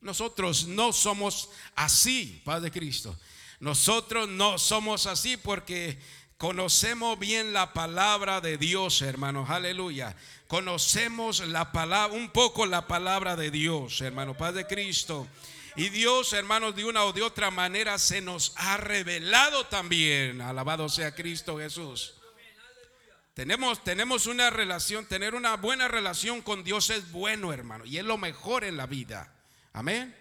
Nosotros 0.00 0.66
no 0.66 0.92
somos 0.92 1.48
así, 1.74 2.42
Padre 2.44 2.70
Cristo. 2.70 3.18
Nosotros 3.60 4.28
no 4.28 4.58
somos 4.58 5.06
así 5.06 5.36
porque 5.36 5.98
conocemos 6.36 7.18
bien 7.18 7.52
la 7.52 7.72
palabra 7.72 8.40
de 8.40 8.58
Dios, 8.58 9.02
hermanos. 9.02 9.50
Aleluya 9.50 10.14
conocemos 10.48 11.46
la 11.46 11.70
palabra, 11.72 12.16
un 12.16 12.30
poco 12.30 12.66
la 12.66 12.88
palabra 12.88 13.36
de 13.36 13.50
Dios, 13.50 14.00
hermano, 14.00 14.34
Padre 14.34 14.66
Cristo. 14.66 15.28
Y 15.76 15.90
Dios, 15.90 16.32
hermanos, 16.32 16.74
de 16.74 16.84
una 16.84 17.04
o 17.04 17.12
de 17.12 17.22
otra 17.22 17.52
manera 17.52 17.98
se 17.98 18.20
nos 18.20 18.52
ha 18.56 18.78
revelado 18.78 19.66
también. 19.66 20.40
Alabado 20.40 20.88
sea 20.88 21.14
Cristo 21.14 21.58
Jesús. 21.58 22.14
Tenemos, 23.34 23.84
tenemos 23.84 24.26
una 24.26 24.50
relación, 24.50 25.06
tener 25.06 25.36
una 25.36 25.56
buena 25.56 25.86
relación 25.86 26.42
con 26.42 26.64
Dios 26.64 26.90
es 26.90 27.12
bueno, 27.12 27.52
hermano, 27.52 27.84
y 27.84 27.98
es 27.98 28.04
lo 28.04 28.18
mejor 28.18 28.64
en 28.64 28.76
la 28.76 28.86
vida. 28.86 29.32
Amén. 29.72 30.16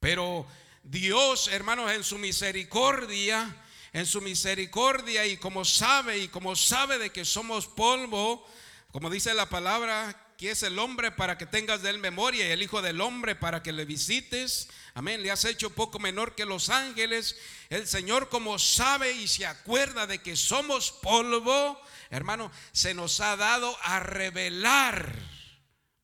Pero 0.00 0.44
Dios, 0.82 1.48
hermanos, 1.48 1.92
en 1.92 2.02
su 2.02 2.18
misericordia, 2.18 3.56
en 3.92 4.06
su 4.06 4.20
misericordia 4.20 5.26
y 5.26 5.36
como 5.36 5.64
sabe 5.64 6.18
y 6.18 6.28
como 6.28 6.56
sabe 6.56 6.98
de 6.98 7.10
que 7.10 7.24
somos 7.24 7.66
polvo, 7.66 8.46
como 8.90 9.08
dice 9.08 9.32
la 9.34 9.48
palabra, 9.48 10.34
que 10.36 10.50
es 10.50 10.64
el 10.64 10.78
hombre 10.80 11.12
para 11.12 11.38
que 11.38 11.46
tengas 11.46 11.82
de 11.82 11.90
él 11.90 11.98
memoria 11.98 12.48
y 12.48 12.50
el 12.50 12.62
hijo 12.62 12.82
del 12.82 13.00
hombre 13.00 13.36
para 13.36 13.62
que 13.62 13.70
le 13.72 13.84
visites. 13.84 14.68
Amén. 14.94 15.22
Le 15.22 15.30
has 15.30 15.44
hecho 15.44 15.70
poco 15.70 16.00
menor 16.00 16.34
que 16.34 16.44
los 16.44 16.68
ángeles. 16.68 17.38
El 17.68 17.86
Señor 17.86 18.28
como 18.28 18.58
sabe 18.58 19.12
y 19.12 19.28
se 19.28 19.46
acuerda 19.46 20.08
de 20.08 20.18
que 20.18 20.34
somos 20.34 20.90
polvo, 20.90 21.80
hermano, 22.10 22.50
se 22.72 22.92
nos 22.92 23.20
ha 23.20 23.36
dado 23.36 23.78
a 23.82 24.00
revelar. 24.00 25.14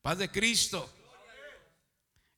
Paz 0.01 0.17
de 0.17 0.31
Cristo. 0.31 0.89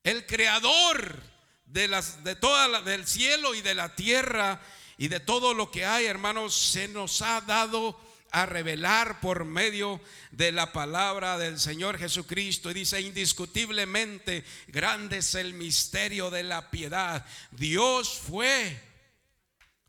El 0.03 0.25
creador 0.25 1.30
de 1.71 1.87
las 1.87 2.23
de 2.23 2.35
toda 2.35 2.81
del 2.81 3.07
cielo 3.07 3.55
y 3.55 3.61
de 3.61 3.73
la 3.73 3.95
tierra 3.95 4.61
y 4.97 5.07
de 5.07 5.19
todo 5.19 5.53
lo 5.53 5.71
que 5.71 5.85
hay, 5.85 6.05
hermanos, 6.05 6.55
se 6.55 6.87
nos 6.87 7.21
ha 7.21 7.41
dado 7.41 7.99
a 8.31 8.45
revelar 8.45 9.19
por 9.19 9.45
medio 9.45 9.99
de 10.31 10.51
la 10.51 10.71
palabra 10.71 11.37
del 11.37 11.59
Señor 11.59 11.97
Jesucristo. 11.97 12.71
Y 12.71 12.75
dice, 12.75 13.01
indiscutiblemente, 13.01 14.45
grande 14.67 15.17
es 15.17 15.35
el 15.35 15.53
misterio 15.53 16.29
de 16.29 16.43
la 16.43 16.69
piedad. 16.69 17.25
Dios 17.51 18.21
fue, 18.27 18.79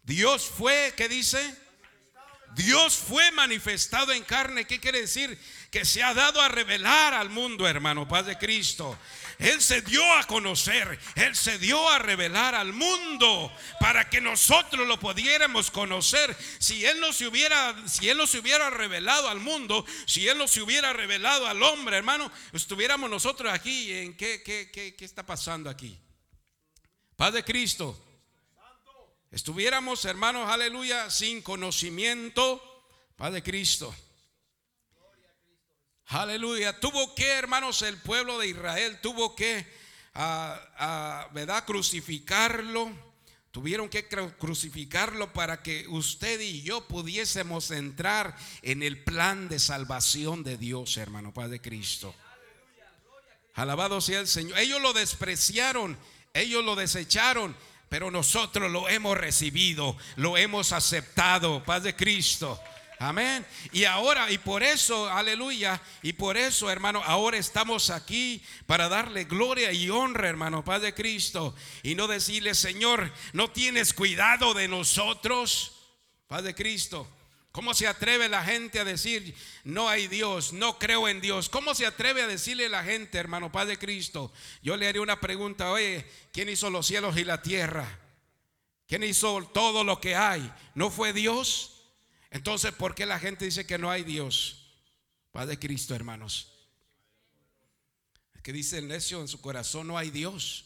Dios 0.03 0.47
fue, 0.47 0.95
¿qué 0.97 1.09
dice? 1.09 1.57
Dios 2.55 2.97
fue 2.97 3.31
manifestado 3.33 4.13
en 4.13 4.25
carne. 4.25 4.67
¿Qué 4.67 4.81
quiere 4.81 5.03
decir? 5.03 5.39
Que 5.71 5.85
se 5.85 6.03
ha 6.03 6.13
dado 6.13 6.41
a 6.41 6.49
revelar 6.49 7.15
al 7.15 7.31
mundo, 7.31 7.67
hermano, 7.67 8.09
paz 8.09 8.27
de 8.27 8.37
Cristo. 8.37 8.99
Él 9.39 9.61
se 9.61 9.83
dio 9.83 10.05
a 10.15 10.25
conocer, 10.25 10.99
Él 11.15 11.35
se 11.35 11.59
dio 11.59 11.89
a 11.89 11.99
revelar 11.99 12.55
al 12.55 12.73
mundo 12.73 13.53
para 13.81 14.09
que 14.09 14.21
nosotros 14.21 14.87
lo 14.87 14.99
pudiéramos 14.99 15.71
conocer. 15.71 16.37
Si 16.59 16.85
Él 16.85 17.01
no 17.01 17.13
se 17.13 17.27
hubiera, 17.27 17.77
si 17.89 18.09
Él 18.09 18.19
no 18.19 18.27
se 18.27 18.39
hubiera 18.39 18.71
revelado 18.71 19.29
al 19.29 19.41
mundo, 19.41 19.85
si 20.07 20.29
Él 20.29 20.39
no 20.39 20.49
se 20.49 20.63
hubiera 20.63 20.93
revelado 20.93 21.47
al 21.47 21.63
hombre, 21.63 21.97
hermano, 21.97 22.31
estuviéramos 22.53 23.11
nosotros 23.11 23.53
aquí 23.53 23.93
en 23.93 24.17
qué, 24.17 24.43
qué, 24.43 24.71
qué, 24.73 24.95
qué 24.95 25.05
está 25.05 25.25
pasando 25.25 25.69
aquí. 25.71 25.99
Paz 27.17 27.33
de 27.33 27.45
Cristo. 27.45 27.99
Estuviéramos, 29.31 30.05
hermanos, 30.05 30.49
aleluya, 30.51 31.09
sin 31.09 31.41
conocimiento, 31.41 32.61
Paz 33.17 33.33
de 33.33 33.43
Cristo. 33.43 33.95
Aleluya. 36.13 36.79
Tuvo 36.79 37.15
que, 37.15 37.27
hermanos, 37.27 37.81
el 37.81 37.97
pueblo 37.97 38.39
de 38.39 38.49
Israel 38.49 38.99
tuvo 39.01 39.35
que, 39.35 39.67
a, 40.13 40.53
ah, 40.53 40.73
ah, 40.77 41.29
¿verdad? 41.33 41.65
Crucificarlo. 41.65 42.93
Tuvieron 43.51 43.89
que 43.89 44.07
crucificarlo 44.39 45.33
para 45.33 45.63
que 45.63 45.87
usted 45.89 46.39
y 46.41 46.63
yo 46.63 46.87
pudiésemos 46.87 47.71
entrar 47.71 48.37
en 48.61 48.83
el 48.83 49.03
plan 49.03 49.49
de 49.49 49.59
salvación 49.59 50.43
de 50.43 50.59
Dios, 50.59 50.99
hermano 50.99 51.33
Padre 51.33 51.61
Cristo. 51.61 52.15
Alabado 53.55 54.01
sea 54.03 54.21
el 54.21 54.29
Señor. 54.29 54.59
Ellos 54.59 54.83
lo 54.83 54.93
despreciaron, 54.93 55.99
ellos 56.35 56.63
lo 56.63 56.77
desecharon, 56.77 57.57
pero 57.89 58.11
nosotros 58.11 58.71
lo 58.71 58.89
hemos 58.89 59.17
recibido, 59.17 59.97
lo 60.17 60.37
hemos 60.37 60.73
aceptado, 60.73 61.63
Paz 61.65 61.83
de 61.83 61.97
Cristo. 61.97 62.61
Amén. 63.03 63.45
Y 63.73 63.83
ahora, 63.83 64.31
y 64.31 64.39
por 64.39 64.63
eso, 64.63 65.11
aleluya, 65.11 65.83
y 66.03 66.13
por 66.13 66.37
eso, 66.37 66.71
hermano, 66.71 67.03
ahora 67.05 67.37
estamos 67.37 67.91
aquí 67.91 68.41
para 68.67 68.89
darle 68.89 69.25
gloria 69.25 69.73
y 69.73 69.91
honra, 69.91 70.29
hermano, 70.29 70.65
Paz 70.65 70.83
de 70.83 70.95
Cristo. 70.95 71.53
Y 71.83 71.97
no 71.97 72.07
decirle, 72.07 72.55
Señor, 72.55 73.13
no 73.33 73.51
tienes 73.51 73.93
cuidado 73.93 74.55
de 74.55 74.69
nosotros, 74.69 75.73
Paz 76.29 76.45
de 76.45 76.55
Cristo. 76.55 77.09
¿Cómo 77.51 77.75
se 77.75 77.89
atreve 77.89 78.29
la 78.29 78.45
gente 78.45 78.79
a 78.79 78.85
decir, 78.85 79.35
no 79.65 79.89
hay 79.89 80.07
Dios, 80.07 80.53
no 80.53 80.79
creo 80.79 81.09
en 81.09 81.21
Dios? 81.21 81.49
¿Cómo 81.49 81.75
se 81.75 81.87
atreve 81.87 82.23
a 82.23 82.29
decirle 82.29 82.67
a 82.67 82.69
la 82.69 82.85
gente, 82.85 83.19
hermano 83.19 83.51
Padre 83.51 83.81
Cristo? 83.81 84.33
Yo 84.63 84.77
le 84.77 84.87
haré 84.87 85.01
una 85.01 85.19
pregunta, 85.19 85.73
oye, 85.73 86.09
¿quién 86.33 86.49
hizo 86.49 86.71
los 86.71 86.87
cielos 86.87 87.17
y 87.17 87.25
la 87.25 87.43
tierra? 87.43 87.99
¿Quién 88.87 89.03
hizo 89.03 89.43
todo 89.53 89.83
lo 89.83 90.01
que 90.01 90.15
hay? 90.15 90.53
¿No 90.77 90.89
fue 90.89 91.13
Dios? 91.13 91.72
Entonces, 92.33 92.73
¿por 92.73 92.95
qué 92.95 93.05
la 93.05 93.19
gente 93.19 93.45
dice 93.45 93.67
que 93.67 93.77
no 93.77 93.91
hay 93.91 94.05
Dios? 94.05 94.73
Padre 95.33 95.59
Cristo, 95.59 95.95
hermanos. 95.95 96.51
Es 98.35 98.41
que 98.41 98.55
dice 98.55 98.79
el 98.79 98.89
necio 98.89 99.21
en 99.21 99.29
su 99.29 99.41
corazón, 99.41 99.87
no 99.87 99.99
hay 99.99 100.11
Dios. 100.11 100.65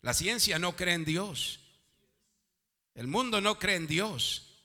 La 0.00 0.14
ciencia 0.14 0.58
no 0.58 0.74
cree 0.74 0.94
en 0.94 1.04
Dios. 1.04 1.60
El 2.94 3.08
mundo 3.08 3.42
no 3.42 3.58
cree 3.58 3.76
en 3.76 3.86
Dios. 3.86 4.64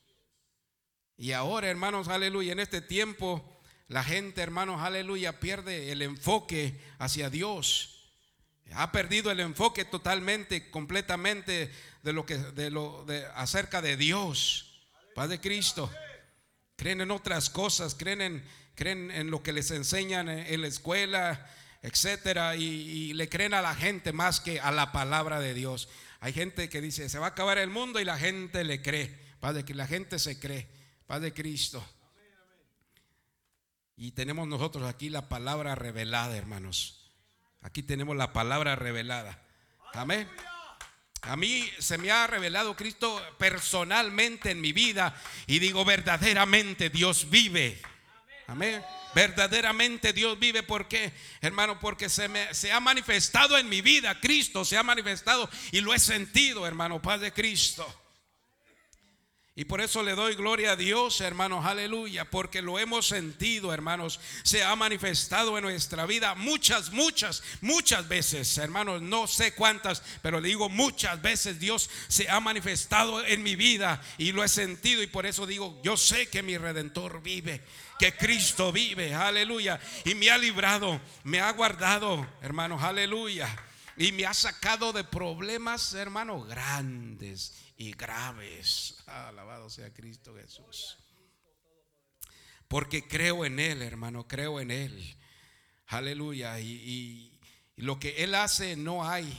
Y 1.18 1.34
ahora, 1.34 1.70
hermanos, 1.70 2.08
aleluya, 2.08 2.54
en 2.54 2.62
este 2.62 2.82
tiempo 2.82 3.44
la 3.90 4.06
gente, 4.06 4.42
hermanos, 4.42 4.82
aleluya, 4.82 5.42
pierde 5.42 5.92
el 5.92 6.02
enfoque 6.02 6.80
hacia 6.98 7.30
Dios. 7.30 8.10
Ha 8.74 8.94
perdido 8.94 9.32
el 9.32 9.42
enfoque 9.42 9.84
totalmente, 9.84 10.72
completamente 10.72 11.70
de 12.04 12.14
lo 12.14 12.26
que 12.26 12.38
de 12.38 12.72
lo 12.72 13.04
de 13.06 13.26
acerca 13.36 13.82
de 13.82 13.98
Dios. 13.98 14.73
Padre 15.14 15.40
Cristo. 15.40 15.92
Creen 16.76 17.02
en 17.02 17.12
otras 17.12 17.50
cosas, 17.50 17.96
creen 17.96 18.22
en, 18.22 18.46
creen 18.76 19.12
en 19.12 19.30
lo 19.30 19.44
que 19.44 19.54
les 19.54 19.72
enseñan 19.72 20.28
en 20.28 20.62
la 20.62 20.68
escuela, 20.68 21.48
etcétera, 21.82 22.56
y, 22.56 23.14
le 23.14 23.30
creen 23.30 23.54
a 23.54 23.62
la 23.62 23.76
gente 23.76 24.14
más 24.14 24.40
que 24.40 24.60
a 24.60 24.72
la 24.72 24.92
palabra 24.92 25.40
de 25.40 25.54
Dios. 25.54 25.90
Hay 26.20 26.34
gente 26.34 26.70
que 26.70 26.82
dice, 26.82 27.10
se 27.10 27.20
va 27.20 27.28
a 27.28 27.30
acabar 27.30 27.58
el 27.58 27.70
mundo 27.70 28.00
y 28.00 28.06
la 28.06 28.18
gente 28.18 28.64
le 28.64 28.82
cree. 28.82 29.08
Padre, 29.40 29.66
que 29.66 29.74
la 29.74 29.86
gente 29.86 30.18
se 30.20 30.40
cree. 30.40 30.68
Padre 31.06 31.34
Cristo. 31.34 31.86
Y 33.98 34.12
tenemos 34.12 34.48
nosotros 34.48 34.88
aquí 34.88 35.10
la 35.10 35.28
palabra 35.30 35.76
revelada, 35.76 36.36
hermanos. 36.36 37.12
Aquí 37.62 37.84
tenemos 37.84 38.16
la 38.16 38.34
palabra 38.34 38.76
revelada. 38.76 39.42
Amén. 39.94 40.28
A 41.24 41.36
mí 41.38 41.70
se 41.80 41.98
me 41.98 42.12
ha 42.12 42.28
revelado 42.28 42.76
Cristo 42.76 43.22
personalmente 43.38 44.52
en 44.52 44.60
mi 44.60 44.74
vida 44.74 45.16
y 45.48 45.60
digo 45.60 45.86
verdaderamente 45.86 46.90
Dios 46.90 47.30
vive. 47.30 47.82
Amén. 48.48 48.84
Verdaderamente 49.16 50.12
Dios 50.12 50.38
vive 50.38 50.64
porque, 50.64 51.14
hermano, 51.40 51.80
porque 51.80 52.10
se 52.10 52.28
me 52.28 52.54
se 52.54 52.74
ha 52.74 52.80
manifestado 52.80 53.58
en 53.58 53.70
mi 53.70 53.82
vida. 53.82 54.20
Cristo 54.20 54.66
se 54.66 54.78
ha 54.78 54.84
manifestado 54.84 55.50
y 55.72 55.80
lo 55.80 55.94
he 55.94 56.00
sentido, 56.00 56.68
hermano, 56.68 57.02
Padre 57.02 57.32
Cristo. 57.32 58.03
Y 59.56 59.66
por 59.66 59.82
eso 59.82 60.02
le 60.02 60.16
doy 60.16 60.34
gloria 60.34 60.72
a 60.72 60.76
Dios, 60.76 61.22
hermanos, 61.22 61.64
aleluya, 61.64 62.28
porque 62.28 62.64
lo 62.64 62.80
hemos 62.80 63.08
sentido, 63.08 63.72
hermanos, 63.72 64.20
se 64.42 64.64
ha 64.64 64.76
manifestado 64.76 65.56
en 65.56 65.64
nuestra 65.66 66.08
vida 66.08 66.34
muchas, 66.34 66.92
muchas, 66.92 67.44
muchas 67.62 68.08
veces, 68.08 68.58
hermanos, 68.58 69.04
no 69.04 69.28
sé 69.28 69.54
cuántas, 69.54 70.02
pero 70.24 70.40
le 70.40 70.48
digo 70.48 70.70
muchas 70.70 71.22
veces 71.22 71.60
Dios 71.60 71.88
se 72.08 72.28
ha 72.32 72.40
manifestado 72.40 73.24
en 73.24 73.44
mi 73.44 73.56
vida 73.56 74.02
y 74.18 74.32
lo 74.32 74.44
he 74.44 74.50
sentido 74.50 75.04
y 75.04 75.08
por 75.08 75.28
eso 75.28 75.46
digo, 75.46 75.80
yo 75.84 75.98
sé 75.98 76.30
que 76.30 76.42
mi 76.42 76.58
redentor 76.58 77.22
vive, 77.22 77.62
que 78.00 78.18
Cristo 78.18 78.72
vive, 78.72 79.14
aleluya, 79.14 79.80
y 80.04 80.16
me 80.16 80.32
ha 80.32 80.38
librado, 80.40 81.00
me 81.26 81.42
ha 81.42 81.52
guardado, 81.52 82.28
hermanos, 82.42 82.82
aleluya, 82.82 83.56
y 83.98 84.14
me 84.14 84.26
ha 84.26 84.34
sacado 84.34 84.94
de 84.94 85.04
problemas, 85.04 85.94
hermanos, 85.94 86.48
grandes 86.48 87.63
y 87.78 87.92
graves. 87.94 88.96
Alabado 89.06 89.70
sea 89.70 89.94
Cristo 89.94 90.36
Jesús. 90.36 90.98
Porque 92.68 93.08
creo 93.08 93.46
en 93.46 93.60
Él, 93.60 93.82
hermano, 93.82 94.28
creo 94.28 94.60
en 94.60 94.72
Él. 94.72 95.16
Aleluya. 95.88 96.60
Y, 96.60 97.30
lo 97.76 98.00
que 98.00 98.24
Él 98.24 98.36
hace 98.36 98.76
no 98.76 99.08
hay 99.08 99.32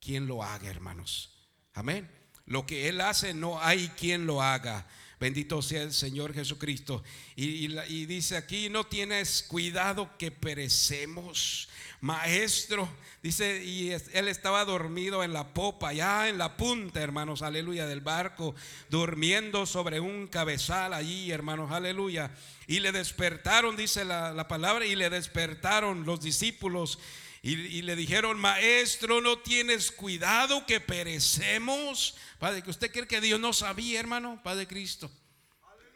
quien 0.00 0.26
lo 0.26 0.42
haga, 0.42 0.70
hermanos. 0.70 1.30
Amén. 1.72 2.10
Lo 2.46 2.66
que 2.66 2.88
Él 2.88 3.00
hace 3.00 3.34
no 3.34 3.60
hay 3.60 3.88
quien 3.90 4.26
lo 4.26 4.42
haga. 4.42 4.86
Bendito 5.20 5.62
sea 5.62 5.82
el 5.82 5.92
Señor 5.92 6.34
Jesucristo. 6.34 7.02
Y, 7.36 7.66
y, 7.66 8.06
dice 8.06 8.36
aquí, 8.36 8.68
no 8.68 8.84
tienes 8.84 9.42
cuidado 9.42 10.16
que 10.18 10.30
perecemos. 10.30 11.68
Maestro, 12.04 12.86
dice, 13.22 13.64
y 13.64 13.90
él 13.90 14.28
estaba 14.28 14.66
dormido 14.66 15.24
en 15.24 15.32
la 15.32 15.54
popa, 15.54 15.94
ya 15.94 16.28
en 16.28 16.36
la 16.36 16.54
punta, 16.54 17.00
hermanos, 17.00 17.40
aleluya, 17.40 17.86
del 17.86 18.02
barco, 18.02 18.54
durmiendo 18.90 19.64
sobre 19.64 20.00
un 20.00 20.26
cabezal 20.26 20.92
allí, 20.92 21.30
hermanos, 21.30 21.72
aleluya. 21.72 22.30
Y 22.66 22.80
le 22.80 22.92
despertaron, 22.92 23.74
dice 23.74 24.04
la, 24.04 24.46
palabra, 24.48 24.84
y 24.84 24.96
le 24.96 25.08
despertaron 25.08 26.04
los 26.04 26.20
discípulos. 26.20 26.98
Y, 27.40 27.80
le 27.80 27.96
dijeron, 27.96 28.38
maestro, 28.38 29.22
no 29.22 29.38
tienes 29.38 29.90
cuidado 29.90 30.66
que 30.66 30.80
perecemos. 30.80 32.16
Padre, 32.38 32.60
que 32.60 32.68
usted 32.68 32.92
cree 32.92 33.08
que 33.08 33.22
Dios 33.22 33.40
no 33.40 33.54
sabía, 33.54 33.98
hermano, 33.98 34.42
Padre 34.44 34.66
Cristo. 34.66 35.10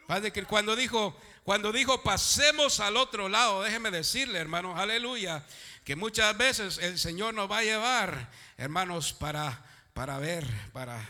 Padre, 0.07 0.31
que 0.31 0.43
cuando 0.45 0.75
dijo, 0.75 1.15
cuando 1.43 1.71
dijo, 1.71 2.01
pasemos 2.01 2.79
al 2.79 2.97
otro 2.97 3.29
lado, 3.29 3.61
déjeme 3.61 3.91
decirle, 3.91 4.39
hermanos, 4.39 4.79
aleluya 4.79 5.45
que 5.89 5.95
muchas 5.95 6.37
veces 6.37 6.77
el 6.77 6.99
Señor 6.99 7.33
nos 7.33 7.49
va 7.49 7.57
a 7.57 7.63
llevar, 7.63 8.29
hermanos, 8.57 9.11
para, 9.11 9.65
para 9.95 10.19
ver, 10.19 10.45
para, 10.71 11.03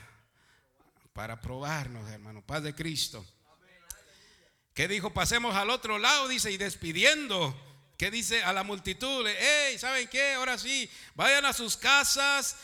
para 1.12 1.42
probarnos, 1.42 2.10
hermano, 2.10 2.42
paz 2.42 2.64
de 2.64 2.74
Cristo. 2.74 3.26
Que 4.74 4.88
dijo, 4.88 5.14
pasemos 5.14 5.54
al 5.58 5.70
otro 5.70 6.00
lado, 6.00 6.30
dice, 6.30 6.50
y 6.50 6.56
despidiendo, 6.56 7.54
que 7.98 8.10
dice 8.10 8.42
a 8.42 8.54
la 8.54 8.64
multitud, 8.64 9.28
hey, 9.28 9.78
¿saben 9.78 10.08
qué? 10.08 10.36
Ahora 10.36 10.58
sí, 10.58 10.90
vayan 11.14 11.44
a 11.46 11.52
sus 11.52 11.76
casas, 11.76 12.56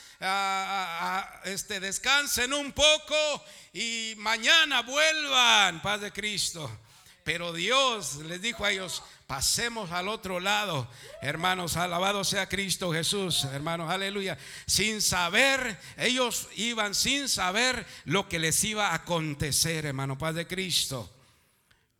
este, 1.43 1.81
descansen 1.81 2.53
un 2.53 2.71
poco 2.71 3.45
y 3.73 4.13
mañana 4.19 4.83
vuelvan, 4.83 5.81
paz 5.81 5.99
de 5.99 6.13
Cristo. 6.13 6.79
Pero 7.25 7.53
Dios 7.53 8.17
les 8.17 8.39
dijo 8.39 8.63
a 8.63 8.71
ellos, 8.71 9.01
pasemos 9.25 9.91
al 9.91 10.09
otro 10.09 10.39
lado. 10.39 10.87
Hermanos, 11.23 11.75
alabado 11.75 12.23
sea 12.23 12.47
Cristo 12.47 12.93
Jesús, 12.93 13.45
hermanos, 13.45 13.89
aleluya. 13.89 14.37
Sin 14.67 15.01
saber, 15.01 15.75
ellos 15.97 16.47
iban 16.55 16.93
sin 16.93 17.27
saber 17.27 17.83
lo 18.05 18.29
que 18.29 18.37
les 18.37 18.63
iba 18.63 18.89
a 18.89 18.93
acontecer, 18.97 19.87
hermano, 19.87 20.19
Paz 20.19 20.35
de 20.35 20.45
Cristo. 20.45 21.11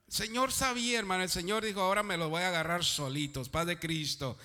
Señor 0.08 0.52
sabía, 0.52 1.00
hermano, 1.00 1.24
el 1.24 1.32
Señor 1.32 1.66
dijo, 1.66 1.82
ahora 1.82 2.04
me 2.04 2.18
lo 2.18 2.30
voy 2.30 2.44
a 2.44 2.50
agarrar 2.50 2.86
solitos, 2.86 3.50
Paz 3.50 3.66
de 3.66 3.80
Cristo. 3.80 4.38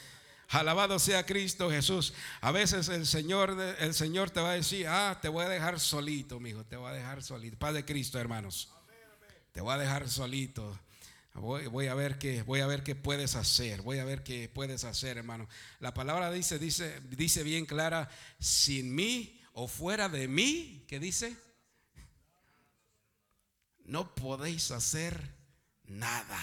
Alabado 0.48 0.98
sea 0.98 1.26
Cristo 1.26 1.70
Jesús. 1.70 2.14
A 2.40 2.52
veces 2.52 2.88
el 2.88 3.06
Señor, 3.06 3.54
el 3.80 3.92
Señor 3.92 4.30
te 4.30 4.40
va 4.40 4.52
a 4.52 4.54
decir, 4.54 4.86
ah, 4.88 5.18
te 5.20 5.28
voy 5.28 5.44
a 5.44 5.48
dejar 5.50 5.78
solito, 5.78 6.40
mi 6.40 6.50
hijo, 6.50 6.64
te 6.64 6.76
voy 6.76 6.90
a 6.90 6.94
dejar 6.94 7.22
solito. 7.22 7.58
Paz 7.58 7.74
de 7.74 7.84
Cristo, 7.84 8.18
hermanos. 8.18 8.70
Te 9.52 9.60
voy 9.60 9.74
a 9.74 9.78
dejar 9.78 10.08
solito. 10.08 10.78
Voy, 11.34 11.86
a 11.86 11.94
ver 11.94 12.18
qué, 12.18 12.42
voy 12.42 12.60
a 12.60 12.66
ver 12.66 12.82
qué 12.82 12.94
puedes 12.94 13.36
hacer. 13.36 13.82
Voy 13.82 13.98
a 13.98 14.04
ver 14.04 14.22
qué 14.22 14.48
puedes 14.48 14.84
hacer, 14.84 15.16
hermano. 15.16 15.48
La 15.78 15.94
palabra 15.94 16.30
dice, 16.30 16.58
dice, 16.58 17.00
dice 17.10 17.42
bien 17.42 17.66
clara, 17.66 18.10
sin 18.38 18.94
mí 18.94 19.40
o 19.52 19.68
fuera 19.68 20.08
de 20.08 20.28
mí, 20.28 20.84
¿qué 20.88 20.98
dice? 20.98 21.36
No 23.84 24.14
podéis 24.14 24.70
hacer 24.70 25.34
nada. 25.84 26.38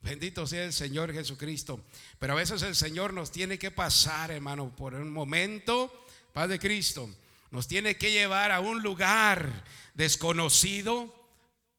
Bendito 0.00 0.46
sea 0.46 0.64
el 0.64 0.72
Señor 0.72 1.12
Jesucristo. 1.12 1.84
Pero 2.18 2.32
a 2.32 2.36
veces 2.36 2.62
el 2.62 2.74
Señor 2.74 3.12
nos 3.12 3.30
tiene 3.30 3.58
que 3.58 3.70
pasar, 3.70 4.30
hermano, 4.30 4.74
por 4.74 4.94
un 4.94 5.12
momento, 5.12 6.06
Padre 6.32 6.58
Cristo. 6.58 7.10
Nos 7.50 7.66
tiene 7.66 7.96
que 7.96 8.12
llevar 8.12 8.52
a 8.52 8.60
un 8.60 8.82
lugar 8.82 9.64
desconocido, 9.98 11.12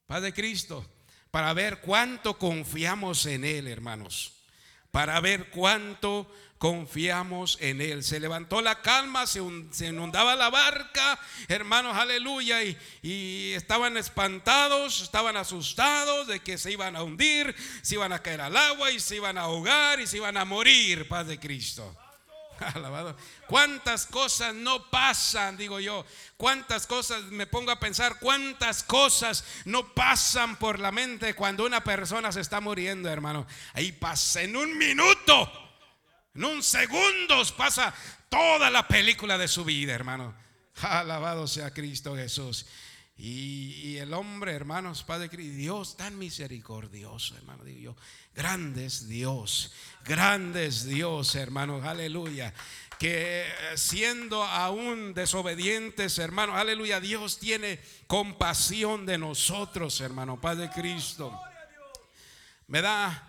Padre 0.06 0.34
Cristo, 0.34 0.86
para 1.32 1.54
ver 1.54 1.80
cuánto 1.80 2.38
confiamos 2.38 3.26
en 3.26 3.46
Él, 3.46 3.68
hermanos. 3.68 4.34
para 4.92 5.20
ver 5.20 5.52
cuánto 5.52 6.28
confiamos 6.58 7.60
en 7.62 7.80
Él. 7.80 8.04
Se 8.04 8.20
levantó 8.20 8.62
la 8.62 8.82
calma, 8.82 9.28
se, 9.28 9.40
inundaba 9.40 10.36
la 10.36 10.50
barca, 10.50 11.20
hermanos, 11.48 11.96
aleluya, 11.96 12.64
y, 12.64 13.54
estaban 13.54 13.98
espantados, 13.98 15.02
estaban 15.02 15.38
asustados 15.38 16.28
de 16.28 16.40
que 16.40 16.58
se 16.58 16.72
iban 16.72 16.96
a 16.96 17.04
hundir, 17.04 17.56
se 17.84 17.96
iban 17.96 18.12
a 18.12 18.24
caer 18.24 18.42
al 18.42 18.58
agua 18.58 18.92
y 18.92 19.00
se 19.00 19.18
iban 19.18 19.38
a 19.38 19.42
ahogar 19.42 20.02
y 20.02 20.08
se 20.08 20.18
iban 20.18 20.38
a 20.38 20.44
morir, 20.44 21.08
paz 21.08 21.28
de 21.28 21.40
Cristo. 21.40 21.96
Alabado. 22.76 23.16
¿Cuántas 23.48 24.06
cosas 24.06 24.54
no 24.54 24.90
pasan? 24.90 25.58
Digo 25.58 25.80
yo. 25.80 26.06
¿Cuántas 26.38 26.88
cosas 26.88 27.24
me 27.26 27.48
pongo 27.48 27.72
a 27.72 27.80
pensar? 27.80 28.20
¿Cuántas 28.20 28.84
cosas 28.84 29.44
no 29.66 29.94
pasan 29.94 30.58
por 30.58 30.80
la 30.80 30.92
mente 30.92 31.34
cuando 31.34 31.66
una 31.66 31.84
persona 31.84 32.32
se 32.32 32.42
está 32.42 32.62
muriendo, 32.62 33.10
hermano? 33.10 33.46
Ahí 33.74 33.92
pasa 33.92 34.42
en 34.42 34.56
un 34.56 34.78
minuto, 34.78 35.52
en 36.36 36.46
un 36.46 36.64
segundo 36.64 37.44
pasa 37.58 37.94
toda 38.30 38.70
la 38.70 38.88
película 38.88 39.38
de 39.38 39.48
su 39.48 39.66
vida, 39.66 39.94
hermano. 39.94 40.36
Alabado 40.82 41.48
sea 41.48 41.74
Cristo 41.74 42.16
Jesús. 42.16 42.66
Y, 43.22 43.98
el 43.98 44.14
hombre, 44.14 44.54
hermanos, 44.54 45.04
Padre 45.04 45.28
Dios 45.36 45.98
tan 45.98 46.18
misericordioso, 46.18 47.36
hermano, 47.36 47.66
digo 47.66 47.80
yo, 47.80 47.96
grande 48.34 48.86
es 48.86 49.10
Dios, 49.10 49.74
grande 50.06 50.68
es 50.68 50.86
Dios, 50.86 51.36
hermanos, 51.36 51.84
aleluya. 51.84 52.54
Que 52.98 53.46
siendo 53.76 54.42
aún 54.42 55.14
desobedientes, 55.14 56.18
hermanos, 56.18 56.56
aleluya, 56.56 57.02
Dios 57.02 57.40
tiene 57.40 57.82
compasión 58.08 59.06
de 59.06 59.18
nosotros, 59.18 60.00
hermano, 60.00 60.40
Padre 60.40 60.70
Cristo. 60.74 61.38
¿Verdad? 62.68 63.22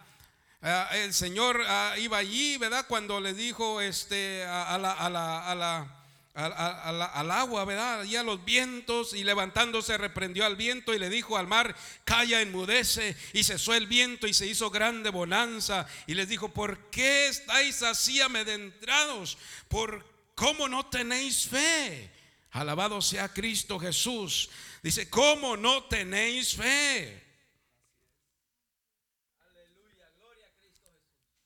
da 0.61 0.88
ah, 0.88 0.99
el 0.99 1.12
Señor 1.12 1.61
ah, 1.66 1.95
iba 1.99 2.18
allí, 2.18 2.59
¿verdad? 2.59 2.86
Cuando 2.86 3.18
le 3.20 3.34
dijo 3.34 3.80
este, 3.80 4.45
a 4.45 4.78
la, 4.78 4.93
a 4.93 5.55
la 5.57 5.99
al, 6.34 7.30
agua, 7.30 7.64
¿verdad? 7.64 8.04
Y 8.04 8.16
a 8.16 8.22
los 8.22 8.44
vientos 8.44 9.14
y 9.14 9.24
levantándose 9.24 9.98
reprendió 9.98 10.46
al 10.46 10.56
viento 10.56 10.94
y 10.94 10.98
le 10.98 11.10
dijo 11.10 11.36
al 11.36 11.46
mar, 11.46 11.74
calla, 12.04 12.40
enmudece 12.40 13.16
y 13.32 13.42
cesó 13.44 13.74
el 13.74 13.86
viento 13.86 14.26
y 14.26 14.34
se 14.34 14.46
hizo 14.46 14.70
grande 14.70 15.10
bonanza 15.10 15.86
y 16.06 16.14
les 16.14 16.28
dijo, 16.28 16.48
¿por 16.48 16.90
qué 16.90 17.28
estáis 17.28 17.82
así 17.82 18.20
amedrentados? 18.20 19.38
¿Por 19.68 20.06
cómo 20.34 20.68
no 20.68 20.86
tenéis 20.86 21.48
fe? 21.48 22.10
Alabado 22.52 23.00
sea 23.02 23.28
Cristo 23.28 23.78
Jesús. 23.78 24.50
Dice, 24.82 25.10
¿cómo 25.10 25.56
no 25.56 25.84
tenéis 25.84 26.56
fe? 26.56 27.29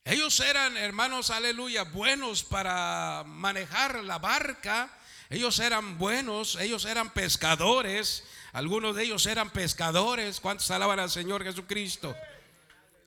Ellos 0.07 0.39
eran, 0.41 0.77
hermanos, 0.77 1.31
aleluya, 1.31 1.85
buenos 1.85 2.43
para 2.45 3.25
manejar 3.27 4.05
la 4.05 4.19
barca. 4.19 4.91
Ellos 5.31 5.59
eran 5.61 5.97
buenos, 5.97 6.57
ellos 6.57 6.85
eran 6.85 7.09
pescadores. 7.09 8.23
Algunos 8.53 8.97
de 8.97 9.05
ellos 9.05 9.25
eran 9.25 9.49
pescadores. 9.49 10.41
¿Cuántos 10.41 10.71
alaban 10.71 11.01
al 11.01 11.11
Señor 11.11 11.43
Jesucristo? 11.43 12.15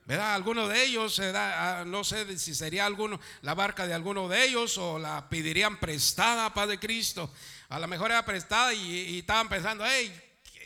¿Verdad? 0.06 0.34
Algunos 0.34 0.70
de 0.70 0.86
ellos, 0.86 1.20
ah, 1.20 1.84
no 1.86 2.02
sé 2.02 2.36
si 2.36 2.52
sería 2.52 2.84
alguno, 2.84 3.20
la 3.42 3.54
barca 3.54 3.86
de 3.86 3.94
alguno 3.94 4.26
de 4.26 4.46
ellos 4.46 4.76
o 4.76 4.98
la 4.98 5.28
pedirían 5.28 5.78
prestada, 5.78 6.52
Padre 6.52 6.80
Cristo. 6.80 7.32
A 7.68 7.78
lo 7.78 7.86
mejor 7.86 8.10
era 8.10 8.24
prestada 8.24 8.74
y, 8.74 9.20
estaban 9.20 9.48
pensando, 9.48 9.84
hey, 9.86 10.12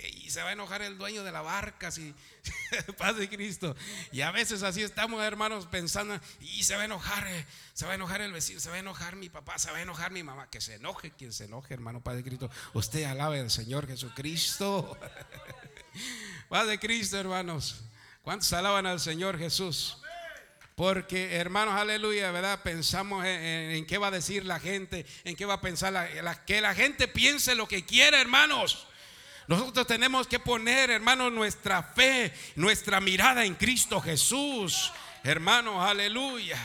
y 0.08 0.30
se 0.30 0.42
va 0.42 0.50
a 0.50 0.52
enojar 0.52 0.82
el 0.82 0.98
dueño 0.98 1.24
de 1.24 1.32
la 1.32 1.42
barca 1.42 1.90
si, 1.90 2.14
Paz 2.98 3.16
de 3.16 3.28
Cristo. 3.28 3.76
Y 4.10 4.22
a 4.22 4.30
veces 4.30 4.62
así 4.62 4.82
estamos, 4.82 5.22
hermanos, 5.22 5.66
pensando, 5.66 6.18
y 6.40 6.62
se 6.64 6.74
va 6.76 6.82
a 6.82 6.84
enojar, 6.86 7.26
eh, 7.26 7.46
se 7.72 7.86
va 7.86 7.92
a 7.92 7.94
enojar 7.94 8.20
el 8.20 8.32
vecino, 8.32 8.60
se 8.60 8.70
va 8.70 8.76
a 8.76 8.80
enojar 8.80 9.16
mi 9.16 9.28
papá, 9.28 9.58
se 9.58 9.70
va 9.70 9.78
a 9.78 9.82
enojar 9.82 10.10
mi 10.10 10.22
mamá. 10.22 10.48
Que 10.50 10.60
se 10.60 10.74
enoje 10.74 11.12
quien 11.12 11.32
se 11.32 11.44
enoje, 11.44 11.74
hermano 11.74 12.02
Padre 12.02 12.22
Cristo. 12.22 12.50
Usted 12.72 13.04
alabe 13.04 13.40
al 13.40 13.50
Señor 13.50 13.86
Jesucristo. 13.86 14.98
Paz 16.48 16.66
de 16.66 16.78
Cristo, 16.78 17.18
hermanos. 17.18 17.82
¿Cuántos 18.22 18.52
alaban 18.52 18.86
al 18.86 19.00
Señor 19.00 19.38
Jesús? 19.38 19.98
Porque, 20.74 21.36
hermanos, 21.36 21.74
aleluya, 21.74 22.30
¿verdad? 22.30 22.62
Pensamos 22.62 23.24
en, 23.26 23.84
qué 23.86 23.98
va 23.98 24.08
a 24.08 24.10
decir 24.10 24.44
la 24.44 24.58
gente, 24.58 25.04
en 25.24 25.36
qué 25.36 25.44
va 25.44 25.54
a 25.54 25.60
pensar 25.60 25.92
la, 25.92 26.44
que 26.44 26.60
la 26.60 26.74
gente 26.74 27.08
piense 27.08 27.54
lo 27.54 27.68
que 27.68 27.84
quiera, 27.84 28.20
hermanos. 28.20 28.86
Nosotros 29.48 29.86
tenemos 29.86 30.26
que 30.26 30.38
poner, 30.38 30.90
hermano, 30.90 31.30
nuestra 31.30 31.82
fe, 31.82 32.32
nuestra 32.54 33.00
mirada 33.00 33.44
en 33.44 33.54
Cristo 33.54 34.00
Jesús. 34.00 34.92
Hermano, 35.24 35.84
aleluya. 35.84 36.58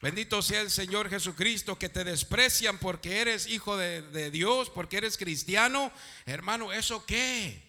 Bendito 0.00 0.42
sea 0.42 0.60
el 0.60 0.70
Señor 0.70 1.08
Jesucristo 1.08 1.78
que 1.78 1.88
te 1.88 2.04
desprecian 2.04 2.78
porque 2.78 3.20
eres 3.20 3.46
hijo 3.46 3.76
de, 3.76 4.30
Dios, 4.30 4.70
porque 4.70 4.98
eres 4.98 5.16
cristiano. 5.16 5.92
Hermano, 6.26 6.72
¿eso 6.72 7.04
qué? 7.06 7.62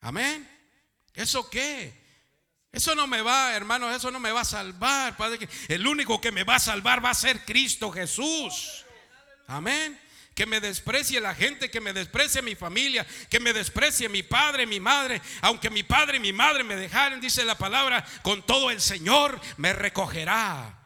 Amén. 0.00 0.48
¿Eso 1.14 1.48
qué? 1.50 2.00
Eso 2.72 2.94
no 2.94 3.06
me 3.06 3.22
va, 3.22 3.54
hermano, 3.54 3.94
eso 3.94 4.10
no 4.10 4.18
me 4.18 4.32
va 4.32 4.40
a 4.40 4.44
salvar. 4.44 5.16
Padre, 5.16 5.48
el 5.68 5.86
único 5.86 6.20
que 6.20 6.32
me 6.32 6.42
va 6.42 6.56
a 6.56 6.60
salvar 6.60 7.04
va 7.04 7.10
a 7.10 7.14
ser 7.14 7.44
Cristo 7.44 7.90
Jesús. 7.90 8.84
Amén 9.46 10.00
que 10.34 10.46
me 10.46 10.60
desprecie 10.60 11.20
la 11.20 11.34
gente, 11.34 11.70
que 11.70 11.80
me 11.80 11.92
desprecie 11.92 12.42
mi 12.42 12.54
familia, 12.54 13.06
que 13.28 13.40
me 13.40 13.52
desprecie 13.52 14.08
mi 14.08 14.22
padre, 14.22 14.66
mi 14.66 14.80
madre, 14.80 15.20
aunque 15.40 15.70
mi 15.70 15.82
padre 15.82 16.16
y 16.16 16.20
mi 16.20 16.32
madre 16.32 16.64
me 16.64 16.76
dejaren, 16.76 17.20
dice 17.20 17.44
la 17.44 17.58
palabra, 17.58 18.04
con 18.22 18.42
todo 18.42 18.70
el 18.70 18.80
Señor 18.80 19.40
me 19.58 19.72
recogerá. 19.72 20.78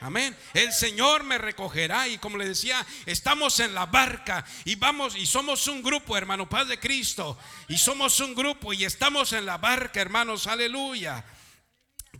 Amén. 0.00 0.36
El 0.52 0.72
Señor 0.72 1.24
me 1.24 1.38
recogerá 1.38 2.06
y 2.06 2.18
como 2.18 2.36
le 2.36 2.46
decía, 2.46 2.84
estamos 3.06 3.60
en 3.60 3.74
la 3.74 3.86
barca 3.86 4.44
y 4.64 4.76
vamos 4.76 5.16
y 5.16 5.26
somos 5.26 5.66
un 5.68 5.82
grupo, 5.82 6.16
hermano, 6.16 6.48
Paz 6.48 6.68
de 6.68 6.78
Cristo. 6.78 7.38
Y 7.68 7.78
somos 7.78 8.20
un 8.20 8.34
grupo 8.34 8.72
y 8.72 8.84
estamos 8.84 9.32
en 9.32 9.46
la 9.46 9.56
barca, 9.58 10.00
hermanos, 10.00 10.46
aleluya. 10.46 11.24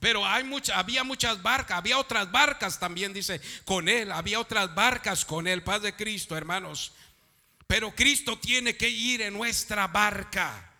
Pero 0.01 0.26
hay 0.26 0.44
mucha, 0.44 0.78
había 0.78 1.05
muchas 1.05 1.42
barcas, 1.42 1.78
había 1.78 1.99
otras 1.99 2.30
barcas 2.30 2.78
también, 2.78 3.12
dice, 3.12 3.40
con 3.64 3.88
él, 3.88 4.12
había 4.12 4.40
otras 4.40 4.74
barcas 4.74 5.24
con 5.24 5.47
él, 5.47 5.62
paz 5.62 5.82
de 5.82 5.94
Cristo, 5.94 6.36
hermanos. 6.36 6.92
Pero 7.66 7.94
Cristo 7.94 8.38
tiene 8.38 8.76
que 8.76 8.88
ir 8.88 9.22
en 9.22 9.34
nuestra 9.34 9.86
barca. 9.86 10.72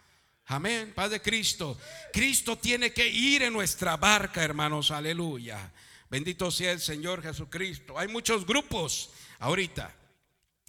Amén, 0.47 0.93
paz 0.95 1.11
de 1.11 1.21
Cristo. 1.21 1.79
Cristo 2.13 2.57
tiene 2.57 2.93
que 2.93 3.07
ir 3.07 3.43
en 3.43 3.53
nuestra 3.53 3.97
barca, 3.97 4.45
hermanos, 4.45 4.91
aleluya. 4.91 5.73
Bendito 6.09 6.51
sea 6.51 6.73
el 6.73 6.81
Señor 6.81 7.23
Jesucristo. 7.23 7.99
Hay 7.99 8.09
muchos 8.09 8.47
grupos 8.47 9.11
ahorita. 9.41 9.95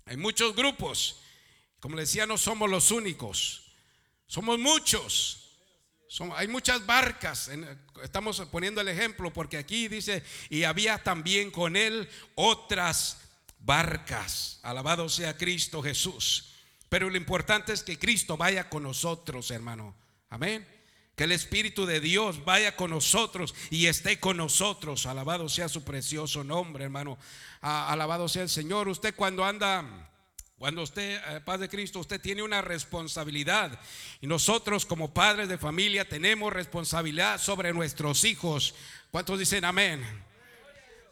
Hay 0.06 0.18
muchos 0.18 0.56
grupos. 0.56 1.22
Como 1.80 1.98
decía, 1.98 2.26
no 2.26 2.38
somos 2.38 2.70
los 2.70 2.90
únicos. 2.90 3.72
Somos 4.26 4.58
muchos 4.58 5.47
hay 6.36 6.48
muchas 6.48 6.86
barcas, 6.86 7.50
estamos 8.02 8.40
poniendo 8.52 8.82
el 8.82 8.88
ejemplo 8.88 9.32
porque 9.34 9.58
aquí 9.58 9.88
dice, 9.88 10.24
y 10.50 10.64
había 10.64 11.04
también 11.04 11.52
con 11.52 11.76
él 11.76 12.10
otras 12.36 13.20
barcas. 13.60 14.60
Alabado 14.64 15.10
sea 15.10 15.38
Cristo 15.38 15.82
Jesús. 15.82 16.54
Pero 16.90 17.10
lo 17.10 17.18
importante 17.18 17.74
es 17.74 17.84
que 17.84 18.00
Cristo 18.00 18.38
vaya 18.38 18.70
con 18.70 18.84
nosotros, 18.84 19.52
hermano. 19.52 19.94
Amén. 20.30 20.66
Que 21.16 21.26
el 21.26 21.32
Espíritu 21.32 21.86
de 21.86 22.00
Dios 22.00 22.46
vaya 22.46 22.76
con 22.76 22.92
nosotros 22.92 23.54
y 23.70 23.88
esté 23.88 24.20
con 24.20 24.38
nosotros. 24.38 25.06
Alabado 25.06 25.50
sea 25.50 25.68
su 25.68 25.84
precioso 25.84 26.44
nombre, 26.44 26.86
hermano. 26.86 27.18
Alabado 27.60 28.30
sea 28.30 28.44
el 28.44 28.50
Señor. 28.50 28.88
Usted 28.88 29.16
cuando 29.16 29.44
anda 29.44 30.10
cuando 30.60 30.82
usted, 30.82 31.22
eh, 31.28 31.42
Padre 31.42 31.70
Cristo, 31.70 32.00
usted 32.00 32.20
tiene 32.20 32.42
una 32.42 32.64
responsabilidad. 32.64 33.80
Y 34.22 34.28
nosotros 34.28 34.88
como 34.88 35.14
padres 35.14 35.50
de 35.50 35.60
familia 35.60 36.10
tenemos 36.10 36.52
responsabilidad 36.52 37.40
sobre 37.40 37.74
nuestros 37.74 38.24
hijos. 38.24 38.74
¿Cuántos 39.12 39.38
dicen 39.38 39.66
amén? 39.66 40.04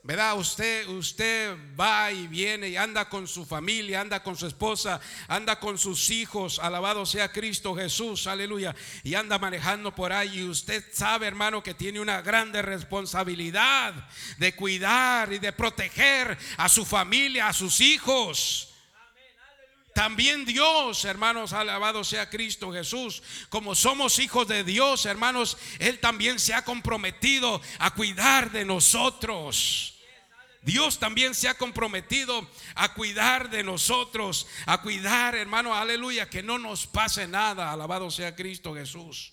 ¿Verdad? 0.02 0.38
Usted, 0.38 0.88
usted 0.88 1.56
va 1.80 2.12
y 2.12 2.26
viene 2.28 2.70
y 2.70 2.76
anda 2.76 3.08
con 3.08 3.28
su 3.28 3.46
familia, 3.46 4.02
anda 4.02 4.24
con 4.24 4.36
su 4.36 4.48
esposa, 4.48 5.00
anda 5.28 5.60
con 5.60 5.78
sus 5.78 6.10
hijos. 6.10 6.58
Alabado 6.58 7.06
sea 7.06 7.32
Cristo 7.32 7.76
Jesús, 7.76 8.26
aleluya. 8.26 8.76
Y 9.04 9.14
anda 9.14 9.38
manejando 9.38 9.94
por 9.94 10.12
ahí. 10.12 10.40
Y 10.40 10.50
usted 10.50 10.84
sabe, 10.92 11.28
hermano, 11.28 11.62
que 11.62 11.76
tiene 11.76 12.00
una 12.00 12.22
grande 12.24 12.64
responsabilidad 12.64 13.94
de 14.40 14.56
cuidar 14.56 15.32
y 15.34 15.38
de 15.38 15.54
proteger 15.54 16.36
a 16.58 16.68
su 16.68 16.84
familia, 16.84 17.48
a 17.48 17.54
sus 17.54 17.80
hijos. 17.80 18.75
También 19.96 20.44
Dios, 20.44 21.06
hermanos, 21.06 21.54
alabado 21.54 22.04
sea 22.04 22.30
Cristo 22.30 22.70
Jesús. 22.74 23.24
Como 23.48 23.76
somos 23.76 24.20
hijos 24.20 24.46
de 24.46 24.66
Dios, 24.66 25.06
hermanos, 25.06 25.58
Él 25.80 26.02
también 26.02 26.38
se 26.38 26.54
ha 26.54 26.66
comprometido 26.66 27.62
a 27.80 27.92
cuidar 27.92 28.52
de 28.52 28.66
nosotros. 28.66 29.98
Dios 30.64 31.00
también 31.00 31.34
se 31.34 31.48
ha 31.48 31.54
comprometido 31.54 32.46
a 32.76 32.94
cuidar 32.94 33.50
de 33.50 33.64
nosotros, 33.64 34.48
a 34.66 34.82
cuidar, 34.82 35.34
hermano, 35.34 35.74
aleluya, 35.74 36.30
que 36.30 36.44
no 36.44 36.58
nos 36.58 36.88
pase 36.88 37.26
nada. 37.26 37.72
Alabado 37.72 38.12
sea 38.12 38.36
Cristo 38.36 38.76
Jesús. 38.76 39.32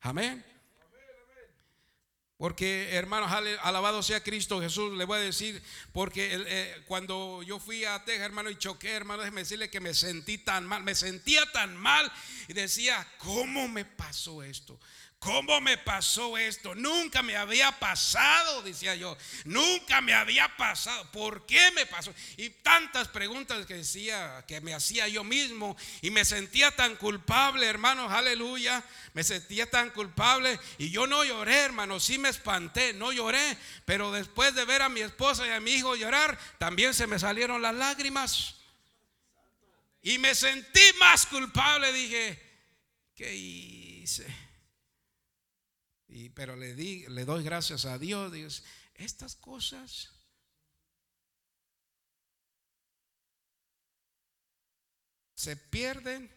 Amén. 0.00 0.46
Porque, 2.38 2.90
hermanos, 2.92 3.32
alabado 3.62 4.00
sea 4.00 4.22
Cristo 4.22 4.60
Jesús, 4.60 4.96
le 4.96 5.04
voy 5.04 5.18
a 5.18 5.22
decir, 5.22 5.60
porque 5.92 6.30
eh, 6.32 6.82
cuando 6.86 7.42
yo 7.42 7.58
fui 7.58 7.84
a 7.84 8.04
Texas, 8.04 8.26
hermano, 8.26 8.48
y 8.48 8.56
choqué, 8.56 8.92
hermano, 8.92 9.22
déjeme 9.22 9.40
decirle 9.40 9.68
que 9.68 9.80
me 9.80 9.92
sentí 9.92 10.38
tan 10.38 10.64
mal, 10.64 10.84
me 10.84 10.94
sentía 10.94 11.50
tan 11.50 11.76
mal 11.76 12.10
y 12.46 12.52
decía, 12.52 13.04
¿cómo 13.18 13.66
me 13.66 13.84
pasó 13.84 14.44
esto? 14.44 14.78
¿Cómo 15.18 15.60
me 15.60 15.76
pasó 15.76 16.38
esto? 16.38 16.76
Nunca 16.76 17.22
me 17.22 17.36
había 17.36 17.72
pasado, 17.72 18.62
decía 18.62 18.94
yo. 18.94 19.16
Nunca 19.44 20.00
me 20.00 20.14
había 20.14 20.56
pasado. 20.56 21.10
¿Por 21.10 21.44
qué 21.44 21.72
me 21.72 21.86
pasó? 21.86 22.14
Y 22.36 22.50
tantas 22.50 23.08
preguntas 23.08 23.66
que 23.66 23.74
decía, 23.74 24.44
que 24.46 24.60
me 24.60 24.74
hacía 24.74 25.08
yo 25.08 25.24
mismo. 25.24 25.76
Y 26.02 26.12
me 26.12 26.24
sentía 26.24 26.70
tan 26.70 26.94
culpable, 26.94 27.66
hermanos, 27.66 28.12
aleluya. 28.12 28.84
Me 29.12 29.24
sentía 29.24 29.68
tan 29.68 29.90
culpable. 29.90 30.58
Y 30.78 30.90
yo 30.90 31.08
no 31.08 31.24
lloré, 31.24 31.56
hermano. 31.64 31.98
Sí 31.98 32.16
me 32.16 32.28
espanté, 32.28 32.92
no 32.92 33.10
lloré. 33.10 33.58
Pero 33.84 34.12
después 34.12 34.54
de 34.54 34.64
ver 34.66 34.82
a 34.82 34.88
mi 34.88 35.00
esposa 35.00 35.44
y 35.44 35.50
a 35.50 35.58
mi 35.58 35.72
hijo 35.72 35.96
llorar, 35.96 36.38
también 36.58 36.94
se 36.94 37.08
me 37.08 37.18
salieron 37.18 37.60
las 37.60 37.74
lágrimas. 37.74 38.54
Y 40.00 40.18
me 40.18 40.36
sentí 40.36 40.92
más 41.00 41.26
culpable. 41.26 41.92
Dije, 41.92 42.40
¿qué 43.16 43.34
hice? 43.34 44.48
Y, 46.08 46.30
pero 46.30 46.56
le, 46.56 46.74
di, 46.74 47.06
le 47.08 47.24
doy 47.24 47.44
gracias 47.44 47.84
a 47.84 47.98
Dios. 47.98 48.32
Dios, 48.32 48.64
estas 48.94 49.36
cosas 49.36 50.10
se 55.34 55.56
pierden. 55.56 56.30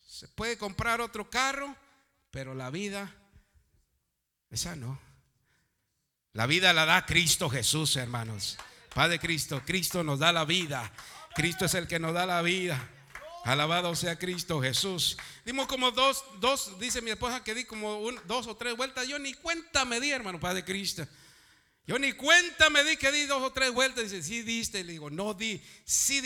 Se 0.00 0.28
puede 0.28 0.56
comprar 0.56 1.00
otro 1.00 1.28
carro, 1.28 1.76
pero 2.30 2.54
la 2.54 2.70
vida, 2.70 3.12
esa 4.50 4.76
no. 4.76 4.98
La 6.32 6.46
vida 6.46 6.72
la 6.72 6.86
da 6.86 7.04
Cristo 7.04 7.50
Jesús, 7.50 7.96
hermanos. 7.96 8.56
Padre 8.94 9.18
Cristo, 9.18 9.62
Cristo 9.64 10.02
nos 10.02 10.20
da 10.20 10.32
la 10.32 10.44
vida. 10.44 10.90
Cristo 11.34 11.66
es 11.66 11.74
el 11.74 11.86
que 11.86 11.98
nos 11.98 12.14
da 12.14 12.24
la 12.24 12.40
vida. 12.42 12.88
Alabado 13.46 13.94
sea 13.94 14.18
Cristo 14.18 14.60
Jesús. 14.60 15.16
Dimos 15.44 15.68
como 15.68 15.92
dos, 15.92 16.24
dos, 16.40 16.80
dice 16.80 17.00
mi 17.00 17.12
esposa 17.12 17.44
que 17.44 17.54
di 17.54 17.64
como 17.64 18.10
dos 18.26 18.48
o 18.48 18.56
tres 18.56 18.76
vueltas. 18.76 19.06
Yo 19.06 19.20
ni 19.20 19.34
cuenta 19.34 19.84
me 19.84 20.00
di, 20.00 20.10
hermano, 20.10 20.40
Padre 20.40 20.64
Cristo. 20.64 21.06
Yo 21.86 21.96
ni 21.96 22.12
cuenta 22.14 22.70
me 22.70 22.82
di 22.82 22.96
que 22.96 23.12
di 23.12 23.24
dos 23.26 23.40
o 23.40 23.52
tres 23.52 23.72
vueltas. 23.72 24.10
Dice, 24.10 24.24
sí 24.24 24.42
diste. 24.42 24.82
Le 24.82 24.94
digo, 24.94 25.10
no 25.10 25.32
di. 25.32 25.62
Sí 25.84 26.18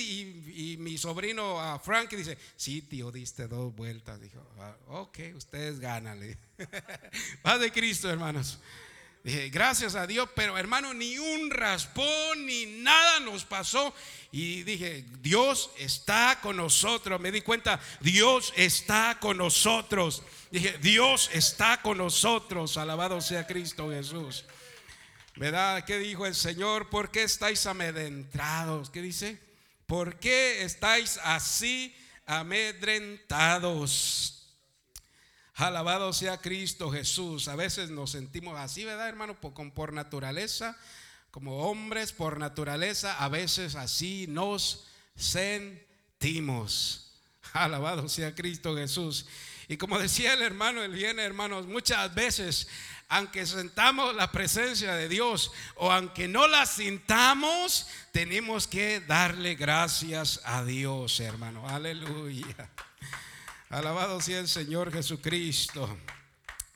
Y, 0.49 0.79
mi 0.79 0.97
sobrino 0.97 1.61
a 1.61 1.79
Frank 1.79 2.11
dice, 2.13 2.39
sí, 2.57 2.81
tío, 2.81 3.13
diste 3.13 3.47
dos 3.49 3.77
vueltas. 3.77 4.19
Dijo, 4.19 4.43
ah, 4.59 4.75
ok, 4.89 5.19
ustedes 5.37 5.79
ganan. 5.79 6.19
Padre 7.43 7.71
Cristo, 7.71 8.09
hermanos. 8.09 8.59
Dije, 9.23 9.51
gracias 9.51 9.97
a 9.97 10.07
Dios, 10.07 10.31
pero 10.35 10.57
hermano, 10.57 10.95
ni 10.95 11.19
un 11.19 11.51
raspón 11.51 12.47
ni 12.47 12.65
nada 12.65 13.21
nos 13.21 13.45
pasó. 13.45 13.95
Y 14.33 14.63
dije, 14.63 15.05
Dios 15.21 15.71
está 15.79 16.39
con 16.41 16.57
nosotros. 16.57 17.21
Me 17.21 17.31
di 17.31 17.43
cuenta, 17.43 17.79
Dios 18.01 18.55
está 18.57 19.19
con 19.21 19.37
nosotros. 19.37 20.23
Dije, 20.51 20.79
Dios 20.81 21.29
está 21.35 21.83
con 21.83 21.99
nosotros. 21.99 22.79
Alabado 22.79 23.21
sea 23.21 23.47
Cristo 23.47 23.91
Jesús. 23.91 24.47
¿Verdad? 25.37 25.85
¿Qué 25.85 25.99
dijo 25.99 26.27
el 26.27 26.35
Señor? 26.35 26.89
¿Por 26.89 27.11
qué 27.11 27.23
estáis 27.23 27.67
amedrentados? 27.67 28.89
¿Qué 28.89 29.03
dice? 29.03 29.39
¿Por 29.87 30.19
qué 30.19 30.65
estáis 30.65 31.21
así 31.23 31.95
amedrentados? 32.25 34.40
Alabado 35.61 36.15
sea 36.15 36.39
Cristo 36.39 36.91
Jesús. 36.91 37.47
A 37.47 37.55
veces 37.55 37.91
nos 37.91 38.13
sentimos 38.13 38.59
así, 38.59 38.85
¿verdad, 38.85 39.09
hermano? 39.09 39.39
Por, 39.39 39.73
por 39.75 39.93
naturaleza, 39.93 40.75
como 41.31 41.69
hombres 41.69 42.13
por 42.13 42.39
naturaleza, 42.39 43.23
a 43.23 43.29
veces 43.29 43.75
así 43.75 44.27
nos 44.27 44.87
sentimos. 45.15 47.13
Alabado 47.53 48.09
sea 48.09 48.35
Cristo 48.35 48.75
Jesús. 48.75 49.27
Y 49.69 49.77
como 49.77 49.99
decía 49.99 50.33
el 50.33 50.41
hermano, 50.41 50.83
el 50.83 50.93
bien, 50.93 51.19
hermanos, 51.19 51.67
muchas 51.67 52.15
veces, 52.15 52.67
aunque 53.09 53.45
sentamos 53.45 54.15
la 54.15 54.33
presencia 54.33 54.95
de 54.95 55.11
Dios 55.11 55.53
o 55.77 55.93
aunque 55.93 56.27
no 56.27 56.49
la 56.49 56.65
sintamos, 56.65 57.87
tenemos 58.13 58.67
que 58.67 59.01
darle 59.01 59.57
gracias 59.57 60.41
a 60.45 60.65
Dios, 60.65 61.21
hermano. 61.21 61.69
Aleluya. 61.69 62.71
Alabado 63.71 64.21
sea 64.21 64.41
el 64.41 64.49
Señor 64.49 64.93
Jesucristo. 64.93 65.97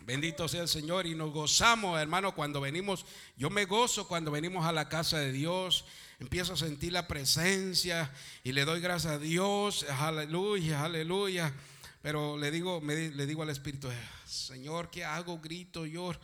Bendito 0.02 0.46
sea 0.46 0.62
el 0.62 0.68
Señor 0.68 1.06
y 1.06 1.16
nos 1.16 1.32
gozamos, 1.32 2.00
hermano, 2.00 2.36
cuando 2.36 2.60
venimos. 2.60 3.04
Yo 3.36 3.50
me 3.50 3.64
gozo 3.64 4.06
cuando 4.06 4.30
venimos 4.30 4.64
a 4.64 4.70
la 4.70 4.88
casa 4.88 5.18
de 5.18 5.32
Dios. 5.32 5.86
Empiezo 6.20 6.52
a 6.52 6.56
sentir 6.56 6.92
la 6.92 7.08
presencia 7.08 8.12
y 8.44 8.52
le 8.52 8.64
doy 8.64 8.80
gracias 8.80 9.14
a 9.14 9.18
Dios. 9.18 9.84
Aleluya, 9.98 10.84
aleluya. 10.84 11.52
Pero 12.00 12.38
le 12.38 12.52
digo, 12.52 12.80
le 12.80 13.26
digo 13.26 13.42
al 13.42 13.50
Espíritu, 13.50 13.88
Señor, 14.24 14.88
¿qué 14.88 15.04
hago? 15.04 15.40
Grito, 15.40 15.86
lloro. 15.86 16.20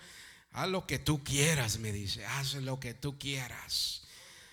Haz 0.52 0.68
lo 0.68 0.86
que 0.86 1.00
tú 1.00 1.24
quieras, 1.24 1.80
me 1.80 1.90
dice. 1.90 2.24
Haz 2.24 2.54
lo 2.54 2.78
que 2.78 2.94
tú 2.94 3.18
quieras. 3.18 3.99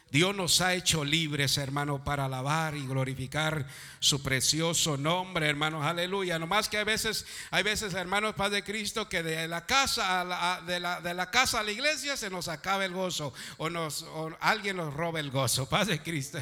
Dios 0.10 0.34
nos 0.34 0.62
ha 0.62 0.74
hecho 0.74 1.04
libres, 1.04 1.58
hermano, 1.58 2.02
para 2.04 2.26
alabar 2.26 2.76
y 2.76 2.88
glorificar 2.88 3.68
su 4.00 4.24
precioso 4.24 4.96
nombre, 4.96 5.48
hermanos. 5.48 5.86
Aleluya. 5.86 6.40
No 6.40 6.48
más 6.48 6.70
que 6.70 6.78
a 6.78 6.86
veces, 6.86 7.26
hay 7.52 7.64
veces, 7.64 7.94
hermanos, 7.94 8.34
Padre 8.36 8.64
Cristo, 8.64 9.10
que 9.10 9.22
de 9.22 9.50
la 9.50 9.66
casa 9.66 10.22
a 10.22 10.24
la, 10.24 10.62
de, 10.66 10.80
la, 10.80 11.02
de 11.02 11.14
la 11.14 11.30
casa 11.30 11.60
a 11.60 11.64
la 11.64 11.72
iglesia 11.72 12.16
se 12.16 12.30
nos 12.30 12.48
acaba 12.48 12.86
el 12.86 12.94
gozo 12.94 13.34
o, 13.58 13.70
nos, 13.70 14.04
o 14.04 14.36
alguien 14.40 14.78
nos 14.78 14.94
roba 14.94 15.20
el 15.20 15.30
gozo. 15.30 15.68
Padre 15.68 16.02
Cristo. 16.02 16.40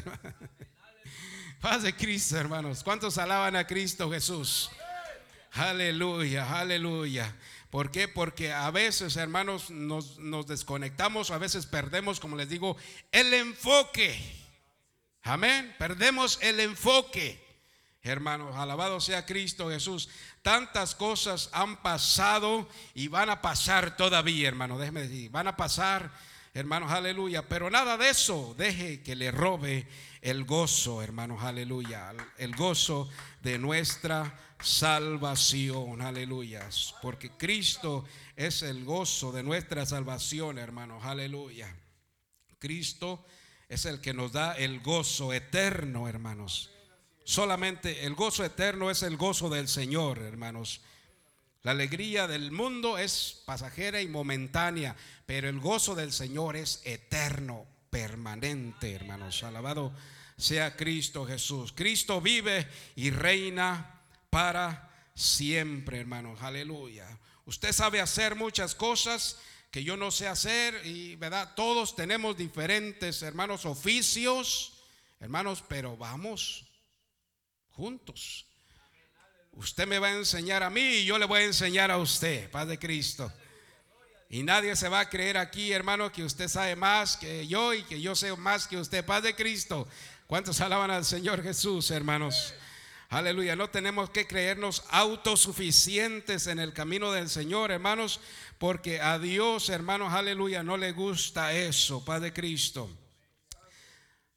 Padre 1.60 1.96
Cristo, 1.96 2.36
hermanos. 2.36 2.84
¿Cuántos 2.84 3.18
alaban 3.18 3.56
a 3.56 3.66
Cristo 3.66 4.08
Jesús? 4.10 4.70
Aleluya, 5.52 6.60
aleluya. 6.60 7.34
¿Por 7.76 7.90
qué? 7.90 8.08
Porque 8.08 8.54
a 8.54 8.70
veces, 8.70 9.18
hermanos, 9.18 9.68
nos, 9.68 10.46
desconectamos, 10.46 11.30
a 11.30 11.36
veces 11.36 11.66
perdemos, 11.66 12.20
como 12.20 12.34
les 12.34 12.48
digo, 12.48 12.74
el 13.12 13.34
enfoque. 13.34 14.18
Amén. 15.24 15.76
Perdemos 15.78 16.38
el 16.40 16.60
enfoque. 16.60 17.38
Hermanos, 18.00 18.56
alabado 18.56 18.98
sea 18.98 19.26
Cristo 19.26 19.68
Jesús. 19.68 20.08
Tantas 20.40 20.94
cosas 20.94 21.50
han 21.52 21.82
pasado 21.82 22.66
y 22.94 23.08
van 23.08 23.28
a 23.28 23.42
pasar 23.42 23.94
todavía, 23.94 24.48
hermano. 24.48 24.78
Déjeme 24.78 25.02
decir, 25.02 25.30
van 25.30 25.48
a 25.48 25.56
pasar, 25.58 26.10
hermanos, 26.54 26.90
aleluya. 26.90 27.46
Pero 27.46 27.68
nada 27.68 27.98
de 27.98 28.08
eso 28.08 28.54
deje 28.56 29.02
que 29.02 29.14
le 29.14 29.30
robe 29.30 29.86
el 30.22 30.44
gozo, 30.44 31.02
hermanos, 31.02 31.42
aleluya. 31.42 32.14
El 32.38 32.56
gozo 32.56 33.10
de 33.42 33.58
nuestra 33.58 34.45
salvación, 34.60 36.02
aleluya. 36.02 36.68
Porque 37.02 37.30
Cristo 37.30 38.04
es 38.34 38.62
el 38.62 38.84
gozo 38.84 39.32
de 39.32 39.42
nuestra 39.42 39.86
salvación, 39.86 40.58
hermanos, 40.58 41.04
aleluya. 41.04 41.74
Cristo 42.58 43.24
es 43.68 43.84
el 43.84 44.00
que 44.00 44.14
nos 44.14 44.32
da 44.32 44.52
el 44.52 44.80
gozo 44.80 45.32
eterno, 45.32 46.08
hermanos. 46.08 46.70
Solamente 47.24 48.06
el 48.06 48.14
gozo 48.14 48.44
eterno 48.44 48.90
es 48.90 49.02
el 49.02 49.16
gozo 49.16 49.50
del 49.50 49.68
Señor, 49.68 50.18
hermanos. 50.18 50.80
La 51.62 51.72
alegría 51.72 52.28
del 52.28 52.52
mundo 52.52 52.96
es 52.96 53.42
pasajera 53.44 54.00
y 54.00 54.06
momentánea, 54.06 54.94
pero 55.26 55.48
el 55.48 55.58
gozo 55.58 55.96
del 55.96 56.12
Señor 56.12 56.54
es 56.54 56.80
eterno, 56.84 57.66
permanente, 57.90 58.92
hermanos. 58.92 59.42
Alabado 59.42 59.92
sea 60.36 60.76
Cristo 60.76 61.26
Jesús. 61.26 61.72
Cristo 61.74 62.20
vive 62.20 62.68
y 62.94 63.10
reina 63.10 63.95
para 64.36 64.90
siempre, 65.14 65.98
hermanos. 65.98 66.42
Aleluya. 66.42 67.08
Usted 67.46 67.72
sabe 67.72 68.02
hacer 68.02 68.34
muchas 68.34 68.74
cosas 68.74 69.38
que 69.70 69.82
yo 69.82 69.96
no 69.96 70.10
sé 70.10 70.28
hacer 70.28 70.78
y, 70.84 71.16
¿verdad? 71.16 71.54
Todos 71.56 71.96
tenemos 71.96 72.36
diferentes, 72.36 73.22
hermanos, 73.22 73.64
oficios, 73.64 74.74
hermanos, 75.20 75.64
pero 75.66 75.96
vamos 75.96 76.66
juntos. 77.70 78.44
Usted 79.52 79.86
me 79.86 79.98
va 79.98 80.08
a 80.08 80.18
enseñar 80.18 80.62
a 80.62 80.68
mí 80.68 80.82
y 80.82 81.06
yo 81.06 81.16
le 81.16 81.24
voy 81.24 81.40
a 81.40 81.44
enseñar 81.44 81.90
a 81.90 81.96
usted, 81.96 82.50
Padre 82.50 82.78
Cristo. 82.78 83.32
Y 84.28 84.42
nadie 84.42 84.76
se 84.76 84.90
va 84.90 85.00
a 85.00 85.08
creer 85.08 85.38
aquí, 85.38 85.72
hermano, 85.72 86.12
que 86.12 86.22
usted 86.22 86.48
sabe 86.48 86.76
más 86.76 87.16
que 87.16 87.46
yo 87.46 87.72
y 87.72 87.84
que 87.84 88.02
yo 88.02 88.14
sé 88.14 88.36
más 88.36 88.68
que 88.68 88.76
usted, 88.76 89.02
Padre 89.02 89.34
Cristo. 89.34 89.88
¿Cuántos 90.26 90.60
alaban 90.60 90.90
al 90.90 91.06
Señor 91.06 91.42
Jesús, 91.42 91.90
hermanos? 91.90 92.52
Aleluya, 93.08 93.54
no 93.54 93.70
tenemos 93.70 94.10
que 94.10 94.26
creernos 94.26 94.82
autosuficientes 94.90 96.46
en 96.46 96.58
el 96.58 96.72
camino 96.72 97.12
del 97.12 97.28
Señor, 97.28 97.70
hermanos, 97.70 98.20
porque 98.58 99.00
a 99.00 99.18
Dios, 99.18 99.68
hermanos, 99.68 100.12
aleluya, 100.12 100.62
no 100.62 100.76
le 100.76 100.92
gusta 100.92 101.52
eso, 101.52 102.04
Padre 102.04 102.32
Cristo. 102.32 102.90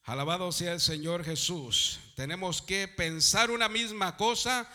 Alabado 0.03 0.51
sea 0.51 0.73
el 0.73 0.79
Señor 0.79 1.23
Jesús. 1.23 1.99
Tenemos 2.15 2.61
que 2.61 2.87
pensar 2.87 3.51
una 3.51 3.69
misma 3.69 4.17
cosa, 4.17 4.69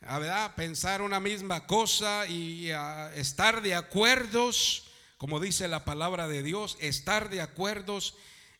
¿verdad? 0.00 0.54
Pensar 0.54 1.02
una 1.02 1.20
misma 1.20 1.66
cosa 1.66 2.26
y 2.26 2.70
estar 3.14 3.62
de 3.62 3.74
acuerdos 3.74 4.86
como 5.18 5.40
dice 5.40 5.66
la 5.66 5.84
palabra 5.84 6.28
de 6.28 6.42
Dios, 6.42 6.76
estar 6.80 7.30
de 7.30 7.40
acuerdo 7.40 7.98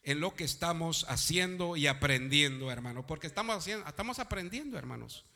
en 0.07 0.21
lo 0.21 0.37
que 0.37 0.45
estamos 0.45 1.05
haciendo 1.09 1.77
y 1.77 1.89
aprendiendo, 1.89 2.71
hermano. 2.71 3.05
Porque 3.05 3.27
estamos, 3.27 3.57
haciendo, 3.57 3.87
estamos 3.89 4.21
aprendiendo, 4.21 4.79
hermanos. 4.79 5.27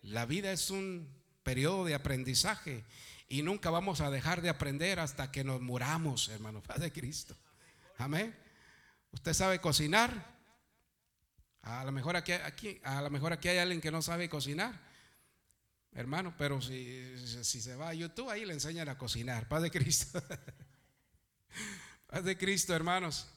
La 0.00 0.24
vida 0.24 0.52
es 0.52 0.70
un 0.70 1.06
periodo 1.42 1.84
de 1.84 1.94
aprendizaje 1.94 2.86
y 3.28 3.42
nunca 3.42 3.68
vamos 3.68 4.00
a 4.00 4.10
dejar 4.10 4.40
de 4.40 4.48
aprender 4.48 5.00
hasta 5.00 5.30
que 5.30 5.44
nos 5.44 5.60
muramos, 5.60 6.30
hermano, 6.30 6.62
Padre 6.66 6.90
Cristo. 6.92 7.36
Amén. 7.98 8.34
¿Usted 9.12 9.34
sabe 9.34 9.60
cocinar? 9.60 10.34
A 11.60 11.84
lo 11.84 11.92
mejor 11.92 12.16
aquí, 12.16 12.32
aquí, 12.32 12.80
a 12.84 13.02
lo 13.02 13.10
mejor 13.10 13.34
aquí 13.34 13.48
hay 13.48 13.58
alguien 13.58 13.82
que 13.82 13.90
no 13.90 14.00
sabe 14.00 14.30
cocinar. 14.30 14.80
Hermano, 15.92 16.34
pero 16.38 16.62
si, 16.62 17.18
si 17.44 17.60
se 17.60 17.76
va 17.76 17.90
a 17.90 17.94
YouTube, 17.94 18.30
ahí 18.30 18.46
le 18.46 18.54
enseñan 18.54 18.88
a 18.88 18.96
cocinar. 18.96 19.46
Paz 19.46 19.60
de 19.60 19.70
Cristo. 19.70 20.22
Paz 22.06 22.24
de 22.24 22.38
Cristo, 22.38 22.74
hermanos. 22.74 23.28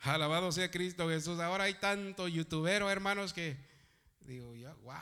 Alabado 0.00 0.50
sea 0.50 0.70
Cristo 0.70 1.08
Jesús. 1.08 1.40
Ahora 1.40 1.64
hay 1.64 1.74
tanto 1.74 2.26
youtuberos, 2.26 2.90
hermanos, 2.90 3.32
que 3.32 3.56
digo, 4.20 4.54
ya, 4.56 4.72
wow. 4.82 4.94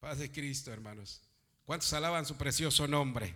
Paz 0.00 0.18
de 0.18 0.30
Cristo, 0.32 0.72
hermanos. 0.72 1.20
¿Cuántos 1.64 1.92
alaban 1.92 2.26
su 2.26 2.36
precioso 2.36 2.88
nombre? 2.88 3.34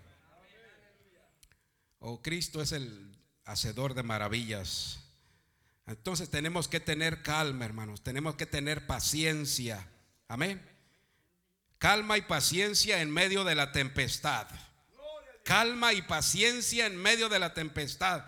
Oh, 1.99 2.23
Cristo 2.23 2.63
es 2.63 2.73
el 2.73 3.17
hacedor 3.45 3.95
de 3.95 4.03
maravillas. 4.03 5.01
Entonces 5.87 6.31
tenemos 6.31 6.69
que 6.69 6.81
tener 6.81 7.23
calma, 7.23 7.65
hermanos. 7.65 8.03
Tenemos 8.03 8.35
que 8.35 8.47
tener 8.47 8.87
paciencia. 8.87 9.87
Amén. 10.27 10.61
Calma 11.79 12.19
y 12.19 12.23
paciencia 12.23 13.01
en 13.01 13.11
medio 13.11 13.45
de 13.45 13.55
la 13.55 13.73
tempestad. 13.73 14.49
Calma 15.45 15.93
y 15.93 16.03
paciencia 16.03 16.87
en 16.87 16.97
medio 16.97 17.29
de 17.29 17.39
la 17.39 17.55
tempestad. 17.55 18.25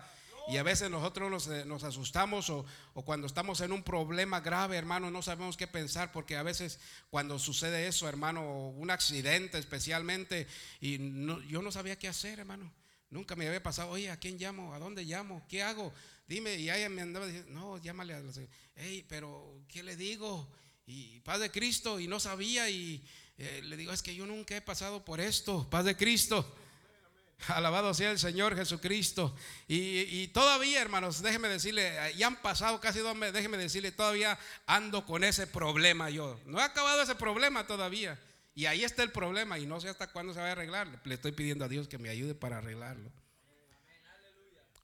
Y 0.49 0.57
a 0.57 0.63
veces 0.63 0.89
nosotros 0.89 1.29
nos, 1.29 1.47
eh, 1.47 1.63
asustamos 1.87 2.49
o, 2.49 2.65
cuando 3.05 3.27
estamos 3.27 3.61
en 3.61 3.71
un 3.71 3.83
problema 3.83 4.39
grave, 4.39 4.77
hermano, 4.77 5.11
no 5.11 5.21
sabemos 5.21 5.55
qué 5.55 5.67
pensar 5.67 6.11
porque 6.11 6.35
a 6.35 6.43
veces 6.43 6.79
cuando 7.11 7.37
sucede 7.37 7.87
eso, 7.87 8.09
hermano, 8.09 8.69
un 8.69 8.89
accidente 8.89 9.59
especialmente, 9.59 10.47
y 10.81 10.97
yo 11.47 11.61
no 11.61 11.71
sabía 11.71 11.99
qué 11.99 12.07
hacer, 12.07 12.39
hermano. 12.39 12.71
Nunca 13.11 13.35
me 13.35 13.47
había 13.47 13.61
pasado, 13.61 13.91
oye, 13.91 14.09
¿a 14.09 14.17
quién 14.17 14.37
llamo? 14.37 14.73
¿A 14.73 14.79
dónde 14.79 15.03
llamo? 15.03 15.45
¿Qué 15.47 15.61
hago? 15.61 15.93
Dime, 16.27 16.55
y 16.55 16.71
ella 16.71 16.89
me 16.89 17.03
andaba 17.03 17.27
diciendo, 17.27 17.51
no, 17.51 17.77
llámale 17.77 18.15
a 18.15 18.21
hey, 18.75 19.05
pero 19.07 19.63
¿qué 19.67 19.83
le 19.83 19.95
digo? 19.95 20.47
Y 20.87 21.19
paz 21.21 21.39
de 21.39 21.51
Cristo, 21.51 21.99
y 21.99 22.07
no 22.07 22.19
sabía, 22.19 22.69
y 22.71 23.03
eh, 23.37 23.61
le 23.63 23.77
digo, 23.77 23.93
es 23.93 24.01
que 24.01 24.15
yo 24.15 24.25
nunca 24.25 24.57
he 24.57 24.61
pasado 24.61 25.05
por 25.05 25.19
esto, 25.19 25.69
paz 25.69 25.85
de 25.85 25.95
Cristo. 25.95 26.55
Alabado 27.47 27.93
sea 27.93 28.11
el 28.11 28.19
Señor 28.19 28.55
Jesucristo. 28.55 29.35
Y, 29.67 30.27
todavía, 30.29 30.81
hermanos, 30.81 31.21
déjeme 31.21 31.47
decirle, 31.47 31.93
ya 32.17 32.27
han 32.27 32.41
pasado 32.41 32.79
casi 32.79 32.99
dos 32.99 33.15
meses, 33.15 33.33
déjeme 33.33 33.57
decirle, 33.57 33.91
todavía 33.91 34.37
ando 34.65 35.05
con 35.05 35.23
ese 35.23 35.47
problema 35.47 36.09
yo. 36.09 36.39
No 36.45 36.59
he 36.59 36.63
acabado 36.63 37.01
ese 37.01 37.15
problema 37.15 37.65
todavía. 37.65 38.19
Y 38.55 38.65
ahí 38.65 38.83
está 38.83 39.03
el 39.03 39.11
problema 39.11 39.57
y 39.57 39.65
no 39.65 39.79
sé 39.79 39.87
hasta 39.89 40.07
cuándo 40.07 40.33
se 40.33 40.41
va 40.41 40.47
a 40.47 40.51
arreglar. 40.51 40.87
Le 41.05 41.15
estoy 41.15 41.31
pidiendo 41.31 41.63
a 41.63 41.69
Dios 41.69 41.87
que 41.87 41.97
me 41.97 42.09
ayude 42.09 42.35
para 42.35 42.57
arreglarlo. 42.57 43.09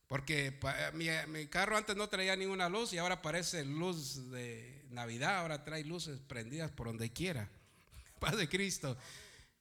Porque 0.07 0.57
mi, 0.93 1.07
mi, 1.27 1.47
carro 1.47 1.75
antes 1.75 1.95
no 1.95 2.07
traía 2.07 2.35
ninguna 2.35 2.69
luz 2.69 2.93
y 2.93 2.99
ahora 2.99 3.21
parece 3.21 3.65
luz 3.65 4.31
de 4.31 4.83
Navidad, 4.91 5.39
ahora 5.39 5.63
trae 5.63 5.83
luces 5.83 6.19
prendidas 6.27 6.71
por 6.71 6.87
donde 6.87 7.11
quiera. 7.11 7.49
Paz 8.19 8.37
de 8.37 8.47
Cristo. 8.47 8.95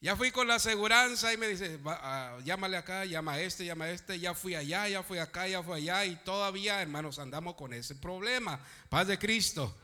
Ya 0.05 0.17
fui 0.17 0.31
con 0.31 0.47
la 0.47 0.57
aseguranza 0.57 1.33
y 1.33 1.39
me 1.39 1.49
dice, 1.49 1.81
ah, 1.87 2.37
llámale 2.45 2.77
acá, 2.77 3.07
llama 3.07 3.33
a 3.33 3.41
este, 3.41 3.65
llama 3.65 3.87
a 3.87 3.91
este. 3.91 4.21
Ya 4.21 4.35
fui 4.35 4.55
allá, 4.55 4.87
ya 4.87 5.03
fui 5.03 5.17
acá, 5.17 5.49
ya 5.49 5.63
fui 5.63 5.77
allá. 5.77 6.05
Y 6.05 6.17
todavía, 6.17 6.83
hermanos, 6.83 7.19
andamos 7.19 7.55
con 7.55 7.73
ese 7.73 7.95
problema. 7.95 8.61
Paz 8.91 9.07
de 9.07 9.19
Cristo. 9.19 9.75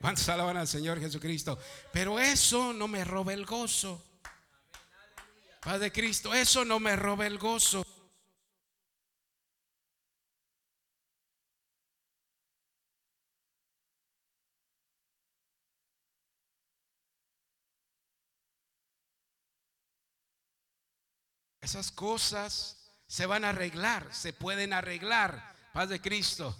¿Cuántos 0.00 0.28
alaban 0.28 0.56
al 0.56 0.66
Señor 0.66 0.98
Jesucristo? 0.98 1.56
Pero 1.92 2.18
eso 2.18 2.72
no 2.72 2.88
me 2.88 3.04
roba 3.04 3.32
el 3.32 3.46
gozo. 3.46 4.04
Paz 5.60 5.78
de 5.78 5.92
Cristo, 5.92 6.34
eso 6.34 6.64
no 6.64 6.80
me 6.80 6.96
roba 6.96 7.28
el 7.28 7.38
gozo. 7.38 7.86
Esas 21.60 21.92
cosas 21.92 22.76
se 23.06 23.26
van 23.26 23.44
a 23.44 23.50
arreglar, 23.50 24.06
se 24.14 24.32
pueden 24.32 24.72
arreglar. 24.72 25.54
Paz 25.72 25.88
de 25.88 26.00
Cristo. 26.00 26.56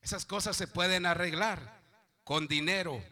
Esas 0.00 0.24
cosas 0.24 0.56
se 0.56 0.66
pueden 0.66 1.06
arreglar 1.06 1.80
con 2.24 2.48
dinero. 2.48 3.02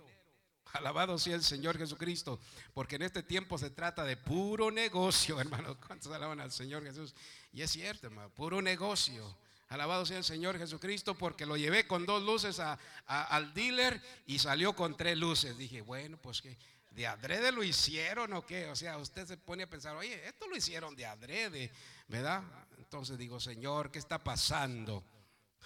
Alabado 0.72 1.18
sea 1.18 1.34
el 1.34 1.42
Señor 1.42 1.78
Jesucristo, 1.78 2.40
porque 2.74 2.96
en 2.96 3.02
este 3.02 3.22
tiempo 3.22 3.58
se 3.58 3.70
trata 3.70 4.04
de 4.04 4.16
puro 4.16 4.70
negocio, 4.70 5.40
hermano. 5.40 5.76
¿Cuántos 5.86 6.12
alaban 6.12 6.40
al 6.40 6.52
Señor 6.52 6.84
Jesús? 6.84 7.14
Y 7.52 7.62
es 7.62 7.70
cierto, 7.70 8.06
hermano, 8.06 8.30
puro 8.30 8.62
negocio. 8.62 9.36
Alabado 9.68 10.04
sea 10.04 10.18
el 10.18 10.24
Señor 10.24 10.58
Jesucristo, 10.58 11.16
porque 11.16 11.46
lo 11.46 11.56
llevé 11.56 11.86
con 11.86 12.04
dos 12.04 12.22
luces 12.24 12.60
al 13.06 13.54
dealer 13.54 14.02
y 14.26 14.40
salió 14.40 14.74
con 14.74 14.96
tres 14.96 15.16
luces. 15.16 15.56
Dije, 15.56 15.80
bueno, 15.80 16.16
pues 16.16 16.42
que 16.42 16.58
¿De 16.90 17.06
adrede 17.06 17.52
lo 17.52 17.62
hicieron 17.62 18.32
o 18.32 18.44
qué? 18.44 18.66
O 18.68 18.76
sea, 18.76 18.98
usted 18.98 19.26
se 19.26 19.36
pone 19.36 19.62
a 19.62 19.70
pensar, 19.70 19.96
oye, 19.96 20.26
esto 20.26 20.48
lo 20.48 20.56
hicieron 20.56 20.96
de 20.96 21.06
adrede, 21.06 21.70
¿verdad? 22.08 22.42
Entonces 22.78 23.16
digo, 23.16 23.38
Señor, 23.38 23.92
¿qué 23.92 24.00
está 24.00 24.22
pasando? 24.22 25.04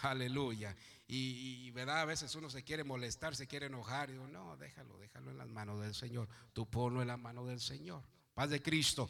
Aleluya. 0.03 0.77
Y, 1.07 1.71
¿verdad? 1.71 2.01
A 2.01 2.05
veces 2.05 2.35
uno 2.35 2.51
se 2.51 2.63
quiere 2.63 2.85
molestar, 2.85 3.37
se 3.37 3.47
quiere 3.47 3.67
enojar. 3.67 4.11
Y 4.11 4.15
digo, 4.15 4.27
no, 4.27 4.57
déjalo, 4.57 4.99
déjalo 4.99 5.31
en 5.31 5.39
las 5.39 5.49
manos 5.49 5.81
del 5.81 5.95
Señor. 5.95 6.29
Tú 6.53 6.69
ponlo 6.69 7.03
en 7.03 7.09
las 7.09 7.19
manos 7.19 7.47
del 7.47 7.61
Señor. 7.61 8.03
Paz 8.35 8.51
de 8.51 8.63
Cristo. 8.63 9.09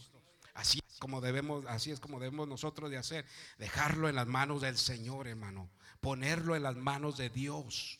Así 0.54 0.80
es 0.88 0.98
como 0.98 1.20
debemos, 1.20 1.64
así 1.66 1.90
es 1.90 1.98
como 1.98 2.20
debemos 2.20 2.46
nosotros 2.46 2.90
de 2.90 2.98
hacer. 2.98 3.24
Dejarlo 3.58 4.08
en 4.08 4.16
las 4.16 4.26
manos 4.26 4.62
del 4.62 4.76
Señor, 4.76 5.26
hermano. 5.26 5.70
Ponerlo 6.00 6.54
en 6.54 6.62
las 6.62 6.76
manos 6.76 7.16
de 7.16 7.30
Dios. 7.30 7.98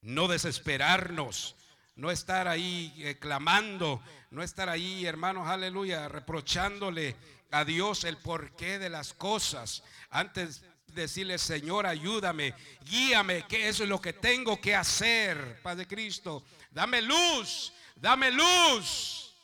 No 0.00 0.28
desesperarnos 0.28 1.56
no 1.98 2.12
estar 2.12 2.46
ahí 2.46 2.94
eh, 2.98 3.18
clamando, 3.18 4.00
no 4.30 4.42
estar 4.44 4.68
ahí, 4.68 5.04
hermanos, 5.04 5.48
aleluya, 5.48 6.08
reprochándole 6.08 7.16
a 7.50 7.64
Dios 7.64 8.04
el 8.04 8.16
porqué 8.18 8.78
de 8.78 8.88
las 8.88 9.12
cosas. 9.12 9.82
Antes 10.08 10.62
decirle, 10.86 11.38
Señor, 11.38 11.86
ayúdame, 11.86 12.54
guíame, 12.84 13.46
que 13.48 13.68
eso 13.68 13.82
es 13.82 13.88
lo 13.88 14.00
que 14.00 14.12
tengo 14.12 14.60
que 14.60 14.76
hacer, 14.76 15.60
Padre 15.60 15.88
Cristo. 15.88 16.44
Dame 16.70 17.02
luz, 17.02 17.72
dame 17.96 18.30
luz. 18.30 19.34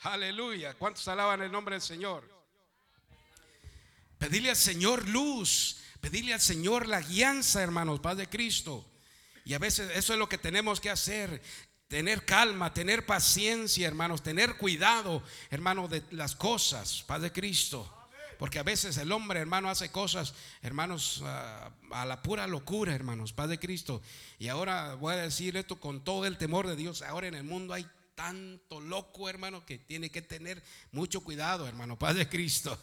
Aleluya. 0.00 0.74
¿Cuántos 0.74 1.08
alaban 1.08 1.40
el 1.40 1.50
nombre 1.50 1.76
del 1.76 1.82
Señor? 1.82 2.30
Pedirle 4.18 4.50
al 4.50 4.56
Señor 4.56 5.08
luz, 5.08 5.80
pedirle 6.02 6.34
al 6.34 6.40
Señor 6.40 6.86
la 6.86 7.00
guianza, 7.00 7.62
hermanos, 7.62 8.00
Padre 8.00 8.28
Cristo. 8.28 8.84
Y 9.46 9.54
a 9.54 9.58
veces 9.58 9.90
eso 9.94 10.12
es 10.12 10.18
lo 10.18 10.28
que 10.28 10.36
tenemos 10.36 10.80
que 10.80 10.90
hacer 10.90 11.40
tener 11.94 12.24
calma, 12.24 12.74
tener 12.74 13.06
paciencia, 13.06 13.86
hermanos, 13.86 14.20
tener 14.20 14.56
cuidado, 14.56 15.22
hermanos, 15.48 15.88
de 15.88 16.02
las 16.10 16.34
cosas, 16.34 17.04
Padre 17.06 17.30
Cristo. 17.30 17.88
Porque 18.36 18.58
a 18.58 18.64
veces 18.64 18.96
el 18.96 19.12
hombre, 19.12 19.38
hermano, 19.38 19.70
hace 19.70 19.92
cosas, 19.92 20.34
hermanos, 20.60 21.22
a, 21.24 21.70
la 22.04 22.20
pura 22.20 22.48
locura, 22.48 22.96
hermanos, 22.96 23.32
Padre 23.32 23.60
Cristo. 23.60 24.02
Y 24.40 24.48
ahora 24.48 24.96
voy 24.96 25.14
a 25.14 25.18
decir 25.18 25.56
esto 25.56 25.78
con 25.78 26.02
todo 26.02 26.26
el 26.26 26.36
temor 26.36 26.66
de 26.66 26.74
Dios. 26.74 27.00
Ahora 27.00 27.28
en 27.28 27.36
el 27.36 27.44
mundo 27.44 27.74
hay 27.74 27.86
tanto 28.16 28.80
loco, 28.80 29.28
hermano, 29.28 29.64
que 29.64 29.78
tiene 29.78 30.10
que 30.10 30.20
tener 30.20 30.64
mucho 30.90 31.20
cuidado, 31.20 31.68
hermano, 31.68 31.96
Padre 31.96 32.28
Cristo. 32.28 32.76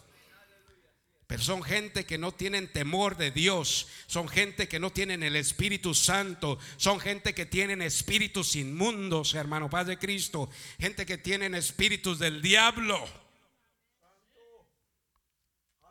Pero 1.31 1.43
son 1.43 1.63
gente 1.63 2.05
que 2.05 2.17
no 2.17 2.33
tienen 2.33 2.67
temor 2.67 3.15
de 3.15 3.31
Dios. 3.31 3.87
Son 4.05 4.27
gente 4.27 4.67
que 4.67 4.81
no 4.81 4.91
tienen 4.91 5.23
el 5.23 5.37
Espíritu 5.37 5.95
Santo. 5.95 6.59
Son 6.75 6.99
gente 6.99 7.33
que 7.33 7.45
tienen 7.45 7.81
espíritus 7.81 8.57
inmundos, 8.57 9.33
hermano 9.33 9.69
Padre 9.69 9.97
Cristo. 9.97 10.49
Gente 10.77 11.05
que 11.05 11.17
tienen 11.17 11.55
espíritus 11.55 12.19
del 12.19 12.41
diablo. 12.41 13.07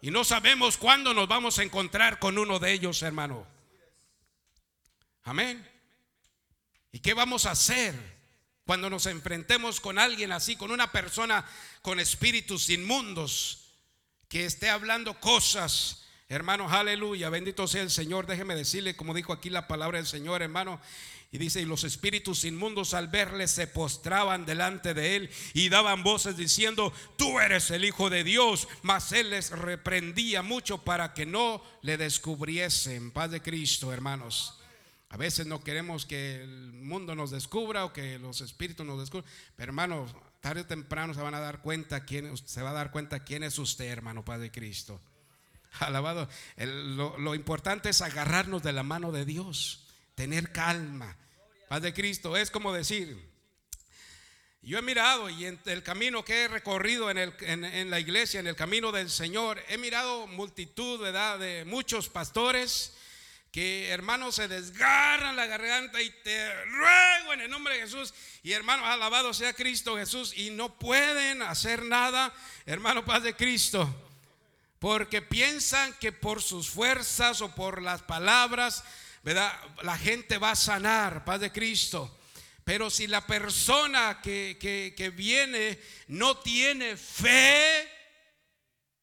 Y 0.02 0.10
no 0.10 0.24
sabemos 0.24 0.76
cuándo 0.76 1.14
nos 1.14 1.26
vamos 1.26 1.58
a 1.58 1.62
encontrar 1.62 2.18
con 2.18 2.36
uno 2.36 2.58
de 2.58 2.74
ellos, 2.74 3.00
hermano. 3.00 3.46
Amén. 5.22 5.66
¿Y 6.92 6.98
qué 6.98 7.14
vamos 7.14 7.46
a 7.46 7.52
hacer 7.52 7.94
cuando 8.66 8.90
nos 8.90 9.06
enfrentemos 9.06 9.80
con 9.80 9.98
alguien 9.98 10.32
así, 10.32 10.56
con 10.56 10.70
una 10.70 10.92
persona 10.92 11.46
con 11.80 11.98
espíritus 11.98 12.68
inmundos? 12.68 13.59
Que 14.30 14.46
esté 14.46 14.70
hablando 14.70 15.18
cosas, 15.18 16.04
hermanos, 16.28 16.72
aleluya, 16.72 17.28
bendito 17.30 17.66
sea 17.66 17.82
el 17.82 17.90
Señor. 17.90 18.28
Déjeme 18.28 18.54
decirle, 18.54 18.94
como 18.94 19.12
dijo 19.12 19.32
aquí 19.32 19.50
la 19.50 19.66
palabra 19.66 19.98
del 19.98 20.06
Señor, 20.06 20.40
hermano, 20.40 20.80
Y 21.32 21.38
dice, 21.38 21.60
y 21.60 21.64
los 21.64 21.84
espíritus 21.84 22.44
inmundos 22.44 22.94
al 22.94 23.08
verle 23.08 23.46
se 23.46 23.66
postraban 23.66 24.46
delante 24.46 24.94
de 24.94 25.14
él 25.16 25.30
y 25.52 25.68
daban 25.68 26.02
voces 26.02 26.36
diciendo, 26.36 26.92
tú 27.16 27.38
eres 27.38 27.70
el 27.70 27.84
Hijo 27.84 28.10
de 28.10 28.24
Dios. 28.24 28.66
Mas 28.82 29.12
él 29.12 29.30
les 29.30 29.50
reprendía 29.50 30.42
mucho 30.42 30.78
para 30.78 31.12
que 31.12 31.26
no 31.26 31.62
le 31.82 31.96
descubriesen. 31.96 33.10
Paz 33.12 33.30
de 33.30 33.42
Cristo, 33.42 33.92
hermanos. 33.92 34.58
A 35.08 35.16
veces 35.16 35.46
no 35.46 35.62
queremos 35.62 36.06
que 36.06 36.42
el 36.42 36.72
mundo 36.72 37.16
nos 37.16 37.32
descubra 37.32 37.84
o 37.84 37.92
que 37.92 38.18
los 38.18 38.40
espíritus 38.40 38.86
nos 38.86 39.00
descubran. 39.00 39.28
Pero 39.56 39.70
hermanos, 39.70 40.12
tarde 40.40 40.62
o 40.62 40.66
temprano 40.66 41.14
se 41.14 41.22
van 41.22 41.34
a 41.34 41.40
dar 41.40 41.60
cuenta 41.60 42.04
quién, 42.04 42.36
se 42.36 42.62
va 42.62 42.70
a 42.70 42.74
dar 42.74 42.90
cuenta 42.90 43.24
quién 43.24 43.42
es 43.42 43.58
usted, 43.58 43.86
hermano 43.86 44.24
Padre 44.24 44.50
Cristo. 44.50 45.00
Alabado. 45.80 46.28
lo, 46.56 47.34
importante 47.34 47.90
es 47.90 48.02
agarrarnos 48.02 48.62
de 48.62 48.72
la 48.72 48.82
mano 48.82 49.12
de 49.12 49.24
Dios 49.24 49.86
tener 50.14 50.52
calma. 50.52 51.16
Paz 51.68 51.82
de 51.82 51.94
Cristo 51.94 52.36
es 52.36 52.50
como 52.50 52.72
decir, 52.72 53.30
yo 54.60 54.78
he 54.78 54.82
mirado 54.82 55.30
y 55.30 55.46
en 55.46 55.58
el 55.64 55.82
camino 55.82 56.24
que 56.24 56.44
he 56.44 56.48
recorrido 56.48 57.10
en, 57.10 57.16
el, 57.16 57.34
en, 57.40 57.90
la 57.90 58.00
iglesia, 58.00 58.40
en 58.40 58.46
el 58.46 58.56
camino 58.56 58.92
del 58.92 59.08
Señor, 59.08 59.62
he 59.68 59.78
mirado 59.78 60.26
multitud 60.26 61.00
¿verdad? 61.00 61.38
de 61.38 61.64
muchos 61.64 62.08
pastores 62.08 62.94
que 63.52 63.88
hermanos 63.88 64.36
se 64.36 64.48
desgarran 64.48 65.34
la 65.36 65.46
garganta 65.46 66.00
y 66.00 66.10
te 66.22 66.64
ruego 66.66 67.32
en 67.32 67.40
el 67.40 67.50
nombre 67.50 67.74
de 67.74 67.80
Jesús 67.80 68.14
y 68.42 68.52
hermano 68.52 68.86
alabado 68.86 69.34
sea 69.34 69.52
Cristo 69.52 69.96
Jesús 69.96 70.32
y 70.36 70.50
no 70.50 70.78
pueden 70.78 71.42
hacer 71.42 71.84
nada, 71.84 72.32
hermano 72.64 73.04
paz 73.04 73.22
de 73.22 73.34
Cristo, 73.34 73.92
porque 74.78 75.20
piensan 75.20 75.92
que 75.94 76.12
por 76.12 76.42
sus 76.42 76.70
fuerzas 76.70 77.40
o 77.42 77.54
por 77.54 77.82
las 77.82 78.02
palabras. 78.02 78.82
La 79.22 79.98
gente 79.98 80.38
va 80.38 80.52
a 80.52 80.56
sanar, 80.56 81.26
paz 81.26 81.40
de 81.40 81.52
Cristo. 81.52 82.18
Pero 82.64 82.88
si 82.88 83.06
la 83.06 83.26
persona 83.26 84.20
que, 84.22 84.56
que, 84.58 85.10
viene 85.10 85.78
no 86.08 86.38
tiene 86.38 86.96
fe, 86.96 87.88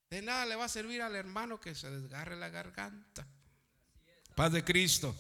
de 0.10 0.22
nada 0.22 0.46
le 0.46 0.56
va 0.56 0.66
a 0.66 0.70
servir 0.70 1.02
al 1.02 1.16
hermano 1.16 1.60
que 1.60 1.76
se 1.76 1.92
desgarre 1.92 2.36
la 2.36 2.50
garganta. 2.50 3.28
Paz 4.38 4.54
de 4.54 4.64
Cristo. 4.64 5.14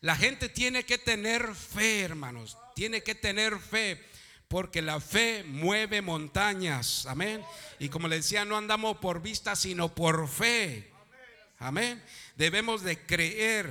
La 0.00 0.14
gente 0.14 0.48
tiene 0.48 0.84
que 0.84 0.98
tener 0.98 1.56
fe, 1.56 2.02
hermanos. 2.02 2.56
Tiene 2.76 3.02
que 3.02 3.16
tener 3.16 3.58
fe. 3.58 4.00
Porque 4.46 4.82
la 4.82 5.00
fe 5.00 5.42
mueve 5.42 6.00
montañas. 6.00 7.06
Amén. 7.06 7.42
Y 7.80 7.88
como 7.88 8.06
le 8.06 8.16
decía, 8.16 8.44
no 8.44 8.56
andamos 8.56 8.98
por 8.98 9.20
vista, 9.20 9.56
sino 9.56 9.92
por 9.92 10.28
fe. 10.28 10.92
Amén 11.58 12.00
debemos 12.40 12.82
de 12.82 12.98
creer. 12.98 13.70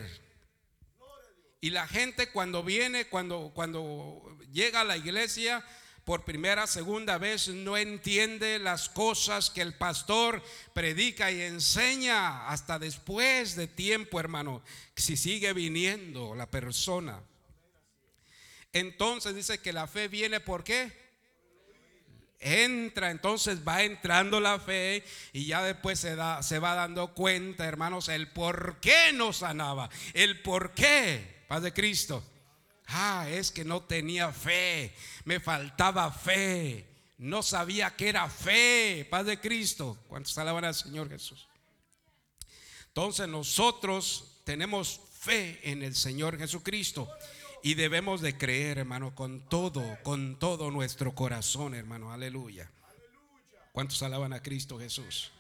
Y 1.60 1.72
la 1.72 1.88
gente 1.88 2.30
cuando 2.30 2.64
viene, 2.64 3.08
cuando, 3.08 3.52
cuando 3.56 4.38
llega 4.54 4.82
a 4.82 4.84
la 4.86 4.96
iglesia 4.96 5.66
por 6.10 6.26
primera, 6.26 6.66
segunda 6.66 7.20
vez, 7.20 7.50
no 7.50 7.78
entiende 7.78 8.58
las 8.58 8.90
cosas 8.90 9.52
que 9.52 9.62
el 9.62 9.76
pastor 9.76 10.42
predica 10.74 11.30
y 11.30 11.40
enseña 11.40 12.50
hasta 12.50 12.80
después 12.80 13.56
de 13.56 13.68
tiempo, 13.68 14.20
hermano, 14.20 14.64
si 14.96 15.16
sigue 15.16 15.54
viniendo 15.54 16.34
la 16.34 16.50
persona. 16.50 17.22
Entonces 18.74 19.36
dice 19.36 19.60
que 19.60 19.72
la 19.72 19.86
fe 19.86 20.08
viene 20.08 20.40
por 20.40 20.64
qué? 20.64 20.92
entra, 22.40 23.12
entonces 23.12 23.60
va 23.68 23.84
entrando 23.84 24.40
la 24.40 24.58
fe 24.58 25.04
y 25.32 25.46
ya 25.46 25.62
después 25.62 26.00
se, 26.00 26.16
da, 26.16 26.42
se 26.42 26.58
va 26.58 26.74
dando 26.74 27.14
cuenta, 27.14 27.68
hermanos, 27.68 28.10
el 28.10 28.30
por 28.30 28.80
qué 28.80 29.14
no 29.14 29.32
sanaba, 29.32 29.92
el 30.16 30.42
por 30.42 30.74
qué, 30.74 31.44
paz 31.48 31.62
de 31.62 31.72
Cristo. 31.72 32.24
Ah, 32.92 33.28
es 33.30 33.52
que 33.52 33.64
no 33.64 33.84
tenía 33.84 34.32
fe, 34.32 34.94
me 35.26 35.40
faltaba 35.40 36.12
fe, 36.12 36.88
no 37.18 37.44
sabía 37.44 37.96
que 37.96 38.10
era 38.10 38.28
fe, 38.30 39.08
paz 39.10 39.26
de 39.26 39.40
Cristo. 39.40 39.98
¿Cuántos 40.08 40.38
alaban 40.38 40.66
al 40.66 40.74
Señor 40.74 41.10
Jesús? 41.10 41.48
Entonces 42.88 43.28
nosotros 43.28 44.40
tenemos 44.44 45.02
fe 45.20 45.60
en 45.64 45.84
el 45.84 45.96
Señor 45.96 46.38
Jesucristo. 46.38 47.10
Y 47.62 47.74
debemos 47.74 48.22
de 48.22 48.38
creer, 48.38 48.78
hermano, 48.78 49.14
con 49.14 49.42
todo, 49.50 49.98
con 50.04 50.40
todo 50.40 50.72
nuestro 50.72 51.14
corazón, 51.14 51.76
hermano. 51.76 52.12
Aleluya. 52.12 52.72
¿Cuántos 53.74 54.02
alaban 54.02 54.34
a 54.34 54.42
Cristo 54.42 54.80
Jesús? 54.80 55.32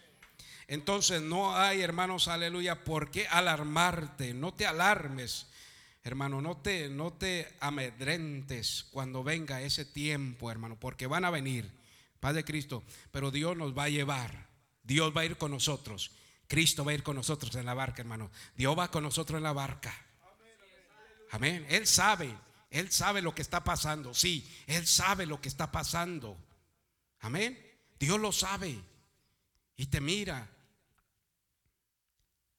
Entonces 0.67 1.21
no 1.21 1.55
hay, 1.55 1.81
hermanos, 1.81 2.27
aleluya, 2.27 2.83
por 2.83 3.09
qué 3.09 3.27
alarmarte. 3.27 4.33
No 4.33 4.53
te 4.53 4.67
alarmes, 4.67 5.47
hermano, 6.03 6.41
no 6.41 6.57
te, 6.57 6.89
no 6.89 7.13
te 7.13 7.55
amedrentes 7.59 8.85
cuando 8.91 9.23
venga 9.23 9.61
ese 9.61 9.85
tiempo, 9.85 10.51
hermano, 10.51 10.79
porque 10.79 11.07
van 11.07 11.25
a 11.25 11.29
venir, 11.29 11.71
Padre 12.19 12.43
Cristo, 12.43 12.83
pero 13.11 13.31
Dios 13.31 13.55
nos 13.55 13.77
va 13.77 13.83
a 13.83 13.89
llevar. 13.89 14.47
Dios 14.83 15.13
va 15.15 15.21
a 15.21 15.25
ir 15.25 15.37
con 15.37 15.51
nosotros. 15.51 16.11
Cristo 16.47 16.83
va 16.83 16.91
a 16.91 16.95
ir 16.95 17.03
con 17.03 17.15
nosotros 17.15 17.53
en 17.55 17.65
la 17.65 17.75
barca, 17.75 18.01
hermano. 18.01 18.31
Dios 18.55 18.77
va 18.77 18.89
con 18.89 19.03
nosotros 19.03 19.37
en 19.37 19.43
la 19.43 19.53
barca. 19.53 19.95
Amén. 21.31 21.65
Él 21.69 21.85
sabe, 21.85 22.35
Él 22.71 22.91
sabe 22.91 23.21
lo 23.21 23.35
que 23.35 23.43
está 23.43 23.63
pasando. 23.63 24.13
Sí, 24.13 24.51
Él 24.65 24.87
sabe 24.87 25.27
lo 25.27 25.39
que 25.39 25.47
está 25.47 25.71
pasando. 25.71 26.37
Amén. 27.19 27.57
Dios 27.99 28.19
lo 28.19 28.31
sabe 28.31 28.79
y 29.77 29.85
te 29.85 30.01
mira. 30.01 30.49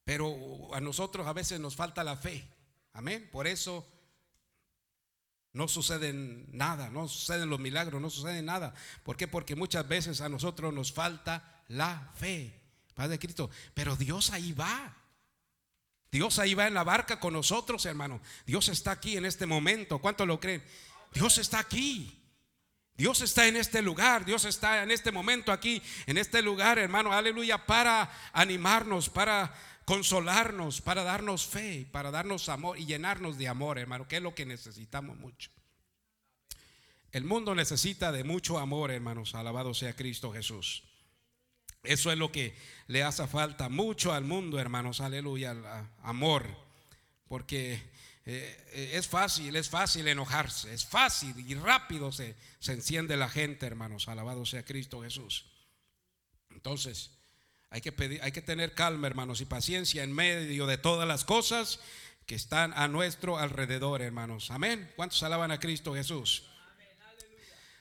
Pero 0.05 0.73
a 0.73 0.81
nosotros 0.81 1.27
a 1.27 1.33
veces 1.33 1.59
nos 1.59 1.75
falta 1.75 2.05
la 2.05 2.17
fe. 2.17 2.47
Amén. 2.93 3.29
Por 3.31 3.47
eso 3.47 3.87
no 5.53 5.67
sucede 5.69 6.13
nada, 6.13 6.91
no 6.91 7.09
suceden 7.09 7.51
los 7.51 7.59
milagros, 7.59 8.01
no 8.01 8.11
sucede 8.11 8.43
nada. 8.43 8.75
¿Por 9.03 9.17
qué? 9.17 9.27
Porque 9.27 9.57
muchas 9.57 9.87
veces 9.89 10.21
a 10.21 10.29
nosotros 10.29 10.73
nos 10.73 10.93
falta 10.93 11.63
la 11.69 12.13
fe. 12.15 12.61
Padre 12.95 13.19
Cristo. 13.19 13.51
Pero 13.75 13.97
Dios 13.97 14.31
ahí 14.31 14.53
va. 14.53 14.97
Dios 16.13 16.39
ahí 16.39 16.55
va 16.55 16.67
en 16.67 16.75
la 16.75 16.85
barca 16.85 17.21
con 17.21 17.33
nosotros, 17.33 17.85
hermano. 17.87 18.21
Dios 18.47 18.69
está 18.69 18.93
aquí 18.93 19.17
en 19.17 19.25
este 19.25 19.47
momento. 19.47 20.01
¿Cuánto 20.01 20.27
lo 20.27 20.41
creen? 20.41 20.63
Dios 21.13 21.39
está 21.39 21.59
aquí. 21.59 22.17
Dios 23.01 23.23
está 23.23 23.47
en 23.47 23.57
este 23.57 23.81
lugar, 23.81 24.27
Dios 24.27 24.45
está 24.45 24.83
en 24.83 24.91
este 24.91 25.11
momento 25.11 25.53
aquí, 25.53 25.81
en 26.05 26.19
este 26.19 26.43
lugar, 26.43 26.79
hermano, 26.79 27.15
aleluya, 27.15 27.65
para 27.65 28.13
animarnos, 28.35 29.09
para 29.09 29.55
consolarnos, 29.91 30.81
para 30.81 31.03
darnos 31.03 31.47
fe, 31.47 31.85
para 31.91 32.13
darnos 32.13 32.49
amor 32.49 32.79
y 32.79 32.87
llenarnos 32.87 33.39
de 33.39 33.49
amor, 33.49 33.77
hermano, 33.77 34.07
que 34.07 34.19
es 34.19 34.23
lo 34.23 34.37
que 34.37 34.47
necesitamos 34.47 35.19
mucho. 35.19 35.51
El 37.11 37.25
mundo 37.25 37.57
necesita 37.57 38.13
de 38.13 38.23
mucho 38.23 38.61
amor, 38.61 38.93
hermanos, 38.93 39.35
alabado 39.35 39.75
sea 39.75 39.97
Cristo 39.97 40.33
Jesús. 40.33 40.85
Eso 41.83 42.13
es 42.13 42.19
lo 42.19 42.31
que 42.31 42.57
le 42.87 43.03
hace 43.03 43.27
falta 43.27 43.69
mucho 43.69 44.13
al 44.13 44.23
mundo, 44.23 44.61
hermanos, 44.61 45.01
aleluya, 45.01 45.57
amor. 46.05 46.47
Porque 47.27 47.83
eh, 48.27 48.93
es 48.95 49.09
fácil, 49.09 49.57
es 49.57 49.71
fácil 49.71 50.07
enojarse, 50.07 50.73
es 50.73 50.87
fácil 50.87 51.35
y 51.49 51.57
rápido 51.57 52.13
se, 52.13 52.37
se 52.61 52.75
enciende 52.75 53.17
la 53.17 53.29
gente, 53.29 53.67
hermanos, 53.67 54.07
alabado 54.07 54.47
sea 54.47 54.65
Cristo 54.65 55.03
Jesús. 55.03 55.47
Entonces, 56.51 57.11
hay 57.71 57.81
que, 57.81 57.93
pedir, 57.93 58.21
hay 58.23 58.33
que 58.33 58.43
tener 58.43 58.75
calma, 58.75 59.07
hermanos, 59.07 59.41
y 59.41 59.45
paciencia 59.45 60.03
en 60.03 60.13
medio 60.13 60.67
de 60.67 60.77
todas 60.77 61.07
las 61.07 61.25
cosas 61.25 61.79
que 62.27 62.35
están 62.35 62.73
a 62.75 62.89
nuestro 62.89 63.39
alrededor, 63.39 64.03
hermanos. 64.03 64.51
Amén. 64.51 64.93
¿Cuántos 64.97 65.23
alaban 65.23 65.53
a 65.53 65.61
Cristo 65.61 65.95
Jesús? 65.95 66.45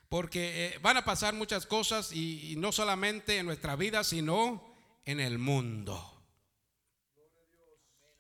Porque 0.10 0.68
eh, 0.68 0.80
van 0.82 0.98
a 0.98 1.06
pasar 1.06 1.34
muchas 1.34 1.66
cosas 1.66 2.12
y, 2.14 2.56
no 2.58 2.72
solamente 2.72 3.38
en 3.38 3.46
nuestra 3.46 3.76
vida, 3.76 4.04
sino 4.04 4.76
en 5.06 5.20
el 5.20 5.38
mundo. 5.38 6.24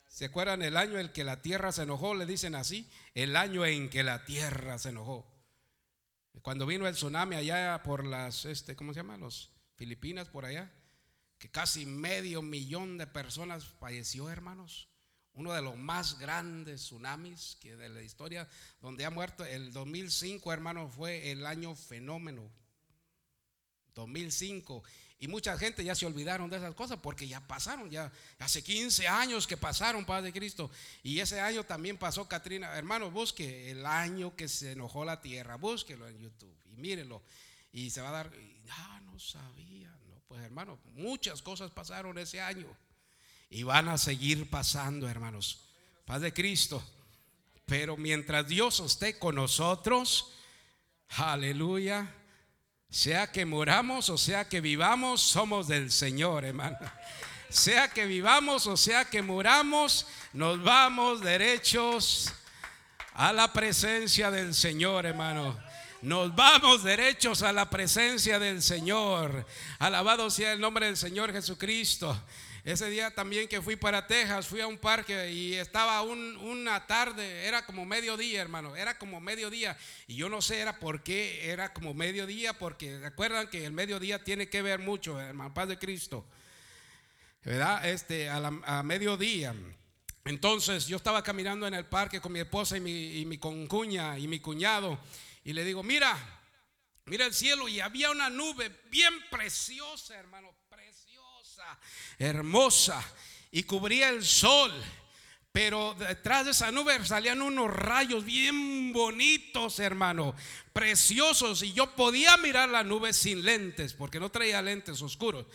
¿Se 0.08 0.26
acuerdan 0.26 0.64
el 0.64 0.76
año 0.76 1.00
en 1.00 1.10
que 1.10 1.24
la 1.24 1.42
tierra 1.42 1.72
se 1.72 1.84
enojó? 1.84 2.14
Le 2.14 2.26
dicen 2.26 2.56
así, 2.56 2.90
el 3.14 3.36
año 3.36 3.66
en 3.66 3.90
que 3.90 4.04
la 4.04 4.26
tierra 4.26 4.78
se 4.80 4.90
enojó. 4.90 5.26
Cuando 6.42 6.66
vino 6.66 6.88
el 6.88 6.96
tsunami 6.96 7.36
allá 7.36 7.82
por 7.84 8.06
las, 8.06 8.46
este, 8.46 8.76
¿cómo 8.76 8.94
se 8.94 9.00
llama? 9.00 9.18
Los 9.18 9.52
Filipinas, 9.76 10.30
por 10.30 10.46
allá, 10.46 10.72
que 11.40 11.50
casi 11.50 11.88
medio 11.88 12.44
millón 12.44 13.00
de 13.00 13.08
personas 13.08 13.66
falleció, 13.66 14.30
hermanos 14.30 14.90
uno 15.40 15.54
de 15.54 15.62
los 15.62 15.78
más 15.78 16.20
grandes 16.20 16.82
tsunamis 16.82 17.58
que 17.62 17.78
de 17.78 17.88
la 17.88 18.02
historia, 18.02 18.48
donde 18.82 19.06
ha 19.06 19.10
muerto. 19.10 19.46
El 19.46 19.72
2005, 19.72 20.52
hermano, 20.52 20.90
fue 20.90 21.32
el 21.32 21.46
año 21.46 21.76
fenómeno. 21.76 22.52
2005. 23.96 24.84
Y 25.20 25.28
mucha 25.28 25.58
gente 25.58 25.84
ya 25.84 25.96
se 25.96 26.06
olvidaron 26.06 26.50
de 26.50 26.58
esas 26.58 26.76
cosas 26.76 27.00
porque 27.02 27.28
ya 27.28 27.46
pasaron, 27.46 27.90
ya 27.90 28.12
hace 28.38 28.64
15 28.64 29.08
años 29.08 29.48
que 29.48 29.56
pasaron, 29.56 30.06
Padre 30.06 30.34
Cristo. 30.34 30.70
Y 31.04 31.20
ese 31.20 31.40
año 31.40 31.64
también 31.64 31.98
pasó 31.98 32.28
Katrina. 32.28 32.78
Hermano, 32.78 33.10
busque 33.10 33.72
el 33.72 33.86
año 33.86 34.36
que 34.36 34.50
se 34.50 34.74
enojó 34.74 35.06
la 35.06 35.22
tierra, 35.22 35.56
búsquelo 35.56 36.08
en 36.08 36.20
YouTube 36.20 36.56
y 36.66 36.76
mírelo. 36.76 37.22
Y 37.72 37.90
se 37.92 38.02
va 38.02 38.10
a 38.10 38.24
dar, 38.24 38.32
ya 38.66 39.00
no 39.02 39.18
sabía. 39.20 40.00
Pues 40.30 40.44
hermano, 40.44 40.78
muchas 40.94 41.42
cosas 41.42 41.72
pasaron 41.72 42.16
ese 42.20 42.40
año. 42.40 42.68
Y 43.50 43.64
van 43.64 43.90
a 43.90 43.98
seguir 43.98 44.48
pasando, 44.48 45.10
hermanos. 45.10 45.72
Paz 46.06 46.22
de 46.22 46.32
Cristo. 46.32 46.84
Pero 47.66 47.98
mientras 47.98 48.48
Dios 48.48 48.80
esté 48.80 49.18
con 49.18 49.34
nosotros, 49.34 50.36
aleluya, 51.18 52.14
sea 52.92 53.32
que 53.32 53.44
moramos 53.46 54.10
o 54.10 54.20
sea 54.20 54.48
que 54.48 54.62
vivamos, 54.62 55.20
somos 55.20 55.68
del 55.68 55.92
Señor, 55.92 56.46
hermano. 56.46 56.78
Sea 57.50 57.90
que 57.90 58.06
vivamos 58.06 58.68
o 58.68 58.78
sea 58.78 59.06
que 59.06 59.24
muramos, 59.24 60.06
nos 60.34 60.62
vamos 60.62 61.22
derechos 61.22 62.32
a 63.14 63.34
la 63.34 63.52
presencia 63.52 64.30
del 64.30 64.54
Señor, 64.54 65.08
hermano. 65.08 65.60
Nos 66.02 66.34
vamos 66.34 66.82
derechos 66.84 67.42
a 67.42 67.52
la 67.52 67.70
presencia 67.70 68.40
del 68.40 68.62
Señor. 68.62 69.46
Alabado 69.80 70.30
sea 70.30 70.54
el 70.54 70.62
nombre 70.62 70.86
del 70.86 70.96
Señor 70.96 71.34
Jesucristo. 71.34 72.18
Ese 72.64 72.90
día 72.90 73.14
también 73.14 73.50
que 73.50 73.62
fui 73.62 73.76
para 73.76 74.08
Texas, 74.08 74.48
fui 74.48 74.62
a 74.62 74.68
un 74.68 74.78
parque 74.78 75.30
y 75.30 75.56
estaba 75.56 76.02
una 76.02 76.88
tarde, 76.88 77.46
era 77.46 77.66
como 77.66 77.86
mediodía, 77.86 78.42
hermano, 78.42 78.78
era 78.78 78.98
como 78.98 79.20
mediodía. 79.20 79.78
Y 80.08 80.16
yo 80.16 80.30
no 80.30 80.42
sé 80.42 80.60
era 80.60 80.80
por 80.80 81.04
qué 81.04 81.52
era 81.52 81.74
como 81.74 81.94
mediodía, 81.94 82.58
porque 82.58 82.98
recuerdan 83.00 83.50
que 83.50 83.66
el 83.66 83.74
mediodía 83.74 84.24
tiene 84.24 84.48
que 84.48 84.62
ver 84.62 84.80
mucho, 84.80 85.20
hermano, 85.20 85.54
paz 85.54 85.68
de 85.68 85.78
Cristo. 85.78 86.26
¿Verdad? 87.44 87.86
Este, 87.86 88.30
a, 88.30 88.84
mediodía. 88.84 89.54
Entonces 90.24 90.88
yo 90.88 90.96
estaba 90.96 91.24
caminando 91.24 91.68
en 91.68 91.74
el 91.74 91.86
parque 91.86 92.22
con 92.22 92.32
mi 92.32 92.40
esposa 92.40 92.78
y 92.78 92.80
mi, 92.80 93.20
y 93.20 93.26
mi 93.26 93.38
concuña 93.38 94.18
y 94.18 94.30
mi 94.30 94.40
cuñado. 94.40 94.98
Y 95.50 95.54
le 95.54 95.66
digo, 95.66 95.82
mira, 95.82 96.16
mira 97.06 97.26
el 97.26 97.34
cielo. 97.34 97.68
Y 97.68 97.80
había 97.80 98.12
una 98.12 98.30
nube 98.30 98.70
bien 98.92 99.14
preciosa, 99.32 100.16
hermano 100.16 100.56
hermosa 102.20 103.04
y 103.50 103.64
cubría 103.64 104.10
el 104.10 104.24
sol. 104.24 104.72
Pero 105.52 105.96
detrás 105.96 106.46
de 106.46 106.52
esa 106.52 106.72
nube 106.72 107.04
salían 107.04 107.42
unos 107.42 107.74
rayos 107.74 108.24
bien 108.24 108.94
bonitos, 108.94 109.80
hermano, 109.80 110.36
preciosos. 110.72 111.64
Y 111.64 111.74
yo 111.74 111.96
podía 111.96 112.38
mirar 112.38 112.70
la 112.70 112.84
nube 112.84 113.12
sin 113.12 113.44
lentes, 113.44 113.94
porque 113.94 114.20
no 114.20 114.30
traía 114.30 114.62
lentes 114.62 115.02
oscuros. 115.02 115.48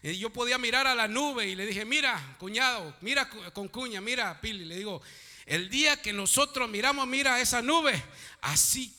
Y 0.00 0.16
yo 0.16 0.30
podía 0.30 0.58
mirar 0.58 0.86
a 0.86 0.94
la 0.94 1.08
nube 1.08 1.48
y 1.48 1.56
le 1.56 1.66
dije, 1.66 1.84
mira, 1.84 2.36
cuñado, 2.38 2.96
mira 3.00 3.28
con 3.52 3.66
cuña, 3.66 4.00
mira, 4.00 4.40
Pili. 4.40 4.64
Le 4.64 4.76
digo, 4.76 5.02
el 5.50 5.68
día 5.68 6.00
que 6.00 6.12
nosotros 6.12 6.68
miramos, 6.68 7.06
mira 7.08 7.40
esa 7.40 7.60
nube, 7.60 8.00
así 8.40 8.94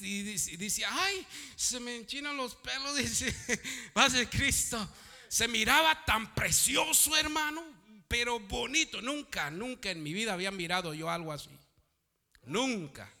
y 0.00 0.22
dice, 0.22 0.84
ay, 0.86 1.26
se 1.56 1.80
me 1.80 1.96
enchinan 1.96 2.36
los 2.36 2.54
pelos, 2.54 2.96
dice, 2.96 3.34
paz 3.92 4.12
de 4.12 4.28
Cristo 4.28 4.88
se 5.28 5.48
miraba 5.48 6.04
tan 6.04 6.34
precioso, 6.34 7.16
hermano, 7.16 7.62
pero 8.06 8.40
bonito. 8.40 9.02
Nunca, 9.02 9.50
nunca 9.50 9.90
en 9.90 10.02
mi 10.02 10.12
vida 10.12 10.32
había 10.32 10.50
mirado 10.50 10.94
yo 10.94 11.10
algo 11.10 11.32
así. 11.32 11.50
Nunca. 12.44 13.12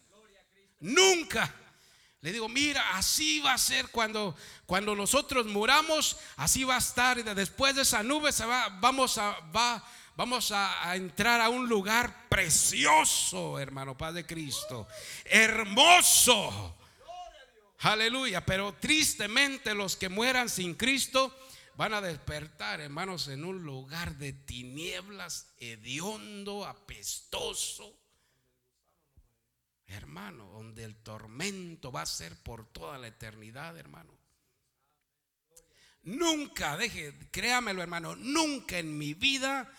Nunca. 0.80 1.54
Le 2.20 2.32
digo, 2.32 2.48
mira, 2.48 2.96
así 2.96 3.40
va 3.40 3.54
a 3.54 3.58
ser 3.58 3.88
cuando, 3.88 4.36
cuando 4.66 4.94
nosotros 4.94 5.46
muramos, 5.46 6.16
así 6.36 6.64
va 6.64 6.76
a 6.76 6.78
estar. 6.78 7.22
Después 7.34 7.74
de 7.74 7.82
esa 7.82 8.02
nube 8.02 8.32
se 8.32 8.46
va, 8.46 8.68
vamos 8.80 9.18
a, 9.18 9.38
va, 9.54 9.84
vamos 10.18 10.50
a, 10.50 10.96
entrar 10.96 11.40
a 11.40 11.48
un 11.48 11.68
lugar 11.68 12.28
precioso, 12.28 13.56
hermano, 13.60 13.96
Padre 13.96 14.26
Cristo. 14.26 14.88
Hermoso. 15.24 16.76
Aleluya. 17.78 18.44
Pero 18.44 18.74
tristemente 18.74 19.74
los 19.74 19.94
que 19.94 20.08
mueran 20.08 20.48
sin 20.48 20.74
Cristo 20.74 21.32
van 21.76 21.94
a 21.94 22.00
despertar, 22.00 22.80
hermanos, 22.80 23.28
en 23.28 23.44
un 23.44 23.62
lugar 23.62 24.16
de 24.16 24.32
tinieblas, 24.32 25.52
hediondo, 25.60 26.66
apestoso. 26.66 27.96
Hermano, 29.86 30.46
donde 30.46 30.82
el 30.82 30.96
tormento 30.96 31.92
va 31.92 32.02
a 32.02 32.06
ser 32.06 32.36
por 32.42 32.66
toda 32.66 32.98
la 32.98 33.06
eternidad, 33.06 33.78
hermano. 33.78 34.18
Nunca, 36.02 36.76
deje, 36.76 37.14
créamelo, 37.30 37.82
hermano, 37.82 38.16
nunca 38.16 38.78
en 38.78 38.98
mi 38.98 39.14
vida, 39.14 39.72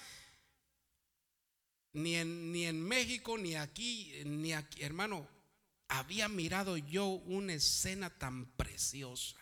ni 1.94 2.16
en, 2.16 2.52
ni 2.52 2.66
en 2.66 2.82
México, 2.82 3.38
ni 3.38 3.56
aquí, 3.56 4.14
ni 4.26 4.54
aquí, 4.54 4.84
hermano, 4.84 5.28
había 5.88 6.30
mirado 6.30 6.78
yo 6.78 7.06
una 7.06 7.54
escena 7.54 8.10
tan 8.10 8.46
preciosa 8.56 9.40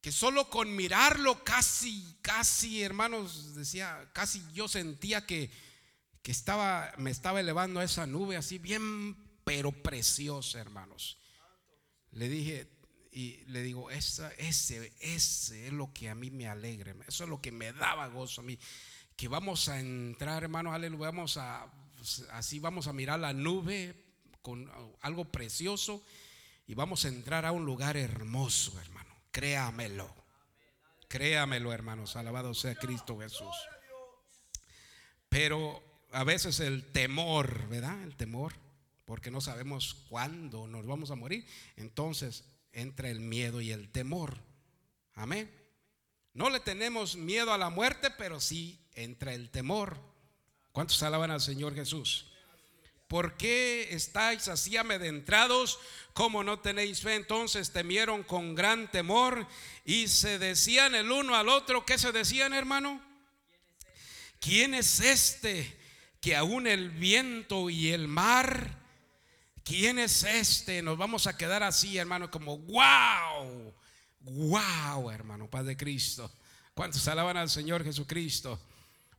que 0.00 0.12
solo 0.12 0.48
con 0.48 0.74
mirarlo 0.74 1.42
casi, 1.42 2.18
casi, 2.22 2.82
hermanos, 2.82 3.54
decía, 3.54 4.10
casi 4.12 4.42
yo 4.52 4.68
sentía 4.68 5.26
que, 5.26 5.50
que 6.22 6.30
estaba, 6.30 6.92
me 6.98 7.10
estaba 7.10 7.40
elevando 7.40 7.80
a 7.80 7.84
esa 7.84 8.06
nube 8.06 8.36
así 8.36 8.58
bien, 8.58 9.16
pero 9.44 9.72
preciosa, 9.72 10.60
hermanos. 10.60 11.18
Le 12.12 12.28
dije, 12.28 12.70
y 13.10 13.44
le 13.46 13.62
digo, 13.62 13.90
ese, 13.90 14.28
ese 14.38 14.92
es 15.00 15.72
lo 15.72 15.92
que 15.92 16.08
a 16.08 16.14
mí 16.14 16.30
me 16.30 16.46
alegra, 16.46 16.94
eso 17.06 17.24
es 17.24 17.30
lo 17.30 17.40
que 17.40 17.50
me 17.50 17.72
daba 17.72 18.06
gozo 18.06 18.42
a 18.42 18.44
mí, 18.44 18.58
que 19.18 19.26
vamos 19.26 19.68
a 19.68 19.80
entrar, 19.80 20.44
hermanos, 20.44 20.72
aleluya, 20.72 21.06
vamos 21.06 21.38
a, 21.38 21.66
así 22.30 22.60
vamos 22.60 22.86
a 22.86 22.92
mirar 22.92 23.18
la 23.18 23.32
nube 23.32 23.96
con 24.42 24.70
algo 25.00 25.24
precioso 25.24 26.04
y 26.68 26.74
vamos 26.74 27.04
a 27.04 27.08
entrar 27.08 27.44
a 27.44 27.50
un 27.50 27.64
lugar 27.64 27.96
hermoso, 27.96 28.78
hermano. 28.80 29.12
Créamelo. 29.32 30.08
Créamelo, 31.08 31.72
hermanos. 31.72 32.14
Alabado 32.14 32.54
sea 32.54 32.76
Cristo 32.76 33.18
Jesús. 33.18 33.56
Pero 35.28 35.82
a 36.12 36.22
veces 36.22 36.60
el 36.60 36.84
temor, 36.92 37.66
¿verdad? 37.66 38.00
El 38.04 38.14
temor, 38.14 38.54
porque 39.04 39.32
no 39.32 39.40
sabemos 39.40 39.94
cuándo 40.08 40.68
nos 40.68 40.86
vamos 40.86 41.10
a 41.10 41.16
morir. 41.16 41.44
Entonces 41.74 42.44
entra 42.70 43.10
el 43.10 43.18
miedo 43.18 43.60
y 43.60 43.72
el 43.72 43.90
temor. 43.90 44.38
Amén. 45.14 45.50
No 46.34 46.50
le 46.50 46.60
tenemos 46.60 47.16
miedo 47.16 47.52
a 47.52 47.58
la 47.58 47.68
muerte, 47.68 48.12
pero 48.16 48.38
sí 48.38 48.87
entra 49.02 49.34
el 49.34 49.50
temor. 49.50 49.96
¿Cuántos 50.72 51.02
alaban 51.02 51.30
al 51.30 51.40
Señor 51.40 51.74
Jesús? 51.74 52.26
¿Por 53.08 53.36
qué 53.36 53.88
estáis 53.92 54.48
así 54.48 54.76
amedrentados? 54.76 55.78
como 56.18 56.42
no 56.42 56.58
tenéis 56.58 57.00
fe? 57.00 57.14
Entonces 57.14 57.70
temieron 57.70 58.24
con 58.24 58.56
gran 58.56 58.90
temor 58.90 59.46
y 59.84 60.08
se 60.08 60.40
decían 60.40 60.96
el 60.96 61.12
uno 61.12 61.36
al 61.36 61.48
otro. 61.48 61.86
¿Qué 61.86 61.96
se 61.96 62.10
decían, 62.10 62.52
hermano? 62.52 63.00
¿Quién 64.40 64.74
es 64.74 64.98
este 64.98 65.78
que 66.20 66.34
aún 66.34 66.66
el 66.66 66.90
viento 66.90 67.70
y 67.70 67.90
el 67.90 68.08
mar? 68.08 68.80
¿Quién 69.62 70.00
es 70.00 70.24
este? 70.24 70.82
Nos 70.82 70.98
vamos 70.98 71.28
a 71.28 71.36
quedar 71.36 71.62
así, 71.62 71.98
hermano, 71.98 72.32
como 72.32 72.58
wow, 72.58 73.72
wow, 74.22 75.10
hermano, 75.12 75.48
Padre 75.48 75.76
Cristo. 75.76 76.28
¿Cuántos 76.74 77.06
alaban 77.06 77.36
al 77.36 77.48
Señor 77.48 77.84
Jesucristo? 77.84 78.60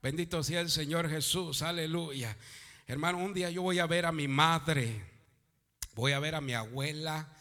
Bendito 0.02 0.42
sea 0.44 0.62
el 0.62 0.70
Señor 0.70 1.10
Jesús, 1.10 1.62
aleluya. 1.62 2.38
Hermano, 2.88 3.18
un 3.18 3.34
día 3.34 3.50
yo 3.50 3.64
voy 3.64 3.80
a 3.80 3.86
ver 3.86 4.06
a 4.06 4.14
mi 4.14 4.30
madre, 4.30 5.04
voy 5.94 6.14
a 6.14 6.20
ver 6.20 6.36
a 6.36 6.42
mi 6.42 6.54
abuela 6.54 7.36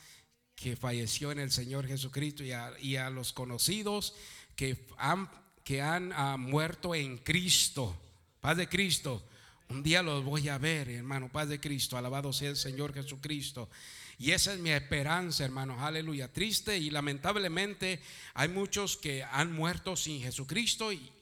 que 0.56 0.74
falleció 0.74 1.30
en 1.30 1.38
el 1.38 1.52
Señor 1.52 1.86
Jesucristo 1.86 2.42
y 2.42 2.96
a, 2.96 3.10
los 3.10 3.32
conocidos 3.32 4.16
que 4.56 4.76
han, 4.98 6.12
ah, 6.16 6.36
muerto 6.36 6.96
en 6.96 7.18
Cristo, 7.18 7.96
paz 8.40 8.56
de 8.56 8.68
Cristo. 8.68 9.24
Un 9.68 9.84
día 9.84 10.02
los 10.02 10.24
voy 10.24 10.48
a 10.48 10.58
ver, 10.58 10.88
hermano, 10.88 11.30
paz 11.30 11.48
de 11.48 11.60
Cristo, 11.60 11.96
alabado 11.96 12.32
sea 12.32 12.50
el 12.50 12.56
Señor 12.56 12.92
Jesucristo. 12.92 13.70
Y 14.18 14.32
esa 14.32 14.52
es 14.52 14.58
mi 14.58 14.70
esperanza, 14.70 15.44
hermano, 15.44 15.86
aleluya. 15.86 16.32
Triste 16.32 16.76
y 16.76 16.90
lamentablemente 16.90 18.00
hay 18.34 18.48
muchos 18.48 18.96
que 18.96 19.22
han 19.22 19.52
muerto 19.52 19.94
sin 19.94 20.20
Jesucristo 20.20 20.92
y 20.92 21.12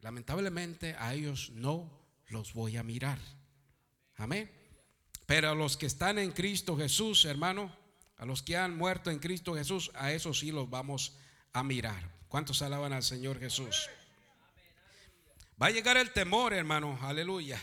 lamentablemente 0.00 0.94
a 0.98 1.14
ellos 1.14 1.50
no 1.50 1.90
los 2.28 2.52
voy 2.52 2.76
a 2.76 2.82
mirar. 2.82 3.18
Amén. 4.16 4.50
Pero 5.26 5.50
a 5.50 5.54
los 5.54 5.76
que 5.76 5.86
están 5.86 6.18
en 6.18 6.32
Cristo 6.32 6.76
Jesús, 6.76 7.24
hermano, 7.24 7.74
a 8.16 8.24
los 8.24 8.42
que 8.42 8.56
han 8.56 8.76
muerto 8.76 9.10
en 9.10 9.18
Cristo 9.18 9.54
Jesús, 9.54 9.90
a 9.94 10.12
esos 10.12 10.40
sí 10.40 10.50
los 10.50 10.68
vamos 10.68 11.16
a 11.52 11.62
mirar. 11.62 12.18
¿Cuántos 12.28 12.62
alaban 12.62 12.92
al 12.92 13.02
Señor 13.02 13.38
Jesús? 13.38 13.88
Va 15.60 15.66
a 15.66 15.70
llegar 15.70 15.96
el 15.96 16.12
temor, 16.12 16.52
hermano, 16.52 16.98
aleluya. 17.02 17.60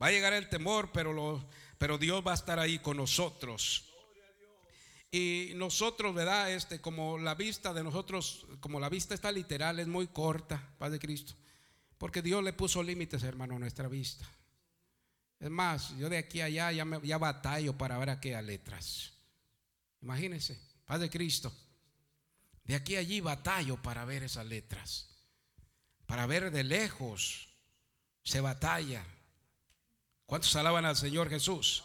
Va 0.00 0.08
a 0.08 0.10
llegar 0.10 0.32
el 0.32 0.48
temor, 0.48 0.90
pero, 0.92 1.48
pero 1.78 1.98
Dios 1.98 2.22
va 2.26 2.32
a 2.32 2.34
estar 2.34 2.58
ahí 2.58 2.78
con 2.78 2.96
nosotros. 2.96 3.84
Y 5.10 5.52
nosotros, 5.54 6.14
¿verdad? 6.14 6.52
Este, 6.52 6.80
como 6.80 7.18
la 7.18 7.34
vista 7.34 7.72
de 7.72 7.82
nosotros, 7.82 8.46
como 8.60 8.80
la 8.80 8.88
vista 8.88 9.14
está 9.14 9.32
literal, 9.32 9.78
es 9.78 9.86
muy 9.86 10.08
corta, 10.08 10.74
Paz 10.78 10.92
de 10.92 10.98
Cristo. 10.98 11.34
Porque 11.98 12.22
Dios 12.22 12.42
le 12.42 12.52
puso 12.52 12.82
límites, 12.82 13.22
hermano, 13.22 13.56
a 13.56 13.58
nuestra 13.58 13.88
vista. 13.88 14.26
Es 15.38 15.50
más, 15.50 15.96
yo 15.96 16.08
de 16.08 16.18
aquí 16.18 16.40
a 16.40 16.46
allá 16.46 16.72
ya, 16.72 16.84
me, 16.84 16.98
batallo 16.98 17.76
para 17.76 17.98
ver 17.98 18.10
aquellas 18.10 18.44
letras. 18.44 19.12
Imagínense, 20.00 20.58
Padre 20.84 21.10
Cristo. 21.10 21.52
De 22.64 22.74
aquí 22.74 22.96
a 22.96 23.00
allí 23.00 23.20
batallo 23.20 23.80
para 23.80 24.04
ver 24.04 24.22
esas 24.22 24.46
letras. 24.46 25.08
Para 26.06 26.26
ver 26.26 26.50
de 26.50 26.64
lejos 26.64 27.48
se 28.22 28.40
batalla. 28.40 29.04
¿Cuántos 30.26 30.54
alaban 30.56 30.84
al 30.84 30.96
Señor 30.96 31.28
Jesús? 31.28 31.84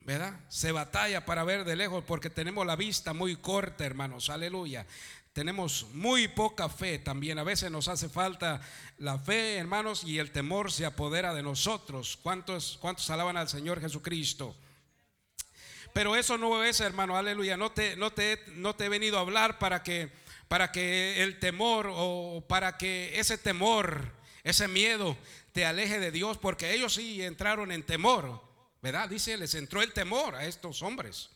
¿Verdad? 0.00 0.40
Se 0.48 0.72
batalla 0.72 1.24
para 1.24 1.44
ver 1.44 1.64
de 1.64 1.76
lejos 1.76 2.02
porque 2.04 2.28
tenemos 2.28 2.66
la 2.66 2.76
vista 2.76 3.12
muy 3.12 3.36
corta, 3.36 3.86
hermanos. 3.86 4.30
Aleluya. 4.30 4.86
Tenemos 5.32 5.86
muy 5.94 6.28
poca 6.28 6.68
fe 6.68 6.98
también. 6.98 7.38
A 7.38 7.44
veces 7.44 7.70
nos 7.70 7.88
hace 7.88 8.08
falta 8.08 8.60
la 8.98 9.18
fe, 9.18 9.56
hermanos, 9.56 10.04
y 10.04 10.18
el 10.18 10.30
temor 10.30 10.70
se 10.70 10.84
apodera 10.84 11.32
de 11.32 11.42
nosotros. 11.42 12.18
¿Cuántos, 12.22 12.78
cuántos 12.80 13.08
alaban 13.08 13.38
al 13.38 13.48
Señor 13.48 13.80
Jesucristo? 13.80 14.54
Pero 15.94 16.16
eso 16.16 16.36
no 16.36 16.62
es, 16.64 16.80
hermano, 16.80 17.16
aleluya. 17.16 17.56
No 17.56 17.72
te, 17.72 17.96
no 17.96 18.12
te, 18.12 18.40
no 18.48 18.74
te 18.74 18.86
he 18.86 18.88
venido 18.90 19.16
a 19.16 19.22
hablar 19.22 19.58
para 19.58 19.82
que, 19.82 20.10
para 20.48 20.70
que 20.70 21.22
el 21.22 21.38
temor 21.38 21.90
o 21.90 22.44
para 22.46 22.76
que 22.76 23.18
ese 23.18 23.38
temor, 23.38 24.12
ese 24.44 24.68
miedo 24.68 25.16
te 25.52 25.64
aleje 25.64 25.98
de 25.98 26.10
Dios, 26.10 26.36
porque 26.36 26.74
ellos 26.74 26.94
sí 26.94 27.22
entraron 27.22 27.72
en 27.72 27.84
temor, 27.84 28.42
¿verdad? 28.82 29.08
Dice, 29.08 29.38
les 29.38 29.54
entró 29.54 29.80
el 29.80 29.94
temor 29.94 30.34
a 30.34 30.44
estos 30.44 30.82
hombres, 30.82 31.30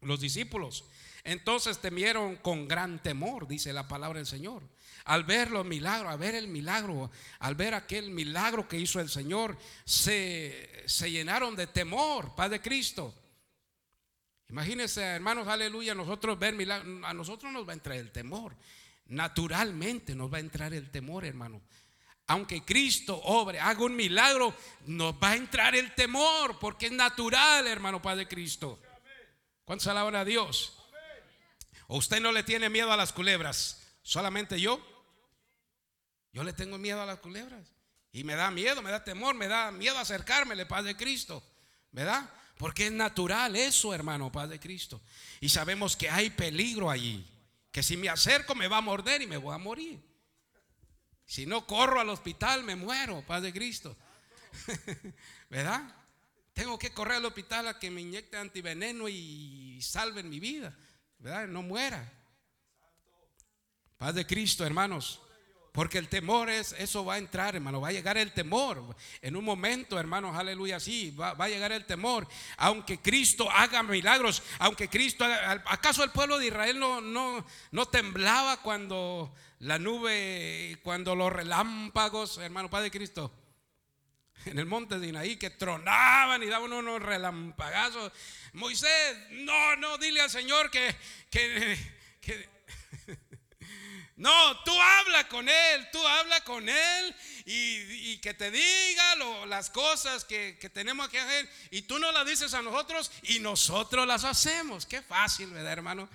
los 0.00 0.20
discípulos. 0.20 0.84
Entonces 1.24 1.78
temieron 1.78 2.36
con 2.36 2.66
gran 2.66 3.02
temor, 3.02 3.46
dice 3.46 3.72
la 3.72 3.88
palabra 3.88 4.18
del 4.18 4.26
Señor. 4.26 4.62
Al 5.04 5.24
ver 5.24 5.50
los 5.50 5.64
milagros, 5.66 6.12
al 6.12 6.18
ver 6.18 6.34
el 6.34 6.48
milagro, 6.48 7.10
al 7.38 7.54
ver 7.54 7.74
aquel 7.74 8.10
milagro 8.10 8.68
que 8.68 8.78
hizo 8.78 9.00
el 9.00 9.08
Señor, 9.08 9.56
se, 9.84 10.84
se 10.86 11.10
llenaron 11.10 11.56
de 11.56 11.66
temor, 11.66 12.34
Padre 12.34 12.60
Cristo. 12.60 13.14
Imagínense, 14.48 15.02
hermanos, 15.02 15.46
aleluya, 15.46 15.94
nosotros 15.94 16.38
ver 16.38 16.54
milagros, 16.54 17.04
a 17.04 17.14
nosotros 17.14 17.52
nos 17.52 17.66
va 17.66 17.72
a 17.72 17.74
entrar 17.74 17.96
el 17.96 18.10
temor. 18.10 18.56
Naturalmente 19.06 20.14
nos 20.14 20.32
va 20.32 20.38
a 20.38 20.40
entrar 20.40 20.72
el 20.72 20.90
temor, 20.90 21.24
hermano. 21.24 21.60
Aunque 22.26 22.64
Cristo 22.64 23.20
obre, 23.24 23.58
haga 23.58 23.82
un 23.84 23.96
milagro, 23.96 24.54
nos 24.86 25.14
va 25.14 25.30
a 25.30 25.36
entrar 25.36 25.74
el 25.74 25.94
temor, 25.94 26.58
porque 26.60 26.86
es 26.86 26.92
natural, 26.92 27.66
hermano 27.66 28.00
Padre 28.00 28.28
Cristo. 28.28 28.80
¿Cuántos 29.64 29.88
alaban 29.88 30.14
a 30.14 30.24
Dios? 30.24 30.79
¿O 31.92 31.98
usted 31.98 32.20
no 32.20 32.30
le 32.30 32.44
tiene 32.44 32.68
miedo 32.68 32.92
a 32.92 32.96
las 32.96 33.12
culebras? 33.12 33.82
¿Solamente 34.02 34.60
yo? 34.60 34.80
Yo 36.32 36.44
le 36.44 36.52
tengo 36.52 36.78
miedo 36.78 37.02
a 37.02 37.06
las 37.06 37.18
culebras. 37.18 37.66
Y 38.12 38.22
me 38.22 38.36
da 38.36 38.48
miedo, 38.52 38.80
me 38.80 38.92
da 38.92 39.02
temor, 39.02 39.34
me 39.34 39.48
da 39.48 39.72
miedo 39.72 39.98
acercarme 39.98 40.54
al 40.54 40.68
Padre 40.68 40.96
Cristo. 40.96 41.42
¿Verdad? 41.90 42.30
Porque 42.58 42.86
es 42.86 42.92
natural 42.92 43.56
eso, 43.56 43.92
hermano, 43.92 44.30
Padre 44.30 44.60
Cristo. 44.60 45.00
Y 45.40 45.48
sabemos 45.48 45.96
que 45.96 46.08
hay 46.08 46.30
peligro 46.30 46.90
allí. 46.90 47.26
Que 47.72 47.82
si 47.82 47.96
me 47.96 48.08
acerco 48.08 48.54
me 48.54 48.68
va 48.68 48.76
a 48.76 48.82
morder 48.82 49.22
y 49.22 49.26
me 49.26 49.36
voy 49.36 49.52
a 49.52 49.58
morir. 49.58 50.00
Si 51.26 51.44
no 51.44 51.66
corro 51.66 51.98
al 51.98 52.10
hospital 52.10 52.62
me 52.62 52.76
muero, 52.76 53.24
Padre 53.26 53.52
Cristo. 53.52 53.96
¿Verdad? 55.50 55.92
Tengo 56.52 56.78
que 56.78 56.92
correr 56.92 57.16
al 57.16 57.24
hospital 57.24 57.66
a 57.66 57.80
que 57.80 57.90
me 57.90 58.00
inyecte 58.00 58.36
antiveneno 58.36 59.08
y 59.08 59.82
salven 59.82 60.28
mi 60.28 60.38
vida. 60.38 60.72
No 61.20 61.62
muera. 61.62 62.12
Paz 63.98 64.14
de 64.14 64.26
Cristo, 64.26 64.64
hermanos. 64.64 65.20
Porque 65.72 65.98
el 65.98 66.08
temor 66.08 66.50
es, 66.50 66.74
eso 66.78 67.04
va 67.04 67.14
a 67.14 67.18
entrar, 67.18 67.54
hermano, 67.54 67.80
va 67.80 67.88
a 67.88 67.92
llegar 67.92 68.18
el 68.18 68.32
temor. 68.32 68.96
En 69.22 69.36
un 69.36 69.44
momento, 69.44 70.00
hermanos, 70.00 70.36
aleluya, 70.36 70.80
sí, 70.80 71.12
va, 71.12 71.30
a 71.38 71.48
llegar 71.48 71.70
el 71.70 71.84
temor. 71.84 72.26
Aunque 72.56 72.98
Cristo 72.98 73.48
haga 73.48 73.82
milagros, 73.84 74.42
aunque 74.58 74.88
Cristo 74.88 75.24
¿acaso 75.66 76.02
el 76.02 76.10
pueblo 76.10 76.38
de 76.38 76.48
Israel 76.48 76.80
no, 76.80 77.00
no, 77.00 77.46
no 77.70 77.86
temblaba 77.86 78.62
cuando 78.62 79.32
la 79.60 79.78
nube, 79.78 80.80
cuando 80.82 81.14
los 81.14 81.32
relámpagos, 81.32 82.38
hermano, 82.38 82.68
Padre 82.68 82.90
Cristo? 82.90 83.30
En 84.46 84.58
el 84.58 84.66
monte 84.66 84.98
de 84.98 85.08
Inaí, 85.08 85.36
que 85.36 85.50
tronaban 85.50 86.42
y 86.42 86.46
daban 86.46 86.72
unos 86.72 87.02
relampagazos 87.02 88.10
Moisés, 88.52 89.16
no, 89.30 89.76
no, 89.76 89.98
dile 89.98 90.20
al 90.20 90.30
Señor 90.30 90.70
que, 90.70 90.96
no, 94.16 94.64
tú 94.64 94.72
habla 94.80 95.28
con 95.28 95.48
Él, 95.48 95.88
tú 95.92 96.04
habla 96.04 96.40
con 96.42 96.68
Él 96.68 97.14
y, 97.44 98.18
que 98.18 98.34
te 98.34 98.50
diga 98.50 99.14
las 99.46 99.70
cosas 99.70 100.24
que, 100.24 100.58
tenemos 100.72 101.08
que 101.08 101.20
hacer 101.20 101.48
y 101.70 101.82
tú 101.82 101.98
no 102.00 102.10
las 102.10 102.26
dices 102.26 102.52
a 102.54 102.62
nosotros 102.62 103.12
y 103.22 103.38
nosotros 103.38 104.06
las 104.06 104.24
hacemos. 104.24 104.84
Qué 104.84 105.00
fácil, 105.00 105.50
¿verdad, 105.50 105.72
hermano? 105.72 106.08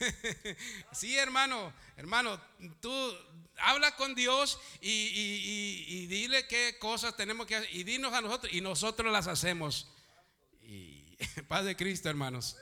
sí, 0.92 1.16
hermano, 1.16 1.72
hermano, 1.96 2.40
tú 2.80 3.16
habla 3.58 3.96
con 3.96 4.14
Dios 4.14 4.58
y, 4.80 5.86
y, 5.88 6.06
dile 6.06 6.46
qué 6.46 6.78
cosas 6.78 7.16
tenemos 7.16 7.46
que 7.46 7.56
hacer 7.56 7.74
y 7.74 7.84
dinos 7.84 8.12
a 8.12 8.20
nosotros 8.20 8.52
y 8.52 8.60
nosotros 8.60 9.12
las 9.12 9.26
hacemos. 9.26 9.88
Paz 11.48 11.64
de 11.64 11.76
Cristo, 11.76 12.08
hermanos. 12.08 12.56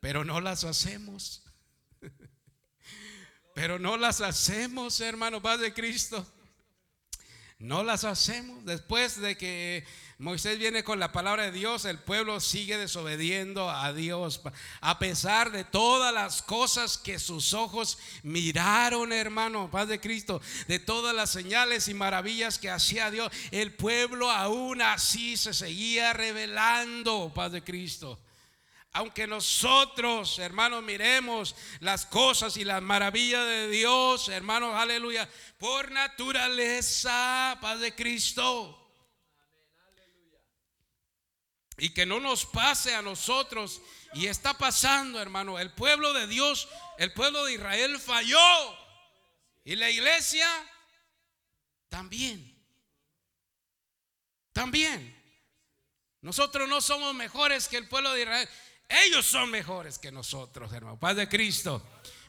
Pero 0.00 0.24
no 0.24 0.40
las 0.40 0.64
hacemos. 0.64 1.42
Pero 3.54 3.78
no 3.78 3.96
las 3.96 4.20
hacemos, 4.20 5.00
hermano, 5.00 5.42
paz 5.42 5.58
de 5.58 5.74
Cristo. 5.74 6.24
No 7.58 7.82
las 7.82 8.04
hacemos. 8.04 8.64
Después 8.64 9.20
de 9.20 9.36
que 9.36 9.84
Moisés 10.20 10.58
viene 10.58 10.82
con 10.82 10.98
la 10.98 11.12
palabra 11.12 11.44
de 11.44 11.52
Dios, 11.52 11.84
el 11.84 12.00
pueblo 12.00 12.40
sigue 12.40 12.76
desobediendo 12.76 13.70
a 13.70 13.92
Dios. 13.92 14.40
A 14.80 14.98
pesar 14.98 15.52
de 15.52 15.62
todas 15.62 16.12
las 16.12 16.42
cosas 16.42 16.98
que 16.98 17.20
sus 17.20 17.54
ojos 17.54 17.98
miraron, 18.24 19.12
hermano, 19.12 19.70
paz 19.70 19.86
de 19.86 20.00
Cristo, 20.00 20.40
de 20.66 20.80
todas 20.80 21.14
las 21.14 21.30
señales 21.30 21.86
y 21.86 21.94
maravillas 21.94 22.58
que 22.58 22.68
hacía 22.68 23.12
Dios, 23.12 23.30
el 23.52 23.72
pueblo 23.74 24.28
aún 24.28 24.82
así 24.82 25.36
se 25.36 25.54
seguía 25.54 26.12
revelando, 26.12 27.30
paz 27.32 27.52
de 27.52 27.62
Cristo. 27.62 28.18
Aunque 28.94 29.28
nosotros, 29.28 30.36
hermanos, 30.40 30.82
miremos 30.82 31.54
las 31.78 32.06
cosas 32.06 32.56
y 32.56 32.64
las 32.64 32.82
maravillas 32.82 33.46
de 33.46 33.70
Dios, 33.70 34.28
hermanos, 34.30 34.74
aleluya, 34.74 35.28
por 35.58 35.92
naturaleza, 35.92 37.56
paz 37.60 37.78
de 37.78 37.94
Cristo. 37.94 38.77
Y 41.78 41.90
que 41.90 42.04
no 42.04 42.20
nos 42.20 42.44
pase 42.44 42.94
a 42.94 43.02
nosotros. 43.02 43.80
Y 44.14 44.26
está 44.26 44.58
pasando, 44.58 45.20
hermano. 45.20 45.58
El 45.58 45.72
pueblo 45.72 46.12
de 46.12 46.26
Dios, 46.26 46.68
el 46.98 47.12
pueblo 47.12 47.44
de 47.44 47.54
Israel 47.54 47.98
falló. 47.98 48.76
Y 49.64 49.76
la 49.76 49.88
iglesia 49.88 50.48
también. 51.88 52.56
También. 54.52 55.14
Nosotros 56.20 56.68
no 56.68 56.80
somos 56.80 57.14
mejores 57.14 57.68
que 57.68 57.76
el 57.76 57.88
pueblo 57.88 58.12
de 58.12 58.22
Israel. 58.22 58.48
Ellos 58.88 59.26
son 59.26 59.50
mejores 59.50 59.98
que 59.98 60.10
nosotros, 60.10 60.72
hermano. 60.72 60.98
Paz 60.98 61.16
de 61.16 61.28
Cristo. 61.28 61.86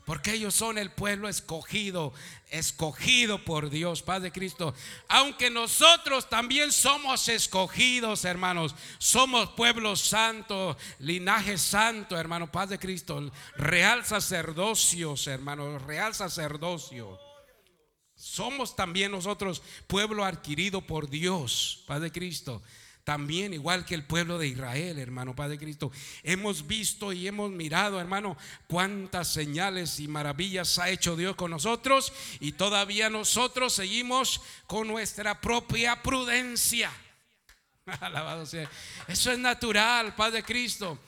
Porque 0.09 0.33
ellos 0.33 0.55
son 0.55 0.79
el 0.79 0.89
pueblo 0.89 1.29
escogido, 1.29 2.13
escogido 2.49 3.45
por 3.45 3.69
Dios, 3.69 4.01
Padre 4.01 4.31
Cristo. 4.31 4.73
Aunque 5.07 5.51
nosotros 5.51 6.27
también 6.27 6.71
somos 6.71 7.27
escogidos, 7.27 8.25
hermanos. 8.25 8.73
Somos 8.97 9.51
pueblo 9.51 9.95
santo, 9.95 10.75
linaje 10.97 11.59
santo, 11.59 12.17
hermano, 12.17 12.51
Padre 12.51 12.79
Cristo. 12.79 13.31
Real 13.55 14.03
sacerdocio, 14.03 15.13
hermanos, 15.27 15.79
real 15.83 16.15
sacerdocio. 16.15 17.19
Somos 18.15 18.75
también 18.75 19.11
nosotros 19.11 19.61
pueblo 19.85 20.25
adquirido 20.25 20.81
por 20.81 21.07
Dios, 21.07 21.83
Padre 21.85 22.11
Cristo. 22.11 22.63
También, 23.09 23.55
igual 23.55 23.85
que 23.85 23.95
el 23.95 24.03
pueblo 24.03 24.37
de 24.37 24.45
Israel, 24.45 24.99
hermano 24.99 25.35
Padre 25.35 25.57
Cristo, 25.57 25.91
hemos 26.21 26.67
visto 26.67 27.11
y 27.11 27.27
hemos 27.27 27.49
mirado, 27.49 27.99
hermano, 27.99 28.37
cuántas 28.67 29.33
señales 29.33 29.99
y 29.99 30.07
maravillas 30.07 30.77
ha 30.77 30.91
hecho 30.91 31.15
Dios 31.15 31.35
con 31.35 31.49
nosotros 31.49 32.13
y 32.39 32.51
todavía 32.51 33.09
nosotros 33.09 33.73
seguimos 33.73 34.41
con 34.67 34.87
nuestra 34.87 35.41
propia 35.41 36.03
prudencia. 36.03 36.91
Alabado 37.99 38.45
sea. 38.45 38.69
Eso 39.07 39.31
es 39.31 39.39
natural, 39.39 40.13
Padre 40.13 40.43
Cristo. 40.43 40.99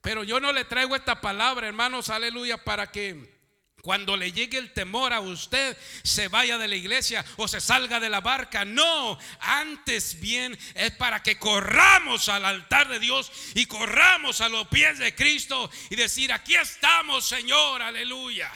Pero 0.00 0.22
yo 0.22 0.38
no 0.38 0.52
le 0.52 0.64
traigo 0.66 0.94
esta 0.94 1.20
palabra, 1.20 1.66
hermanos, 1.66 2.10
aleluya, 2.10 2.62
para 2.62 2.92
que 2.92 3.39
cuando 3.82 4.16
le 4.16 4.32
llegue 4.32 4.58
el 4.58 4.72
temor 4.72 5.12
a 5.12 5.20
usted, 5.20 5.76
se 6.02 6.28
vaya 6.28 6.58
de 6.58 6.68
la 6.68 6.76
iglesia 6.76 7.24
o 7.36 7.48
se 7.48 7.60
salga 7.60 8.00
de 8.00 8.10
la 8.10 8.20
barca. 8.20 8.64
No, 8.64 9.18
antes 9.40 10.20
bien 10.20 10.58
es 10.74 10.90
para 10.92 11.22
que 11.22 11.38
corramos 11.38 12.28
al 12.28 12.44
altar 12.44 12.88
de 12.88 12.98
Dios 12.98 13.30
y 13.54 13.66
corramos 13.66 14.40
a 14.40 14.48
los 14.48 14.68
pies 14.68 14.98
de 14.98 15.14
Cristo 15.14 15.70
y 15.90 15.96
decir, 15.96 16.32
aquí 16.32 16.54
estamos, 16.54 17.26
Señor, 17.26 17.82
aleluya. 17.82 18.50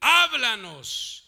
Háblanos, 0.00 1.25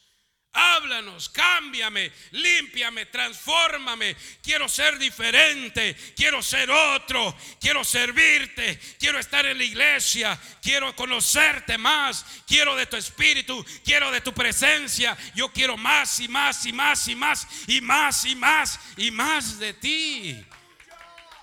Háblanos, 0.52 1.28
cámbiame, 1.28 2.10
límpiame, 2.32 3.06
transfórmame. 3.06 4.16
Quiero 4.42 4.68
ser 4.68 4.98
diferente, 4.98 5.94
quiero 6.16 6.42
ser 6.42 6.70
otro, 6.70 7.36
quiero 7.60 7.84
servirte, 7.84 8.78
quiero 8.98 9.18
estar 9.18 9.44
en 9.46 9.58
la 9.58 9.64
iglesia, 9.64 10.38
quiero 10.62 10.96
conocerte 10.96 11.76
más, 11.76 12.24
quiero 12.46 12.74
de 12.76 12.86
tu 12.86 12.96
espíritu, 12.96 13.64
quiero 13.84 14.10
de 14.10 14.20
tu 14.20 14.32
presencia. 14.32 15.16
Yo 15.34 15.52
quiero 15.52 15.76
más 15.76 16.18
y 16.18 16.28
más 16.28 16.64
y 16.64 16.72
más 16.72 17.06
y 17.06 17.14
más 17.14 17.46
y 17.66 17.80
más 17.80 18.24
y 18.24 18.34
más 18.34 18.80
y 18.96 19.10
más 19.10 19.58
de 19.58 19.74
ti. 19.74 20.46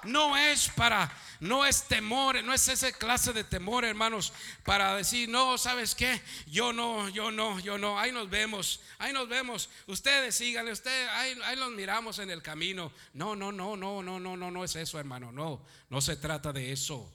No 0.04 0.36
es 0.36 0.68
para 0.70 1.12
no 1.40 1.66
es 1.66 1.84
temor, 1.84 2.44
no 2.44 2.54
es 2.54 2.68
esa 2.68 2.92
clase 2.92 3.34
de 3.34 3.44
temor, 3.44 3.86
hermanos, 3.86 4.34
para 4.64 4.96
decir, 4.96 5.30
no, 5.30 5.58
¿sabes 5.58 5.96
qué? 5.96 6.22
Yo 6.48 6.74
no, 6.74 7.10
yo 7.10 7.32
no, 7.32 7.60
yo 7.60 7.78
no. 7.78 8.00
Ahí 8.00 8.12
nos 8.12 8.30
vemos, 8.30 8.82
ahí 8.98 9.14
nos 9.14 9.28
vemos. 9.28 9.70
Ustedes 9.88 10.36
síganle, 10.36 10.72
ustedes, 10.72 11.10
ahí, 11.10 11.38
ahí 11.46 11.56
los 11.56 11.72
miramos 11.72 12.20
en 12.20 12.30
el 12.30 12.42
camino. 12.42 12.92
No, 13.14 13.36
no, 13.36 13.52
no, 13.52 13.76
no, 13.76 14.02
no, 14.02 14.20
no, 14.20 14.38
no, 14.38 14.52
no 14.52 14.64
es 14.64 14.76
eso, 14.76 15.00
hermano. 15.00 15.32
No, 15.32 15.66
no 15.90 16.02
se 16.02 16.16
trata 16.16 16.54
de 16.54 16.72
eso. 16.72 17.12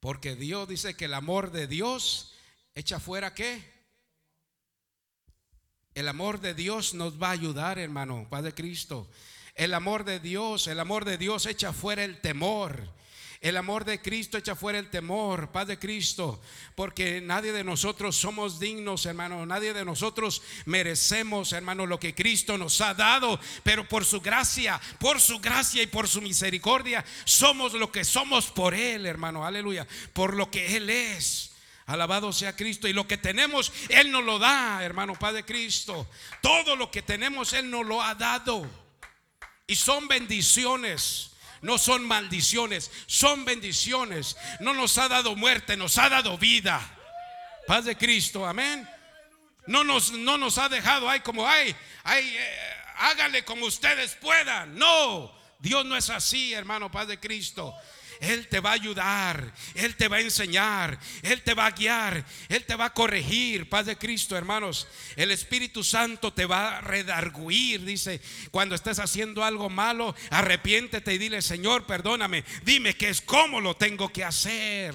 Porque 0.00 0.36
Dios 0.36 0.68
dice 0.68 0.96
que 0.96 1.06
el 1.06 1.14
amor 1.14 1.50
de 1.50 1.66
Dios 1.66 2.32
echa 2.74 3.00
fuera 3.00 3.34
qué? 3.34 3.76
El 5.94 6.08
amor 6.08 6.40
de 6.40 6.52
Dios 6.52 6.92
nos 6.92 7.20
va 7.20 7.28
a 7.28 7.32
ayudar, 7.32 7.78
hermano, 7.78 8.26
Padre 8.28 8.54
Cristo. 8.54 9.10
El 9.56 9.72
amor 9.72 10.04
de 10.04 10.20
Dios, 10.20 10.66
el 10.66 10.78
amor 10.78 11.06
de 11.06 11.16
Dios 11.16 11.46
echa 11.46 11.72
fuera 11.72 12.04
el 12.04 12.20
temor. 12.20 12.94
El 13.40 13.56
amor 13.56 13.84
de 13.86 14.00
Cristo 14.02 14.36
echa 14.36 14.54
fuera 14.54 14.78
el 14.78 14.90
temor, 14.90 15.50
paz 15.50 15.66
de 15.66 15.78
Cristo, 15.78 16.40
porque 16.74 17.20
nadie 17.20 17.52
de 17.52 17.64
nosotros 17.64 18.16
somos 18.16 18.58
dignos, 18.58 19.06
hermano, 19.06 19.44
nadie 19.46 19.72
de 19.72 19.84
nosotros 19.84 20.42
merecemos, 20.64 21.52
hermano, 21.52 21.86
lo 21.86 22.00
que 22.00 22.14
Cristo 22.14 22.58
nos 22.58 22.80
ha 22.80 22.94
dado, 22.94 23.38
pero 23.62 23.86
por 23.88 24.04
su 24.04 24.20
gracia, 24.20 24.80
por 24.98 25.20
su 25.20 25.38
gracia 25.38 25.82
y 25.82 25.86
por 25.86 26.08
su 26.08 26.22
misericordia, 26.22 27.04
somos 27.24 27.74
lo 27.74 27.92
que 27.92 28.04
somos 28.04 28.46
por 28.46 28.74
Él, 28.74 29.06
hermano, 29.06 29.46
aleluya, 29.46 29.86
por 30.12 30.34
lo 30.34 30.50
que 30.50 30.76
Él 30.76 30.90
es. 30.90 31.52
Alabado 31.86 32.32
sea 32.32 32.56
Cristo. 32.56 32.88
Y 32.88 32.92
lo 32.92 33.06
que 33.06 33.16
tenemos, 33.16 33.72
Él 33.88 34.10
nos 34.10 34.24
lo 34.24 34.38
da, 34.38 34.82
hermano 34.82 35.14
Padre 35.14 35.44
Cristo. 35.44 36.08
Todo 36.42 36.74
lo 36.74 36.90
que 36.90 37.02
tenemos, 37.02 37.52
Él 37.52 37.70
nos 37.70 37.86
lo 37.86 38.02
ha 38.02 38.14
dado. 38.16 38.85
Y 39.66 39.76
son 39.76 40.08
bendiciones. 40.08 41.30
No 41.62 41.78
son 41.78 42.04
maldiciones, 42.06 42.90
son 43.06 43.44
bendiciones. 43.44 44.36
No 44.60 44.74
nos 44.74 44.98
ha 44.98 45.08
dado 45.08 45.34
muerte, 45.34 45.76
nos 45.76 45.98
ha 45.98 46.08
dado 46.08 46.38
vida. 46.38 46.80
Paz 47.66 47.86
de 47.86 47.96
Cristo, 47.96 48.46
amén. 48.46 48.88
No 49.66 49.82
nos, 49.82 50.12
no 50.12 50.38
nos 50.38 50.58
ha 50.58 50.68
dejado 50.68 51.08
ahí 51.08 51.20
como, 51.20 51.48
ay, 51.48 51.74
ay, 52.04 52.36
eh, 52.36 52.58
háganle 52.98 53.44
como 53.44 53.66
ustedes 53.66 54.14
puedan. 54.14 54.78
No, 54.78 55.32
Dios 55.58 55.84
no 55.84 55.96
es 55.96 56.08
así, 56.10 56.52
hermano, 56.52 56.90
paz 56.90 57.08
de 57.08 57.18
Cristo. 57.18 57.74
Él 58.20 58.48
te 58.48 58.60
va 58.60 58.70
a 58.70 58.74
ayudar, 58.74 59.52
Él 59.74 59.96
te 59.96 60.08
va 60.08 60.16
a 60.16 60.20
enseñar, 60.20 60.98
Él 61.22 61.42
te 61.42 61.54
va 61.54 61.66
a 61.66 61.70
guiar, 61.70 62.24
Él 62.48 62.64
te 62.64 62.74
va 62.74 62.86
a 62.86 62.94
corregir. 62.94 63.68
Paz 63.68 63.86
de 63.86 63.96
Cristo, 63.96 64.36
hermanos. 64.36 64.88
El 65.16 65.30
Espíritu 65.30 65.84
Santo 65.84 66.32
te 66.32 66.46
va 66.46 66.78
a 66.78 66.80
redarguir, 66.80 67.84
dice, 67.84 68.20
cuando 68.50 68.74
estés 68.74 68.98
haciendo 68.98 69.44
algo 69.44 69.68
malo, 69.68 70.14
arrepiéntete 70.30 71.14
y 71.14 71.18
dile, 71.18 71.42
Señor, 71.42 71.86
perdóname, 71.86 72.44
dime 72.64 72.96
que 72.96 73.08
es 73.08 73.20
cómo 73.20 73.60
lo 73.60 73.76
tengo 73.76 74.12
que 74.12 74.24
hacer. 74.24 74.94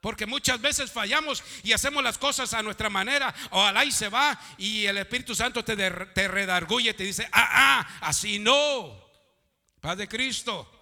Porque 0.00 0.26
muchas 0.26 0.60
veces 0.60 0.90
fallamos 0.90 1.44
y 1.62 1.72
hacemos 1.72 2.02
las 2.02 2.18
cosas 2.18 2.52
a 2.54 2.62
nuestra 2.62 2.90
manera, 2.90 3.32
o 3.50 3.62
al 3.62 3.76
ahí 3.76 3.92
se 3.92 4.08
va 4.08 4.38
y 4.58 4.84
el 4.86 4.98
Espíritu 4.98 5.32
Santo 5.32 5.64
te, 5.64 5.76
te 5.76 6.28
redarguye 6.28 6.90
y 6.90 6.94
te 6.94 7.04
dice, 7.04 7.28
ah, 7.30 7.48
ah, 7.52 7.98
así 8.00 8.40
no. 8.40 9.00
Paz 9.80 9.96
de 9.96 10.08
Cristo. 10.08 10.81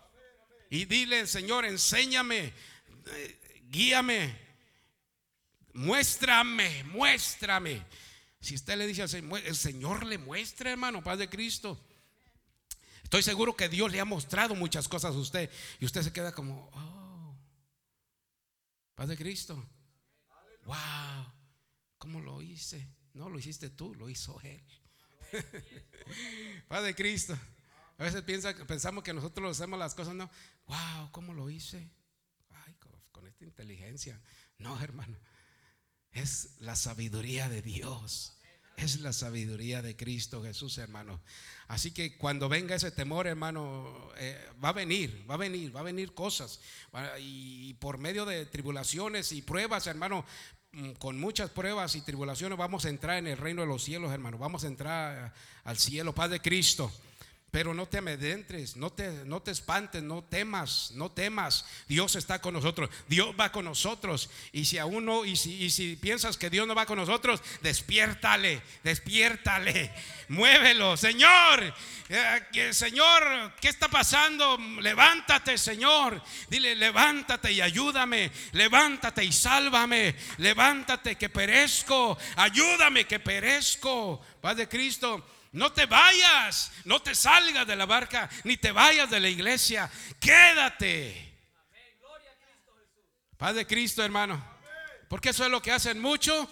Y 0.70 0.84
dile, 0.84 1.26
Señor, 1.26 1.64
enséñame, 1.64 2.52
eh, 3.06 3.62
guíame, 3.68 4.38
muéstrame, 5.72 6.84
muéstrame. 6.84 7.84
Si 8.40 8.54
usted 8.54 8.78
le 8.78 8.86
dice 8.86 9.02
al 9.02 9.08
Señor, 9.08 9.40
el 9.44 9.56
Señor 9.56 10.06
le 10.06 10.16
muestra, 10.16 10.70
hermano, 10.70 11.02
paz 11.02 11.18
de 11.18 11.28
Cristo. 11.28 11.78
Estoy 13.02 13.24
seguro 13.24 13.56
que 13.56 13.68
Dios 13.68 13.90
le 13.90 13.98
ha 13.98 14.04
mostrado 14.04 14.54
muchas 14.54 14.86
cosas 14.86 15.16
a 15.16 15.18
usted 15.18 15.50
y 15.80 15.84
usted 15.84 16.02
se 16.02 16.12
queda 16.12 16.32
como, 16.32 16.70
oh, 16.72 17.36
paz 18.94 19.08
de 19.08 19.16
Cristo. 19.16 19.56
Wow, 20.66 21.32
¿cómo 21.98 22.20
lo 22.20 22.40
hice? 22.40 22.86
No 23.12 23.28
lo 23.28 23.40
hiciste 23.40 23.70
tú, 23.70 23.92
lo 23.96 24.08
hizo 24.08 24.40
Él. 24.42 24.64
paz 26.68 26.84
de 26.84 26.94
Cristo. 26.94 27.36
A 27.98 28.04
veces 28.04 28.22
piensa, 28.22 28.54
pensamos 28.66 29.02
que 29.02 29.12
nosotros 29.12 29.58
hacemos 29.58 29.78
las 29.78 29.94
cosas, 29.94 30.14
no 30.14 30.30
wow, 30.70 31.10
¿cómo 31.10 31.34
lo 31.34 31.50
hice? 31.50 31.90
Ay, 32.66 32.74
con, 33.12 33.26
esta 33.26 33.44
inteligencia. 33.44 34.20
No, 34.58 34.80
hermano, 34.82 35.18
es 36.12 36.56
la 36.60 36.76
sabiduría 36.76 37.48
de 37.48 37.62
Dios. 37.62 38.36
Es 38.76 39.00
la 39.00 39.12
sabiduría 39.12 39.82
de 39.82 39.94
Cristo 39.94 40.42
Jesús, 40.42 40.78
hermano. 40.78 41.20
Así 41.68 41.90
que 41.90 42.16
cuando 42.16 42.48
venga 42.48 42.74
ese 42.74 42.90
temor, 42.90 43.26
hermano, 43.26 44.10
eh, 44.16 44.38
va 44.64 44.70
a 44.70 44.72
venir, 44.72 45.26
va 45.28 45.34
a 45.34 45.38
venir, 45.38 45.74
va 45.74 45.80
a 45.80 45.84
venir 45.84 46.14
cosas. 46.14 46.60
Y 47.18 47.74
por 47.74 47.98
medio 47.98 48.24
de 48.24 48.46
tribulaciones 48.46 49.32
y 49.32 49.42
pruebas, 49.42 49.86
hermano, 49.86 50.24
mm, 50.72 50.92
con 50.92 51.20
muchas 51.20 51.50
pruebas 51.50 51.94
y 51.94 52.00
tribulaciones 52.00 52.56
vamos 52.56 52.86
a 52.86 52.88
entrar 52.88 53.18
en 53.18 53.26
el 53.26 53.36
reino 53.36 53.60
de 53.60 53.68
los 53.68 53.84
cielos, 53.84 54.12
hermano. 54.12 54.38
Vamos 54.38 54.64
a 54.64 54.68
entrar 54.68 55.34
al 55.64 55.78
cielo, 55.78 56.14
paz 56.14 56.30
de 56.30 56.40
Cristo. 56.40 56.90
Pero 57.50 57.74
no 57.74 57.86
te 57.86 57.98
amedrentes, 57.98 58.76
no 58.76 58.90
te, 58.90 59.10
no 59.24 59.42
te 59.42 59.50
espantes, 59.50 60.02
no 60.02 60.22
temas, 60.22 60.92
no 60.94 61.10
temas. 61.10 61.64
Dios 61.88 62.14
está 62.14 62.40
con 62.40 62.54
nosotros, 62.54 62.90
Dios 63.08 63.34
va 63.38 63.50
con 63.50 63.64
nosotros. 63.64 64.30
Y 64.52 64.66
si 64.66 64.78
aún 64.78 65.04
no, 65.04 65.24
y 65.24 65.34
si, 65.34 65.64
y 65.64 65.70
si 65.70 65.96
piensas 65.96 66.36
que 66.36 66.48
Dios 66.48 66.68
no 66.68 66.76
va 66.76 66.86
con 66.86 66.98
nosotros, 66.98 67.42
despiértale, 67.60 68.62
despiértale, 68.84 69.92
muévelo, 70.28 70.96
Señor. 70.96 71.74
Eh, 72.08 72.72
Señor, 72.72 73.52
¿qué 73.60 73.68
está 73.68 73.88
pasando? 73.88 74.56
Levántate, 74.80 75.58
Señor. 75.58 76.22
Dile, 76.48 76.76
levántate 76.76 77.52
y 77.52 77.60
ayúdame. 77.60 78.30
Levántate 78.52 79.24
y 79.24 79.32
sálvame. 79.32 80.14
Levántate 80.38 81.16
que 81.16 81.28
perezco. 81.28 82.16
Ayúdame 82.36 83.06
que 83.06 83.18
perezco. 83.18 84.20
Paz 84.40 84.56
de 84.56 84.68
Cristo. 84.68 85.24
No 85.52 85.72
te 85.72 85.86
vayas, 85.86 86.70
no 86.84 87.02
te 87.02 87.14
salgas 87.14 87.66
de 87.66 87.74
la 87.74 87.86
barca, 87.86 88.30
ni 88.44 88.56
te 88.56 88.70
vayas 88.70 89.10
de 89.10 89.18
la 89.18 89.28
iglesia. 89.28 89.90
Quédate. 90.20 91.30
Padre 93.36 93.66
Cristo, 93.66 94.04
hermano. 94.04 94.44
Porque 95.08 95.30
eso 95.30 95.44
es 95.44 95.50
lo 95.50 95.60
que 95.60 95.72
hacen 95.72 95.98
mucho 96.00 96.48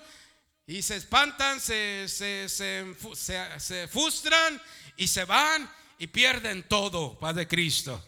y 0.66 0.82
se 0.82 0.96
espantan, 0.96 1.61
se, 1.61 2.09
se, 2.09 2.49
se, 2.49 3.88
frustran 3.88 4.61
y 4.96 5.07
se 5.07 5.24
van 5.24 5.70
y 5.99 6.09
pierden 6.09 6.64
todo, 6.64 7.18
Padre 7.18 7.46
Cristo. 7.46 8.05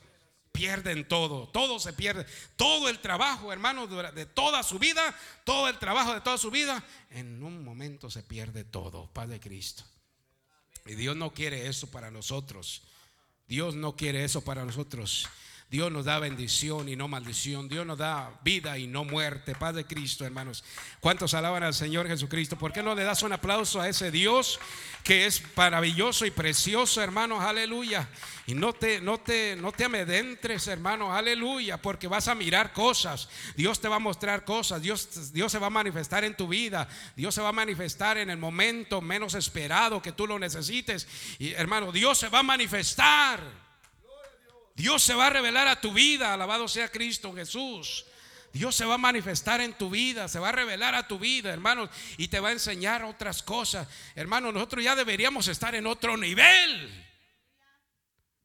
Pierden 0.51 1.07
todo, 1.07 1.49
todo 1.49 1.79
se 1.79 1.93
pierde. 1.93 2.27
Todo 2.57 2.89
el 2.89 2.99
trabajo, 2.99 3.53
hermano, 3.53 3.87
de 3.87 4.27
toda 4.27 4.65
su 4.65 4.81
vida, 4.81 5.15
todo 5.45 5.69
el 5.69 5.79
trabajo 5.79 6.13
de 6.13 6.21
toda 6.21 6.37
su 6.37 6.51
vida, 6.51 6.83
en 7.11 7.43
un 7.43 7.63
momento 7.63 8.11
se 8.11 8.25
pierde 8.25 8.65
todo, 8.65 9.09
Padre 9.13 9.39
Cristo. 9.39 9.85
Y 10.87 10.95
Dios 10.95 11.17
no 11.17 11.33
quiere 11.33 11.69
eso 11.69 11.91
para 11.91 12.11
nosotros. 12.11 12.83
Dios 13.49 13.75
no 13.75 13.97
quiere 13.97 14.25
eso 14.25 14.43
para 14.43 14.65
nosotros. 14.65 15.29
Dios 15.71 15.93
nos 15.93 16.05
da 16.05 16.19
bendición 16.19 16.89
y 16.89 16.97
no 16.97 17.07
maldición. 17.07 17.69
Dios 17.69 17.87
nos 17.87 17.97
da 17.97 18.33
vida 18.43 18.77
y 18.77 18.89
no 18.89 19.05
muerte. 19.05 19.55
Padre 19.55 19.85
Cristo, 19.85 20.25
hermanos. 20.25 20.65
¿Cuántos 20.99 21.33
alaban 21.33 21.63
al 21.63 21.75
Señor 21.75 22.09
Jesucristo? 22.09 22.59
¿Por 22.59 22.73
qué 22.73 22.83
no 22.83 22.97
le 22.97 23.05
das 23.05 23.23
un 23.23 23.33
aplauso 23.33 23.81
a 23.81 23.89
ese 23.89 24.11
Dios 24.11 24.59
que 25.05 25.27
es 25.27 25.41
maravilloso 25.57 26.27
y 26.27 26.33
precioso, 26.33 27.01
hermanos? 27.01 27.45
Aleluya. 27.45 28.09
Y 28.49 28.55
no 28.55 28.73
te, 28.73 29.01
no 29.01 29.19
te, 29.19 29.55
no 29.55 29.71
te 29.71 29.85
amedentes, 29.85 30.67
hermanos. 30.67 31.13
Aleluya. 31.13 31.81
Porque 31.81 32.09
vas 32.09 32.27
a 32.27 32.35
mirar 32.35 32.73
cosas. 32.73 33.29
Dios 33.55 33.81
te 33.81 33.87
va 33.87 33.97
a 33.97 34.01
mostrar 34.01 34.45
cosas. 34.45 34.83
Dios, 34.83 35.33
Dios 35.33 35.53
se 35.53 35.61
va 35.61 35.69
a 35.69 35.71
manifestar 35.71 36.25
en 36.25 36.37
tu 36.37 36.49
vida. 36.49 36.89
Dios 37.15 37.33
se 37.33 37.43
va 37.43 37.51
a 37.51 37.53
manifestar 37.53 38.19
en 38.19 38.31
el 38.31 38.39
momento 38.39 39.01
menos 39.01 39.35
esperado 39.35 40.03
que 40.03 40.11
tú 40.11 40.27
lo 40.27 40.37
necesites. 40.37 41.07
Y 41.39 41.53
hermano, 41.53 41.93
Dios 41.93 42.19
se 42.19 42.29
va 42.29 42.41
a 42.41 42.43
manifestar. 42.43 43.70
Dios 44.81 45.03
se 45.03 45.13
va 45.13 45.27
a 45.27 45.31
revelar 45.31 45.69
a 45.69 45.79
tu 45.79 45.93
vida, 45.93 46.33
alabado 46.33 46.67
sea 46.67 46.89
Cristo 46.89 47.35
Jesús. 47.35 48.07
Dios 48.51 48.75
se 48.75 48.87
va 48.87 48.95
a 48.95 48.99
manifestar 48.99 49.61
en 49.61 49.75
tu 49.75 49.91
vida, 49.91 50.27
se 50.27 50.39
va 50.39 50.49
a 50.49 50.53
revelar 50.53 50.95
a 50.95 51.07
tu 51.07 51.19
vida, 51.19 51.53
hermanos, 51.53 51.91
y 52.17 52.29
te 52.29 52.41
va 52.41 52.49
a 52.49 52.53
enseñar 52.53 53.05
otras 53.05 53.43
cosas. 53.43 53.87
Hermanos, 54.15 54.55
nosotros 54.55 54.83
ya 54.83 54.97
deberíamos 54.97 55.49
estar 55.49 55.75
en 55.75 55.87
otro 55.87 56.17
nivel. 56.17 56.91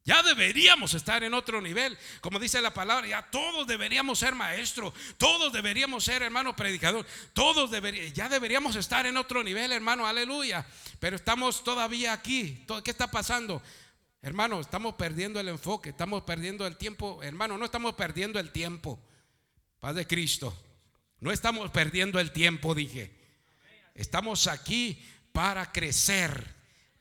Ya 0.04 0.22
deberíamos 0.22 0.92
estar 0.92 1.24
en 1.24 1.32
otro 1.32 1.62
nivel. 1.62 1.96
Como 2.20 2.38
dice 2.38 2.60
la 2.60 2.74
palabra, 2.74 3.06
ya 3.06 3.22
todos 3.30 3.66
deberíamos 3.66 4.18
ser 4.18 4.34
maestros, 4.34 4.92
todos 5.16 5.54
deberíamos 5.54 6.04
ser 6.04 6.20
hermano 6.20 6.54
predicador, 6.54 7.06
todos 7.32 7.70
deberíamos, 7.70 8.12
ya 8.12 8.28
deberíamos 8.28 8.76
estar 8.76 9.06
en 9.06 9.16
otro 9.16 9.42
nivel, 9.42 9.72
hermano, 9.72 10.06
aleluya. 10.06 10.66
Pero 11.00 11.16
estamos 11.16 11.64
todavía 11.64 12.12
aquí. 12.12 12.62
¿Qué 12.84 12.90
está 12.90 13.10
pasando? 13.10 13.62
Hermano, 14.26 14.60
estamos 14.60 14.96
perdiendo 14.96 15.38
el 15.38 15.46
enfoque, 15.46 15.90
estamos 15.90 16.24
perdiendo 16.24 16.66
el 16.66 16.76
tiempo. 16.76 17.22
Hermano, 17.22 17.56
no 17.56 17.64
estamos 17.64 17.94
perdiendo 17.94 18.40
el 18.40 18.50
tiempo. 18.50 18.98
Paz 19.78 19.94
de 19.94 20.04
Cristo. 20.04 20.52
No 21.20 21.30
estamos 21.30 21.70
perdiendo 21.70 22.18
el 22.18 22.32
tiempo, 22.32 22.74
dije. 22.74 23.12
Estamos 23.94 24.48
aquí 24.48 25.00
para 25.30 25.70
crecer, 25.70 26.44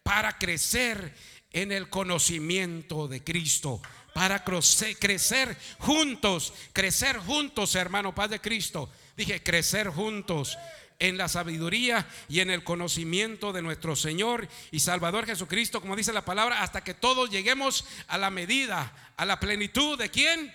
para 0.03 0.37
crecer 0.37 1.15
en 1.49 1.71
el 1.71 1.89
conocimiento 1.89 3.07
de 3.07 3.23
Cristo, 3.23 3.81
para 4.13 4.43
crecer 4.43 5.57
juntos, 5.79 6.53
crecer 6.73 7.17
juntos, 7.17 7.73
hermano 7.73 8.13
Padre 8.13 8.39
Cristo. 8.39 8.87
Dije, 9.17 9.41
crecer 9.41 9.87
juntos 9.87 10.59
en 10.99 11.17
la 11.17 11.27
sabiduría 11.27 12.07
y 12.29 12.39
en 12.39 12.49
el 12.49 12.63
conocimiento 12.63 13.53
de 13.53 13.61
nuestro 13.61 13.95
Señor 13.95 14.47
y 14.71 14.79
Salvador 14.79 15.25
Jesucristo, 15.25 15.81
como 15.81 15.95
dice 15.95 16.13
la 16.13 16.25
palabra, 16.25 16.61
hasta 16.61 16.83
que 16.83 16.93
todos 16.93 17.29
lleguemos 17.29 17.85
a 18.07 18.17
la 18.17 18.29
medida, 18.29 19.13
a 19.17 19.25
la 19.25 19.39
plenitud 19.39 19.97
de 19.97 20.09
quién? 20.09 20.53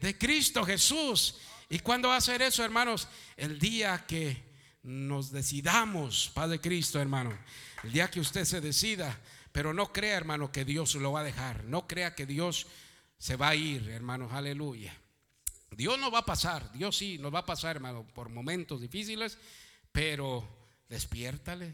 De 0.00 0.16
Cristo 0.16 0.64
Jesús. 0.64 1.36
¿Y 1.68 1.80
cuándo 1.80 2.08
va 2.08 2.16
a 2.16 2.20
ser 2.20 2.42
eso, 2.42 2.64
hermanos? 2.64 3.08
El 3.36 3.58
día 3.58 4.04
que 4.06 4.42
nos 4.82 5.30
decidamos, 5.30 6.30
Padre 6.34 6.60
Cristo, 6.60 7.00
hermano. 7.00 7.38
El 7.84 7.92
día 7.92 8.10
que 8.10 8.20
usted 8.20 8.44
se 8.44 8.60
decida 8.60 9.18
pero 9.58 9.74
no 9.74 9.92
crea, 9.92 10.16
hermano, 10.16 10.52
que 10.52 10.64
Dios 10.64 10.94
lo 10.94 11.10
va 11.10 11.20
a 11.20 11.24
dejar. 11.24 11.64
No 11.64 11.88
crea 11.88 12.14
que 12.14 12.26
Dios 12.26 12.68
se 13.18 13.34
va 13.34 13.48
a 13.48 13.54
ir, 13.56 13.88
hermanos. 13.88 14.32
Aleluya. 14.32 14.96
Dios 15.78 15.96
no 15.96 16.10
va 16.10 16.18
a 16.18 16.26
pasar. 16.26 16.72
Dios 16.72 16.96
sí 16.96 17.18
nos 17.18 17.32
va 17.32 17.38
a 17.38 17.46
pasar, 17.46 17.76
hermano, 17.76 18.04
por 18.12 18.30
momentos 18.30 18.80
difíciles. 18.80 19.38
Pero 19.92 20.44
despiértale. 20.88 21.72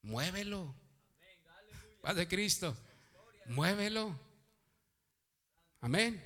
Muévelo. 0.00 0.74
Paz 2.00 2.16
de 2.16 2.26
Cristo. 2.26 2.74
Muévelo. 3.48 4.18
Amén. 5.82 6.24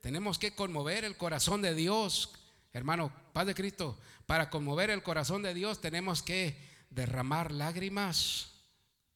Tenemos 0.00 0.38
que 0.38 0.54
conmover 0.54 1.04
el 1.04 1.18
corazón 1.18 1.60
de 1.60 1.74
Dios. 1.74 2.32
Hermano, 2.72 3.12
paz 3.34 3.46
de 3.46 3.54
Cristo. 3.54 3.98
Para 4.24 4.48
conmover 4.48 4.88
el 4.88 5.02
corazón 5.02 5.42
de 5.42 5.52
Dios 5.52 5.82
tenemos 5.82 6.22
que 6.22 6.58
derramar 6.88 7.52
lágrimas. 7.52 8.62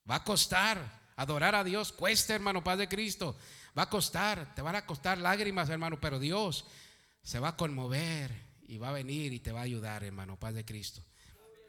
Va 0.08 0.16
a 0.16 0.24
costar. 0.24 1.00
Adorar 1.16 1.54
a 1.54 1.64
Dios 1.64 1.92
cuesta, 1.92 2.34
hermano, 2.34 2.62
paz 2.62 2.76
de 2.76 2.88
Cristo. 2.88 3.34
Va 3.78 3.82
a 3.82 3.90
costar, 3.90 4.54
te 4.54 4.62
van 4.62 4.76
a 4.76 4.86
costar 4.86 5.18
lágrimas, 5.18 5.68
hermano, 5.68 6.00
pero 6.00 6.18
Dios 6.18 6.66
se 7.22 7.38
va 7.38 7.48
a 7.48 7.56
conmover 7.56 8.32
y 8.62 8.78
va 8.78 8.90
a 8.90 8.92
venir 8.92 9.32
y 9.32 9.40
te 9.40 9.52
va 9.52 9.60
a 9.60 9.64
ayudar, 9.64 10.04
hermano, 10.04 10.38
paz 10.38 10.54
de 10.54 10.64
Cristo. 10.64 11.02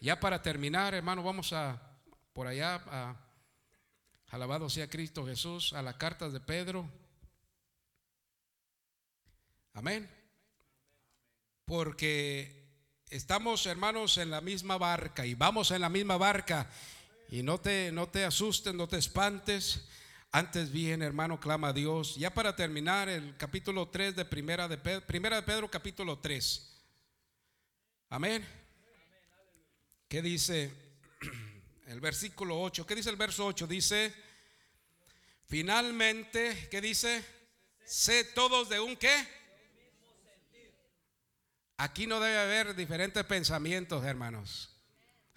Ya 0.02 0.20
para 0.20 0.42
terminar, 0.42 0.94
hermano, 0.94 1.24
vamos 1.24 1.54
a 1.54 1.80
por 2.34 2.48
allá 2.48 2.82
a 2.88 3.16
alabado 4.30 4.70
sea 4.70 4.90
Cristo 4.90 5.26
Jesús 5.26 5.74
a 5.74 5.82
las 5.82 5.96
cartas 5.96 6.32
de 6.32 6.40
Pedro. 6.40 6.90
Amén. 9.74 10.10
Porque 11.66 12.66
estamos, 13.10 13.66
hermanos, 13.66 14.18
en 14.18 14.32
la 14.32 14.42
misma 14.42 14.78
barca 14.78 15.26
y 15.26 15.36
vamos 15.36 15.72
en 15.72 15.82
la 15.82 15.90
misma 15.90 16.18
barca 16.18 16.70
y 17.30 17.44
no 17.44 17.60
te, 17.60 17.92
no 17.92 18.08
te 18.08 18.26
asustes, 18.26 18.74
no 18.74 18.88
te 18.88 18.98
espantes. 18.98 19.88
Antes 20.34 20.72
bien, 20.72 21.02
hermano, 21.02 21.42
clama 21.42 21.70
a 21.70 21.74
Dios. 21.74 22.16
Ya 22.16 22.34
para 22.34 22.56
terminar, 22.56 23.10
el 23.10 23.36
capítulo 23.36 23.90
3 23.90 24.16
de 24.16 24.24
Primera 24.24 24.70
de 24.70 24.78
Pedro, 24.78 25.06
Primera 25.06 25.36
de 25.36 25.42
Pedro, 25.42 25.70
capítulo 25.70 26.20
3. 26.20 26.72
Amén. 28.10 28.48
¿Qué 30.08 30.22
dice 30.22 30.72
el 31.88 32.00
versículo 32.00 32.62
8? 32.62 32.86
¿Qué 32.86 32.96
dice 32.96 33.10
el 33.10 33.18
verso 33.18 33.46
8? 33.46 33.68
Dice, 33.68 34.14
finalmente, 35.48 36.70
¿qué 36.72 36.80
dice? 36.80 37.26
Sé 37.84 38.24
todos 38.24 38.70
de 38.70 38.80
un 38.80 38.96
qué? 38.96 39.28
Aquí 41.76 42.08
no 42.08 42.22
debe 42.22 42.38
haber 42.40 42.74
diferentes 42.74 43.26
pensamientos, 43.26 44.06
hermanos. 44.06 44.70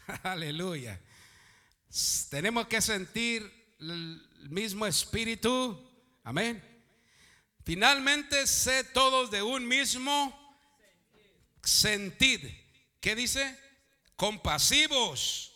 Aleluya. 0.23 1.01
Tenemos 2.31 2.69
que 2.69 2.81
sentir 2.81 3.65
mismo 4.51 4.87
espíritu. 4.87 5.79
Amén. 6.23 6.63
Finalmente, 7.65 8.47
sé 8.47 8.85
todos 8.85 9.31
de 9.31 9.43
un 9.43 9.67
mismo 9.67 10.59
sentir. 11.63 12.65
¿Qué 13.01 13.15
dice? 13.15 13.59
Compasivos, 14.17 15.53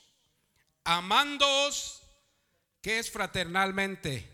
amándoos, 0.84 2.02
que 2.80 2.98
es 2.98 3.10
fraternalmente, 3.10 4.28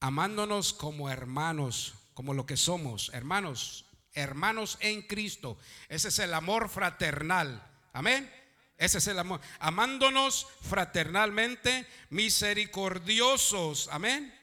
amándonos 0.00 0.72
como 0.72 1.10
hermanos, 1.10 1.94
como 2.14 2.34
lo 2.34 2.46
que 2.46 2.56
somos, 2.56 3.10
hermanos, 3.12 3.86
hermanos 4.12 4.78
en 4.80 5.02
Cristo. 5.02 5.58
Ese 5.88 6.08
es 6.08 6.18
el 6.18 6.34
amor 6.34 6.68
fraternal. 6.68 7.70
Amén. 7.92 8.30
Ese 8.76 8.98
es 8.98 9.06
el 9.06 9.18
amor. 9.18 9.40
Amándonos 9.58 10.46
fraternalmente, 10.62 11.86
misericordiosos. 12.10 13.88
Amén. 13.92 14.34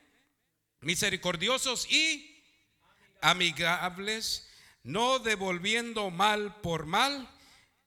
Misericordiosos 0.79 1.89
y 1.91 2.43
amigables, 3.21 4.47
no 4.83 5.19
devolviendo 5.19 6.09
mal 6.09 6.59
por 6.61 6.85
mal, 6.85 7.29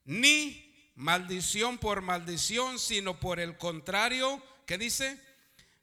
ni 0.05 0.93
maldición 0.95 1.79
por 1.79 2.03
maldición, 2.03 2.79
sino 2.79 3.19
por 3.19 3.41
el 3.41 3.59
contrario, 3.59 4.41
¿qué 4.67 4.79
dice? 4.79 5.21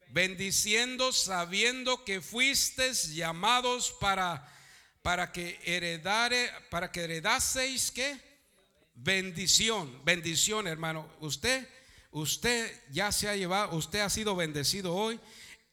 Bendiciendo, 0.09 1.11
sabiendo 1.11 2.05
que 2.05 2.21
fuisteis 2.21 3.13
llamados 3.13 3.91
para 3.99 4.47
para 5.01 5.31
que 5.31 5.59
heredare, 5.63 6.51
para 6.69 6.91
que 6.91 7.03
heredaseis 7.03 7.91
qué? 7.91 8.30
Bendición, 8.93 10.03
bendición, 10.03 10.67
hermano. 10.67 11.07
Usted, 11.19 11.67
usted 12.11 12.71
ya 12.91 13.11
se 13.11 13.29
ha 13.29 13.35
llevado, 13.35 13.75
usted 13.75 13.99
ha 13.99 14.09
sido 14.09 14.35
bendecido 14.35 14.93
hoy. 14.93 15.19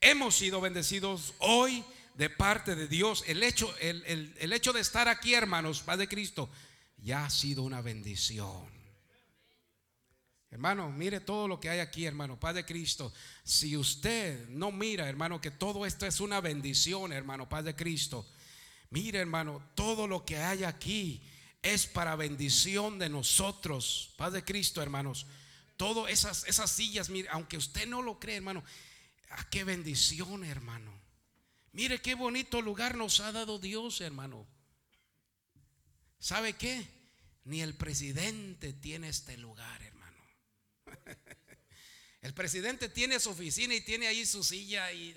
Hemos 0.01 0.37
sido 0.37 0.61
bendecidos 0.61 1.35
hoy 1.39 1.85
de 2.15 2.31
parte 2.31 2.75
de 2.75 2.89
Dios. 2.89 3.25
El 3.27 3.43
hecho, 3.43 3.75
el, 3.81 4.35
el 4.39 4.53
hecho 4.53 4.73
de 4.73 4.81
estar 4.81 5.09
aquí, 5.09 5.35
hermanos, 5.35 5.83
Padre 5.83 6.09
Cristo, 6.09 6.49
ya 6.99 7.25
ha 7.25 7.31
sido 7.31 7.63
una 7.63 7.81
bendición. 7.81 8.79
Hermano, 10.51 10.91
mire 10.91 11.21
todo 11.21 11.47
lo 11.47 11.61
que 11.61 11.69
hay 11.69 11.81
aquí, 11.81 12.07
hermano, 12.07 12.41
Padre 12.41 12.65
Cristo. 12.65 13.13
Si 13.45 13.77
usted 13.77 14.49
no 14.49 14.73
mira, 14.73 15.09
hermano, 15.09 15.41
que 15.41 15.51
todo 15.51 15.85
esto 15.85 16.07
es 16.07 16.21
una 16.21 16.41
bendición, 16.41 17.13
hermano, 17.13 17.49
Padre 17.49 17.77
Cristo. 17.77 18.27
Mire, 18.91 19.19
hermano, 19.19 19.63
todo 19.75 20.07
lo 20.07 20.25
que 20.25 20.39
hay 20.39 20.65
aquí 20.65 21.23
es 21.63 21.87
para 21.87 22.17
bendición 22.17 22.99
de 22.99 23.09
nosotros. 23.09 24.15
Padre 24.17 24.45
Cristo, 24.45 24.83
hermanos. 24.83 25.27
Todas 25.77 26.11
esas, 26.11 26.71
sillas, 26.71 27.09
mire, 27.09 27.29
aunque 27.31 27.57
usted 27.57 27.87
no 27.87 28.03
lo 28.03 28.19
cree, 28.19 28.37
hermano, 28.37 28.65
a 29.31 29.41
ah, 29.41 29.49
qué 29.51 29.65
bendición, 29.65 30.45
hermano. 30.45 30.93
Mire 31.73 32.01
qué 32.01 32.15
bonito 32.15 32.61
lugar 32.63 32.97
nos 32.97 33.21
ha 33.21 33.31
dado 33.31 33.59
Dios, 33.59 34.01
hermano. 34.01 34.47
¿Sabe 36.19 36.55
qué? 36.55 36.85
Ni 37.45 37.63
el 37.63 37.75
presidente 37.75 38.73
tiene 38.73 39.09
este 39.09 39.37
lugar, 39.37 39.81
hermano. 39.83 40.25
El 42.21 42.35
presidente 42.35 42.89
tiene 42.89 43.21
su 43.21 43.31
oficina 43.31 43.77
y 43.77 43.81
tiene 43.81 44.09
ahí 44.09 44.27
su 44.27 44.43
silla, 44.43 44.93
y, 44.93 45.15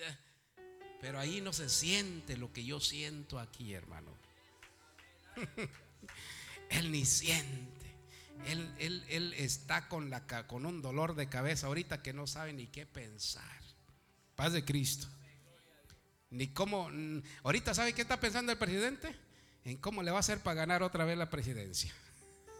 pero 1.02 1.20
ahí 1.20 1.42
no 1.42 1.52
se 1.52 1.68
siente 1.68 2.38
lo 2.38 2.54
que 2.54 2.64
yo 2.64 2.80
siento 2.80 3.40
aquí, 3.40 3.74
hermano. 3.74 4.16
Él 6.70 6.92
ni 6.92 7.06
siente. 7.06 7.72
Él, 8.48 9.06
él, 9.10 9.34
está 9.38 9.88
con, 9.88 10.10
la, 10.10 10.26
con 10.48 10.66
un 10.66 10.82
dolor 10.82 11.16
de 11.16 11.30
cabeza 11.30 11.68
ahorita 11.68 12.02
que 12.02 12.14
no 12.14 12.28
sabe 12.28 12.54
ni 12.54 12.68
qué 12.68 12.86
pensar. 12.86 13.62
Paz 14.36 14.54
de 14.54 14.66
Cristo. 14.66 15.08
Ni 16.32 16.48
cómo. 16.48 16.90
Ahorita 17.44 17.74
sabe 17.74 17.94
qué 17.94 18.02
está 18.02 18.20
pensando 18.20 18.52
el 18.52 18.58
presidente? 18.58 19.16
En 19.64 19.78
cómo 19.78 20.02
le 20.02 20.12
va 20.12 20.18
a 20.18 20.22
hacer 20.22 20.40
para 20.40 20.56
ganar 20.56 20.82
otra 20.82 21.06
vez 21.06 21.18
la 21.18 21.30
presidencia. 21.30 21.94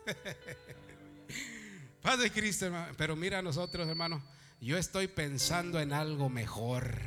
Paz 2.02 2.20
de 2.20 2.32
Cristo, 2.32 2.66
hermano. 2.66 2.94
Pero 2.98 3.16
mira 3.16 3.40
a 3.40 3.42
nosotros, 3.42 3.88
hermano. 3.88 4.22
Yo 4.60 4.78
estoy 4.78 5.08
pensando 5.08 5.80
en 5.80 5.94
algo 5.94 6.30
mejor. 6.30 7.00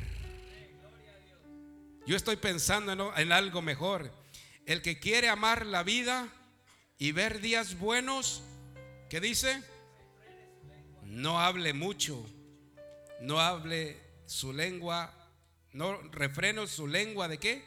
Yo 2.05 2.15
estoy 2.15 2.35
pensando 2.35 2.91
en, 2.91 3.21
en 3.21 3.31
algo 3.31 3.61
mejor. 3.61 4.11
El 4.65 4.81
que 4.81 4.99
quiere 4.99 5.29
amar 5.29 5.65
la 5.67 5.83
vida 5.83 6.27
y 6.97 7.11
ver 7.11 7.39
días 7.39 7.77
buenos, 7.77 8.41
¿qué 9.09 9.19
dice? 9.19 9.61
No 11.03 11.39
hable 11.39 11.73
mucho, 11.73 12.25
no 13.21 13.39
hable 13.39 14.01
su 14.25 14.53
lengua, 14.53 15.13
No 15.71 15.97
refrene 16.11 16.65
su 16.67 16.87
lengua 16.87 17.27
de 17.27 17.37
qué? 17.37 17.61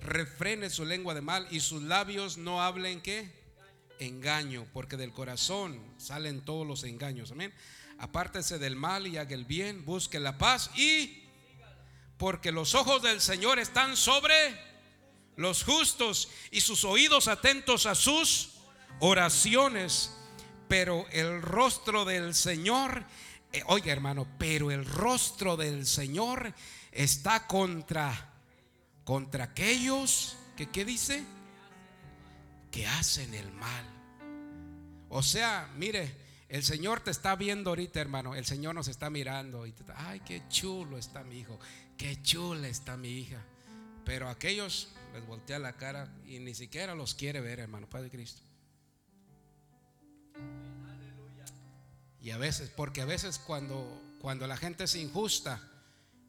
Refrene 0.00 0.70
su 0.70 0.84
lengua 0.84 1.12
de 1.12 1.20
mal 1.20 1.46
y 1.50 1.58
sus 1.58 1.82
labios 1.82 2.38
no 2.38 2.62
hablen 2.62 3.02
qué? 3.02 3.28
Engaño, 3.98 4.66
porque 4.72 4.96
del 4.96 5.12
corazón 5.12 5.78
salen 5.98 6.40
todos 6.40 6.66
los 6.66 6.84
engaños. 6.84 7.32
Amén. 7.32 7.52
Apártese 7.98 8.58
del 8.58 8.76
mal 8.76 9.06
y 9.06 9.18
haga 9.18 9.34
el 9.34 9.44
bien, 9.44 9.84
busque 9.84 10.20
la 10.20 10.38
paz 10.38 10.70
y 10.76 11.24
porque 12.16 12.52
los 12.52 12.74
ojos 12.74 13.02
del 13.02 13.20
Señor 13.20 13.58
están 13.58 13.96
sobre 13.96 14.69
los 15.40 15.64
justos 15.64 16.28
y 16.50 16.60
sus 16.60 16.84
oídos 16.84 17.28
atentos 17.28 17.86
a 17.86 17.94
sus 17.94 18.50
oraciones. 19.00 20.12
Pero 20.68 21.06
el 21.10 21.42
rostro 21.42 22.04
del 22.04 22.34
Señor, 22.34 23.04
eh, 23.52 23.62
oiga 23.66 23.92
hermano, 23.92 24.26
pero 24.38 24.70
el 24.70 24.84
rostro 24.84 25.56
del 25.56 25.86
Señor 25.86 26.54
está 26.92 27.46
contra, 27.46 28.34
contra 29.04 29.44
aquellos 29.44 30.36
que, 30.56 30.68
¿qué 30.68 30.84
dice? 30.84 31.24
Que 32.70 32.86
hacen 32.86 33.34
el 33.34 33.50
mal. 33.52 33.84
O 35.08 35.22
sea, 35.24 35.68
mire, 35.76 36.14
el 36.48 36.62
Señor 36.62 37.00
te 37.00 37.10
está 37.10 37.34
viendo 37.34 37.70
ahorita, 37.70 38.00
hermano. 38.00 38.34
El 38.34 38.44
Señor 38.44 38.74
nos 38.74 38.88
está 38.88 39.10
mirando. 39.10 39.66
Ay, 39.96 40.20
qué 40.20 40.42
chulo 40.48 40.98
está 40.98 41.24
mi 41.24 41.40
hijo. 41.40 41.58
Qué 41.96 42.20
chula 42.22 42.68
está 42.68 42.96
mi 42.96 43.08
hija. 43.08 43.42
Pero 44.04 44.28
aquellos 44.28 44.92
les 45.12 45.26
voltea 45.26 45.58
la 45.58 45.76
cara 45.76 46.12
y 46.26 46.38
ni 46.38 46.54
siquiera 46.54 46.94
los 46.94 47.14
quiere 47.14 47.40
ver, 47.40 47.60
hermano, 47.60 47.88
Padre 47.88 48.10
Cristo. 48.10 48.42
Y 52.22 52.30
a 52.30 52.38
veces, 52.38 52.70
porque 52.70 53.00
a 53.00 53.06
veces 53.06 53.38
cuando, 53.38 54.00
cuando 54.20 54.46
la 54.46 54.56
gente 54.56 54.84
es 54.84 54.94
injusta 54.94 55.60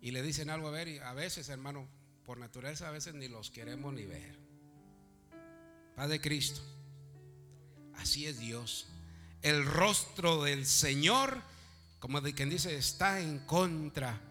y 0.02 0.12
le 0.12 0.22
dicen 0.22 0.50
algo 0.50 0.70
a 0.70 0.72
ver, 0.72 1.04
a 1.04 1.14
veces, 1.14 1.50
hermano, 1.50 1.88
por 2.26 2.38
naturaleza 2.38 2.88
a 2.88 2.92
veces 2.92 3.14
ni 3.14 3.28
los 3.28 3.52
queremos 3.52 3.94
ni 3.94 4.06
ver. 4.06 4.40
Padre 5.96 6.22
Cristo, 6.22 6.62
así 7.96 8.26
es 8.26 8.40
Dios. 8.40 8.88
El 9.42 9.66
rostro 9.66 10.44
del 10.44 10.66
Señor, 10.66 11.42
como 12.00 12.22
de 12.22 12.34
quien 12.34 12.50
dice, 12.50 12.78
está 12.78 13.20
en 13.20 13.40
contra 13.40 14.22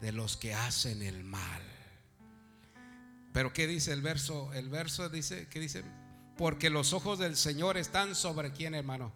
de 0.00 0.12
los 0.12 0.36
que 0.36 0.54
hacen 0.54 1.02
el 1.02 1.24
mal. 1.24 1.75
Pero 3.36 3.52
¿qué 3.52 3.66
dice 3.66 3.92
el 3.92 4.00
verso? 4.00 4.50
El 4.54 4.70
verso 4.70 5.10
dice, 5.10 5.46
¿qué 5.50 5.60
dice? 5.60 5.84
Porque 6.38 6.70
los 6.70 6.94
ojos 6.94 7.18
del 7.18 7.36
Señor 7.36 7.76
están 7.76 8.14
sobre 8.14 8.50
quién, 8.50 8.74
hermano? 8.74 9.12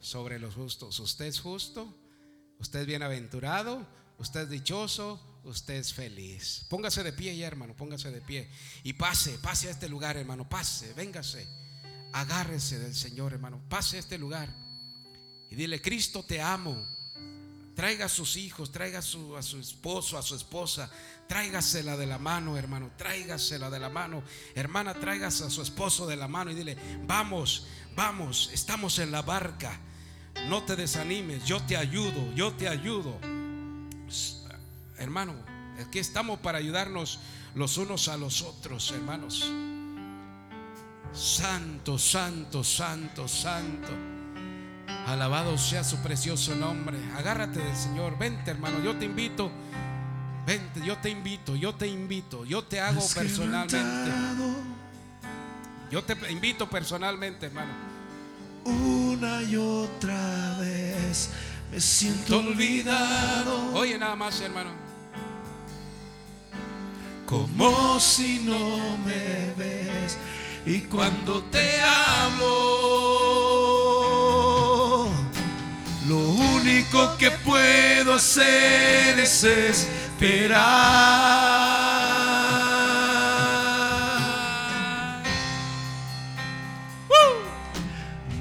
Sobre 0.00 0.40
los 0.40 0.56
justos. 0.56 0.98
Usted 0.98 1.26
es 1.26 1.38
justo, 1.38 1.96
usted 2.58 2.80
es 2.80 2.86
bienaventurado, 2.88 3.86
usted 4.18 4.40
es 4.40 4.50
dichoso, 4.50 5.20
usted 5.44 5.74
es 5.74 5.94
feliz. 5.94 6.66
Póngase 6.68 7.04
de 7.04 7.12
pie 7.12 7.36
ya, 7.36 7.46
hermano, 7.46 7.76
póngase 7.76 8.10
de 8.10 8.20
pie. 8.20 8.50
Y 8.82 8.94
pase, 8.94 9.38
pase 9.38 9.68
a 9.68 9.70
este 9.70 9.88
lugar, 9.88 10.16
hermano, 10.16 10.48
pase, 10.48 10.92
véngase. 10.94 11.46
Agárrese 12.12 12.80
del 12.80 12.96
Señor, 12.96 13.34
hermano. 13.34 13.62
Pase 13.68 13.98
a 13.98 14.00
este 14.00 14.18
lugar. 14.18 14.52
Y 15.48 15.54
dile, 15.54 15.80
Cristo, 15.80 16.24
te 16.24 16.42
amo. 16.42 16.84
Traiga 17.76 18.06
a 18.06 18.08
sus 18.08 18.38
hijos, 18.38 18.72
traiga 18.72 19.00
a 19.00 19.02
su, 19.02 19.36
esposo, 19.36 20.16
a 20.16 20.22
su 20.22 20.34
esposa. 20.34 20.90
Tráigasela 21.28 21.98
de 21.98 22.06
la 22.06 22.18
mano, 22.18 22.56
hermano. 22.56 22.90
Tráigasela 22.96 23.68
de 23.68 23.78
la 23.78 23.90
mano. 23.90 24.22
Hermana, 24.54 24.94
traigas 24.94 25.42
a 25.42 25.50
su 25.50 25.60
esposo 25.60 26.06
de 26.06 26.16
la 26.16 26.26
mano 26.26 26.50
y 26.50 26.54
dile, 26.54 26.74
vamos, 27.06 27.66
vamos, 27.94 28.48
estamos 28.54 28.98
en 28.98 29.12
la 29.12 29.20
barca. 29.20 29.78
No 30.48 30.62
te 30.62 30.74
desanimes, 30.74 31.44
yo 31.44 31.60
te 31.64 31.76
ayudo, 31.76 32.32
yo 32.34 32.54
te 32.54 32.66
ayudo. 32.66 33.18
Hermano, 34.96 35.34
aquí 35.78 35.98
estamos 35.98 36.40
para 36.40 36.56
ayudarnos 36.56 37.20
los 37.54 37.76
unos 37.76 38.08
a 38.08 38.16
los 38.16 38.40
otros, 38.40 38.90
hermanos. 38.90 39.52
Santo, 41.12 41.98
santo, 41.98 42.64
santo, 42.64 43.28
santo. 43.28 44.15
Alabado 45.06 45.56
sea 45.58 45.84
su 45.84 45.98
precioso 45.98 46.54
nombre. 46.54 46.98
Agárrate 47.16 47.60
del 47.60 47.76
Señor. 47.76 48.18
Vente, 48.18 48.50
hermano. 48.50 48.80
Yo 48.82 48.96
te 48.96 49.04
invito. 49.04 49.50
Vente, 50.46 50.80
yo 50.84 50.96
te 50.98 51.10
invito. 51.10 51.56
Yo 51.56 51.74
te 51.74 51.86
invito. 51.86 52.44
Yo 52.44 52.64
te 52.64 52.80
hago 52.80 53.00
personalmente. 53.14 53.78
Yo 55.90 56.02
te 56.02 56.16
invito 56.32 56.68
personalmente, 56.68 57.46
hermano. 57.46 57.72
Una 58.64 59.42
y 59.42 59.56
otra 59.56 60.56
vez 60.58 61.30
me 61.70 61.80
siento 61.80 62.38
olvidado. 62.38 63.72
Oye, 63.74 63.96
nada 63.98 64.16
más, 64.16 64.40
hermano. 64.40 64.70
Como 67.26 68.00
si 68.00 68.40
no 68.40 68.96
me 68.98 69.52
ves. 69.56 70.16
Y 70.64 70.80
cuando 70.82 71.42
te 71.44 71.80
hablo, 71.80 72.46
lo 76.08 76.18
único 76.18 77.16
que 77.16 77.30
puedo 77.30 78.14
hacer 78.14 79.18
es 79.18 79.44
esperar. 79.44 80.86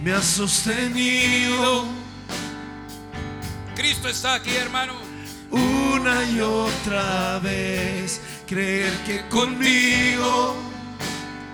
Me 0.03 0.13
ha 0.13 0.21
sostenido 0.21 1.85
Cristo 3.75 4.07
está 4.07 4.35
aquí, 4.35 4.55
hermano. 4.55 4.93
una 5.51 6.23
y 6.23 6.39
otra 6.39 7.39
vez. 7.39 8.21
Creer 8.47 8.93
que 9.05 9.27
conmigo 9.27 10.55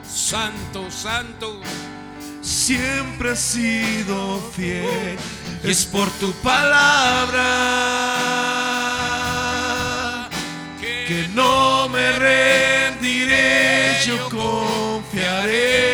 Santo, 0.04 0.90
santo. 0.92 1.62
siempre 2.42 3.32
has 3.32 3.40
sido 3.40 4.40
fiel. 4.54 5.18
Es 5.64 5.86
por 5.86 6.10
tu 6.20 6.34
palabra 6.42 7.48
que 11.08 11.28
no 11.36 11.88
me 11.90 12.12
rendiré, 12.14 13.96
yo 14.04 14.28
confiaré. 14.30 15.92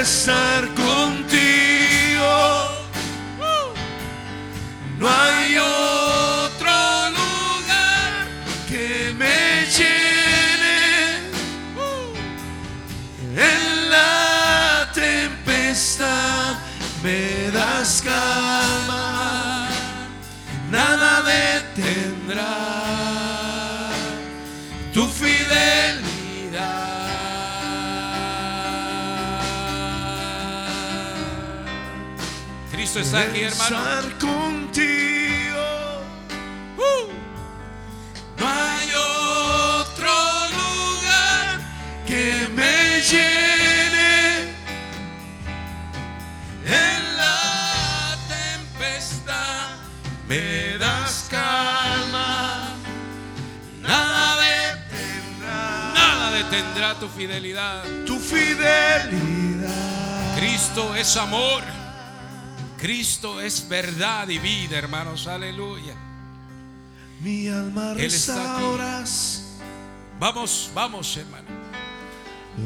Estar 0.00 0.66
contigo, 0.68 2.32
no 4.98 5.08
hay 5.08 5.58
detendrá 21.80 22.52
tu 24.92 25.06
fidelidad. 25.06 26.00
Cristo 32.72 33.00
está 33.00 33.20
aquí, 33.20 33.42
hermano. 33.42 33.76
Tu 57.00 57.08
fidelidad. 57.08 57.82
tu 58.06 58.18
fidelidad. 58.18 59.10
Cristo 60.38 60.94
es 60.94 61.16
amor. 61.16 61.62
Cristo 62.78 63.40
es 63.40 63.68
verdad 63.68 64.28
y 64.28 64.38
vida, 64.38 64.78
hermanos. 64.78 65.26
Aleluya. 65.26 65.94
Mi 67.20 67.48
alma 67.48 67.92
Él 67.92 68.00
está 68.06 68.32
aquí. 68.34 68.62
restauras 68.62 69.42
Vamos, 70.18 70.70
vamos, 70.74 71.16
hermano. 71.16 71.48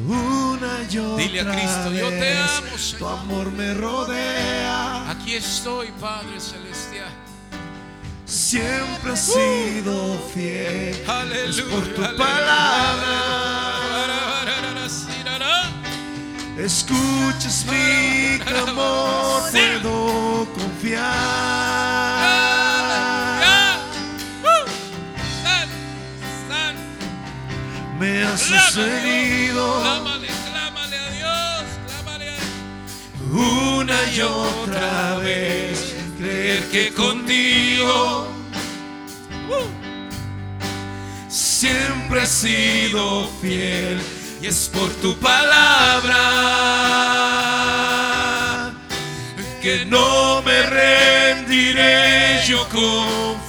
una 0.07 0.79
y 0.89 0.97
otra 0.97 1.23
Dile 1.23 1.41
a 1.41 1.51
Cristo, 1.51 1.91
yo 1.93 2.09
te 2.09 2.37
amo, 2.37 2.67
Tu 2.71 2.77
Señor. 2.77 3.19
amor 3.19 3.51
me 3.51 3.73
rodea. 3.73 5.09
Aquí 5.11 5.35
estoy, 5.35 5.87
Padre 5.99 6.39
Celestial. 6.39 7.09
Siempre 8.25 9.11
has 9.13 9.25
sido 9.25 10.17
fiel. 10.33 11.03
Aleluya. 11.07 11.63
Por 11.71 11.83
tu 11.93 12.03
aleluya. 12.03 12.25
palabra. 12.25 13.64
Escuchas 16.57 17.65
mi 17.65 18.39
clamor, 18.39 19.51
puedo 19.51 20.47
confiar. 20.53 21.03
Uh. 24.41 24.69
Me 27.99 28.23
has 28.23 28.39
sostenido 28.39 29.81
Clámale, 29.81 30.27
clámale 30.49 30.97
a 30.97 31.09
Dios, 31.09 31.63
clámale 31.87 32.29
a 32.29 32.39
una 33.33 33.97
y 34.11 34.21
otra 34.21 35.17
vez. 35.17 35.93
Creer 36.17 36.63
que 36.69 36.93
contigo 36.93 38.27
siempre 41.27 42.23
he 42.23 42.25
sido 42.25 43.27
fiel 43.41 43.99
es 44.47 44.69
por 44.71 44.89
tu 45.01 45.17
palabra 45.17 46.15
que 49.61 49.85
no 49.85 50.43
me 50.43 50.61
rendiré, 50.61 52.43
yo 52.47 52.59
confiaré. 52.69 53.44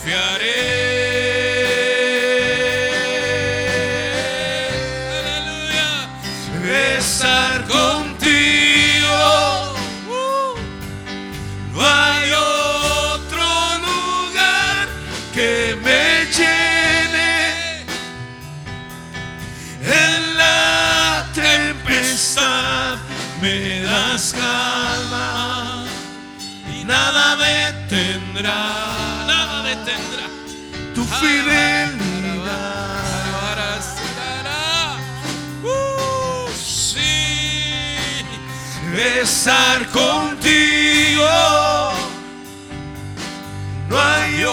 nada 27.26 27.44
detendrá, 27.44 29.24
nada 29.26 29.62
detendrá 29.62 30.26
tu 30.94 31.04
fidelidad. 31.04 31.96
Uh, 35.62 36.48
sí. 36.54 38.24
Estar 39.20 39.86
contigo 39.88 41.24
no 43.88 43.98
hay 44.00 44.44